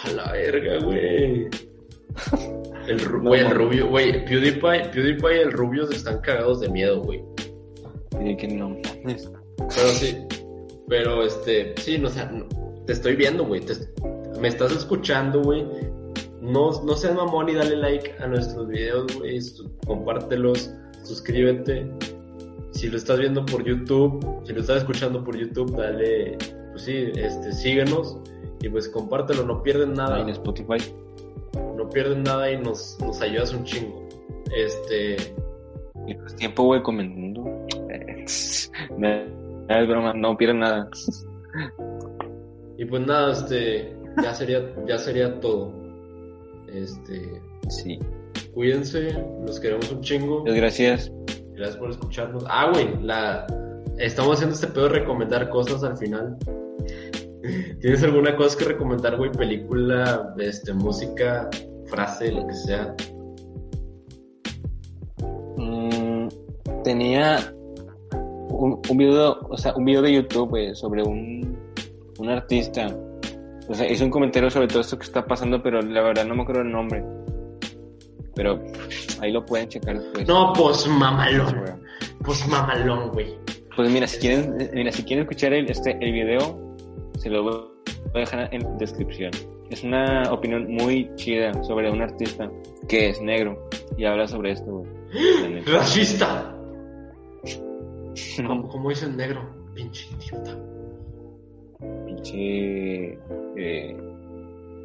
A 0.03 0.11
la 0.11 0.31
verga, 0.31 0.79
güey. 0.83 1.47
El, 2.87 3.05
güey, 3.05 3.41
el 3.41 3.51
rubio, 3.51 3.89
güey, 3.89 4.23
PewDiePie, 4.23 4.91
PewDiePie 4.93 5.35
y 5.35 5.39
el 5.39 5.51
rubio 5.51 5.89
están 5.89 6.21
cagados 6.21 6.61
de 6.61 6.69
miedo, 6.69 7.01
güey. 7.01 7.21
Y 8.23 8.37
que 8.37 8.47
no 8.47 8.77
Pero 9.03 9.89
sí, 9.89 10.17
pero 10.87 11.25
este, 11.25 11.75
sí, 11.81 11.97
no, 11.97 12.07
o 12.07 12.11
sea, 12.11 12.31
te 12.85 12.93
estoy 12.93 13.17
viendo, 13.17 13.45
güey. 13.45 13.61
Me 14.39 14.47
estás 14.47 14.71
escuchando, 14.71 15.41
güey 15.41 15.65
no, 16.41 16.83
no 16.83 16.93
seas 16.95 17.15
mamón 17.15 17.49
y 17.49 17.53
dale 17.53 17.75
like 17.77 18.15
a 18.19 18.27
nuestros 18.27 18.67
videos, 18.67 19.17
güey. 19.17 19.39
Compártelos, 19.85 20.71
suscríbete. 21.03 21.89
Si 22.71 22.89
lo 22.89 22.97
estás 22.97 23.19
viendo 23.19 23.45
por 23.45 23.63
YouTube, 23.63 24.41
si 24.45 24.53
lo 24.53 24.61
estás 24.61 24.77
escuchando 24.77 25.23
por 25.23 25.35
YouTube, 25.35 25.75
dale, 25.75 26.37
pues 26.71 26.83
sí, 26.83 27.11
este, 27.15 27.51
síguenos 27.51 28.17
y 28.61 28.69
pues 28.69 28.87
compártelo, 28.89 29.45
no 29.45 29.63
pierden 29.63 29.93
nada. 29.93 30.21
En 30.21 30.29
Spotify. 30.29 30.77
No 31.75 31.89
pierden 31.89 32.23
nada 32.23 32.51
y 32.51 32.61
nos, 32.61 32.97
nos 32.99 33.21
ayudas 33.21 33.53
un 33.53 33.63
chingo. 33.63 34.07
Este. 34.55 35.17
Y 36.05 36.13
pues 36.13 36.35
tiempo, 36.35 36.63
güey, 36.63 36.83
comentando. 36.83 37.43
no, 38.97 39.07
es 39.69 39.87
broma, 39.87 40.13
no 40.13 40.37
pierden 40.37 40.59
nada. 40.59 40.89
y 42.77 42.85
pues 42.85 43.07
nada, 43.07 43.31
este, 43.31 43.95
ya 44.21 44.33
sería, 44.33 44.61
ya 44.87 44.99
sería 44.99 45.39
todo. 45.39 45.86
Este. 46.73 47.41
Sí. 47.69 47.99
cuídense, 48.53 49.13
nos 49.45 49.59
queremos 49.59 49.91
un 49.91 50.01
chingo. 50.01 50.39
Muchas 50.39 50.55
gracias. 50.55 51.11
Gracias 51.53 51.77
por 51.77 51.89
escucharnos. 51.89 52.43
Ah, 52.47 52.69
güey, 52.71 53.01
la... 53.01 53.47
estamos 53.97 54.35
haciendo 54.35 54.55
este 54.55 54.67
pedo 54.67 54.83
de 54.83 54.99
recomendar 54.99 55.49
cosas 55.49 55.83
al 55.83 55.97
final. 55.97 56.37
¿Tienes 57.81 58.03
alguna 58.03 58.35
cosa 58.35 58.57
que 58.57 58.65
recomendar, 58.65 59.17
güey? 59.17 59.31
Película, 59.31 60.33
este, 60.37 60.73
música, 60.73 61.49
frase, 61.87 62.31
lo 62.31 62.45
que 62.47 62.53
sea. 62.53 62.95
Mm, 65.57 66.27
tenía 66.83 67.53
un, 68.49 68.81
un, 68.89 68.97
video, 68.97 69.39
o 69.49 69.57
sea, 69.57 69.75
un 69.75 69.85
video 69.85 70.01
de 70.01 70.13
YouTube, 70.13 70.49
güey, 70.49 70.75
sobre 70.75 71.03
un, 71.03 71.57
un 72.19 72.29
artista. 72.29 72.95
O 73.67 73.73
sea, 73.73 73.91
hizo 73.91 74.05
un 74.05 74.11
comentario 74.11 74.49
sobre 74.49 74.67
todo 74.67 74.81
esto 74.81 74.97
que 74.97 75.05
está 75.05 75.25
pasando, 75.25 75.61
pero 75.61 75.81
la 75.81 76.01
verdad 76.01 76.25
no 76.25 76.35
me 76.35 76.43
acuerdo 76.43 76.61
el 76.61 76.71
nombre. 76.71 77.03
Pero 78.35 78.63
ahí 79.19 79.31
lo 79.31 79.45
pueden 79.45 79.67
checar 79.67 79.99
después. 79.99 80.27
No, 80.27 80.53
pues 80.53 80.87
mamalón. 80.87 81.81
Pues 82.23 82.47
mamalón, 82.47 83.09
güey. 83.11 83.35
Pues 83.75 83.91
mira, 83.91 84.07
si 84.07 84.19
quieren, 84.19 84.69
mira, 84.73 84.91
si 84.91 85.03
quieren 85.03 85.23
escuchar 85.23 85.53
el, 85.53 85.69
este, 85.69 85.97
el 86.01 86.11
video, 86.11 86.75
se 87.17 87.29
lo 87.29 87.43
voy 87.43 87.61
a 88.15 88.19
dejar 88.19 88.53
en 88.53 88.77
descripción. 88.77 89.31
Es 89.69 89.83
una 89.83 90.31
opinión 90.31 90.71
muy 90.71 91.09
chida 91.15 91.51
sobre 91.63 91.91
un 91.91 92.01
artista 92.01 92.49
que 92.87 93.09
es 93.09 93.21
negro 93.21 93.67
y 93.97 94.05
habla 94.05 94.27
sobre 94.27 94.51
esto, 94.53 94.65
güey. 94.65 95.63
¡Racista! 95.65 96.53
No. 98.41 98.67
¿Cómo, 98.67 98.89
dice 98.89 99.05
el 99.05 99.17
negro? 99.17 99.49
Pinche 99.73 100.07
idiota. 100.11 100.57
Pinche. 102.31 103.19
Eh... 103.55 103.97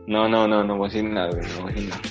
No, 0.06 0.28
no, 0.28 0.48
no, 0.48 0.64
no 0.64 0.76
voy 0.76 0.88
a 0.88 0.92
decir 0.92 1.08
nada, 1.08 1.30
güey. 1.30 1.42
No 1.56 1.62
voy 1.62 1.72
a 1.72 1.74
decir 1.74 1.88
nada. 1.88 2.02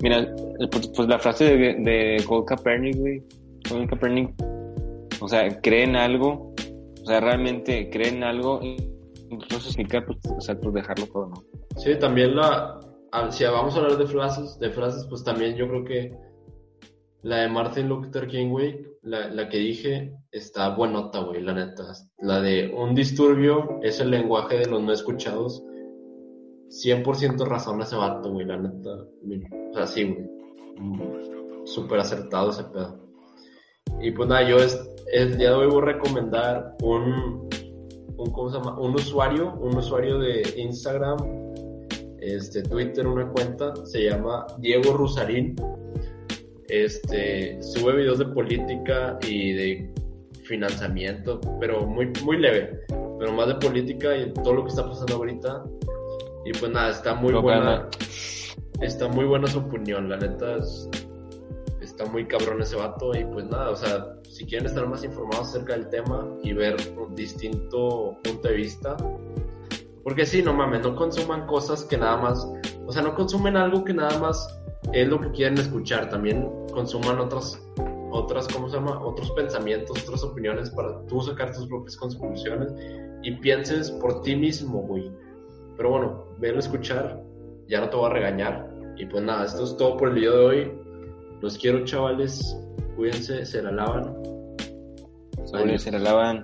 Mira, 0.00 0.34
pues, 0.70 0.88
pues 0.88 1.08
la 1.08 1.18
frase 1.18 1.56
de, 1.56 1.74
de 1.74 2.24
Kaepernick, 2.46 2.96
güey. 2.96 3.22
O 5.20 5.28
sea, 5.28 5.60
cree 5.62 5.84
en 5.84 5.96
algo, 5.96 6.52
o 7.02 7.06
sea, 7.06 7.20
realmente 7.20 7.88
cree 7.88 8.08
en 8.08 8.22
algo, 8.22 8.60
incluso 9.30 9.70
significa, 9.70 10.04
pues, 10.04 10.18
pues 10.22 10.74
dejarlo 10.74 11.06
todo, 11.06 11.26
¿no? 11.28 11.44
Sí, 11.78 11.98
también 11.98 12.36
la, 12.36 12.78
si 13.30 13.44
vamos 13.44 13.74
a 13.74 13.78
hablar 13.78 13.96
de 13.96 14.06
frases, 14.06 14.58
de 14.58 14.70
frases, 14.70 15.06
pues 15.08 15.24
también 15.24 15.56
yo 15.56 15.66
creo 15.68 15.84
que 15.84 16.12
la 17.24 17.38
de 17.38 17.48
Martin 17.48 17.88
Luther 17.88 18.26
King, 18.26 18.50
güey, 18.50 18.86
la, 19.00 19.28
la 19.28 19.48
que 19.48 19.56
dije, 19.56 20.14
está 20.30 20.74
buenota, 20.74 21.20
güey, 21.20 21.40
la 21.40 21.54
neta. 21.54 21.90
La 22.18 22.42
de 22.42 22.70
un 22.76 22.94
disturbio 22.94 23.80
es 23.82 23.98
el 24.00 24.10
lenguaje 24.10 24.58
de 24.58 24.66
los 24.66 24.82
no 24.82 24.92
escuchados. 24.92 25.64
100% 26.68 27.46
razón 27.46 27.80
ese 27.80 27.96
vato, 27.96 28.30
güey, 28.30 28.44
la 28.44 28.58
neta. 28.58 29.06
O 29.70 29.74
sea, 29.74 29.86
sí, 29.86 30.04
güey. 30.04 31.64
Súper 31.64 32.00
acertado 32.00 32.50
ese 32.50 32.64
pedo. 32.64 33.00
Y 34.02 34.10
pues 34.10 34.28
nada, 34.28 34.46
yo 34.46 34.58
es, 34.58 34.78
el 35.10 35.38
día 35.38 35.48
de 35.48 35.56
hoy 35.56 35.68
voy 35.68 35.80
a 35.80 35.86
recomendar 35.86 36.76
un, 36.82 37.48
un, 38.18 38.30
¿cómo 38.32 38.50
se 38.50 38.58
llama? 38.58 38.78
Un 38.78 38.96
usuario, 38.96 39.54
un 39.62 39.74
usuario 39.78 40.18
de 40.18 40.42
Instagram, 40.58 41.16
este, 42.18 42.62
Twitter, 42.64 43.06
una 43.06 43.30
cuenta, 43.30 43.74
se 43.86 44.10
llama 44.10 44.46
Diego 44.58 44.92
Rusarín. 44.92 45.56
Este, 46.74 47.62
sube 47.62 47.94
videos 47.94 48.18
de 48.18 48.24
política 48.26 49.16
y 49.22 49.52
de 49.52 49.94
financiamiento, 50.42 51.40
pero 51.60 51.86
muy, 51.86 52.10
muy 52.24 52.36
leve, 52.36 52.80
pero 52.88 53.32
más 53.32 53.46
de 53.46 53.54
política 53.54 54.16
y 54.16 54.34
todo 54.42 54.54
lo 54.54 54.64
que 54.64 54.70
está 54.70 54.84
pasando 54.84 55.14
ahorita. 55.14 55.62
Y 56.44 56.50
pues 56.58 56.72
nada, 56.72 56.90
está 56.90 57.14
muy 57.14 57.32
buena. 57.34 57.88
Está 58.80 59.06
muy 59.06 59.24
buena 59.24 59.46
su 59.46 59.60
opinión, 59.60 60.08
la 60.08 60.16
neta 60.16 60.58
está 61.80 62.06
muy 62.06 62.26
cabrón 62.26 62.60
ese 62.60 62.74
vato 62.74 63.14
y 63.14 63.24
pues 63.24 63.44
nada, 63.44 63.70
o 63.70 63.76
sea, 63.76 64.16
si 64.28 64.44
quieren 64.44 64.66
estar 64.66 64.84
más 64.88 65.04
informados 65.04 65.50
acerca 65.50 65.74
del 65.74 65.88
tema 65.90 66.26
y 66.42 66.54
ver 66.54 66.74
un 66.98 67.14
distinto 67.14 68.18
punto 68.24 68.48
de 68.48 68.54
vista, 68.54 68.96
porque 70.02 70.26
sí, 70.26 70.42
no 70.42 70.52
mames, 70.52 70.82
no 70.82 70.96
consuman 70.96 71.46
cosas 71.46 71.84
que 71.84 71.96
nada 71.96 72.16
más, 72.16 72.44
o 72.84 72.90
sea, 72.90 73.02
no 73.02 73.14
consumen 73.14 73.56
algo 73.56 73.84
que 73.84 73.94
nada 73.94 74.18
más 74.18 74.44
es 74.92 75.08
lo 75.08 75.20
que 75.20 75.30
quieren 75.30 75.58
escuchar, 75.58 76.08
también 76.08 76.48
consuman 76.72 77.18
otras 77.18 77.60
otras, 78.14 78.46
¿cómo 78.48 78.68
se 78.68 78.76
llama? 78.76 79.04
Otros 79.04 79.30
pensamientos, 79.32 80.00
otras 80.04 80.22
opiniones 80.22 80.70
para 80.70 81.04
tú 81.06 81.20
sacar 81.20 81.52
tus 81.52 81.66
propias 81.66 81.96
conclusiones 81.96 82.72
y 83.22 83.32
pienses 83.32 83.90
por 83.90 84.22
ti 84.22 84.36
mismo, 84.36 84.82
güey. 84.82 85.10
Pero 85.76 85.90
bueno, 85.90 86.24
ven 86.38 86.54
a 86.54 86.60
escuchar, 86.60 87.20
ya 87.66 87.80
no 87.80 87.90
te 87.90 87.96
voy 87.96 88.06
a 88.06 88.10
regañar. 88.10 88.70
Y 88.96 89.06
pues 89.06 89.24
nada, 89.24 89.44
esto 89.44 89.64
es 89.64 89.76
todo 89.76 89.96
por 89.96 90.10
el 90.10 90.14
video 90.14 90.38
de 90.38 90.44
hoy. 90.44 90.72
Los 91.40 91.58
quiero, 91.58 91.84
chavales. 91.84 92.56
Cuídense, 92.94 93.44
se 93.44 93.62
la 93.62 93.72
se 95.78 95.90
la 95.90 95.98
lavan. 95.98 96.42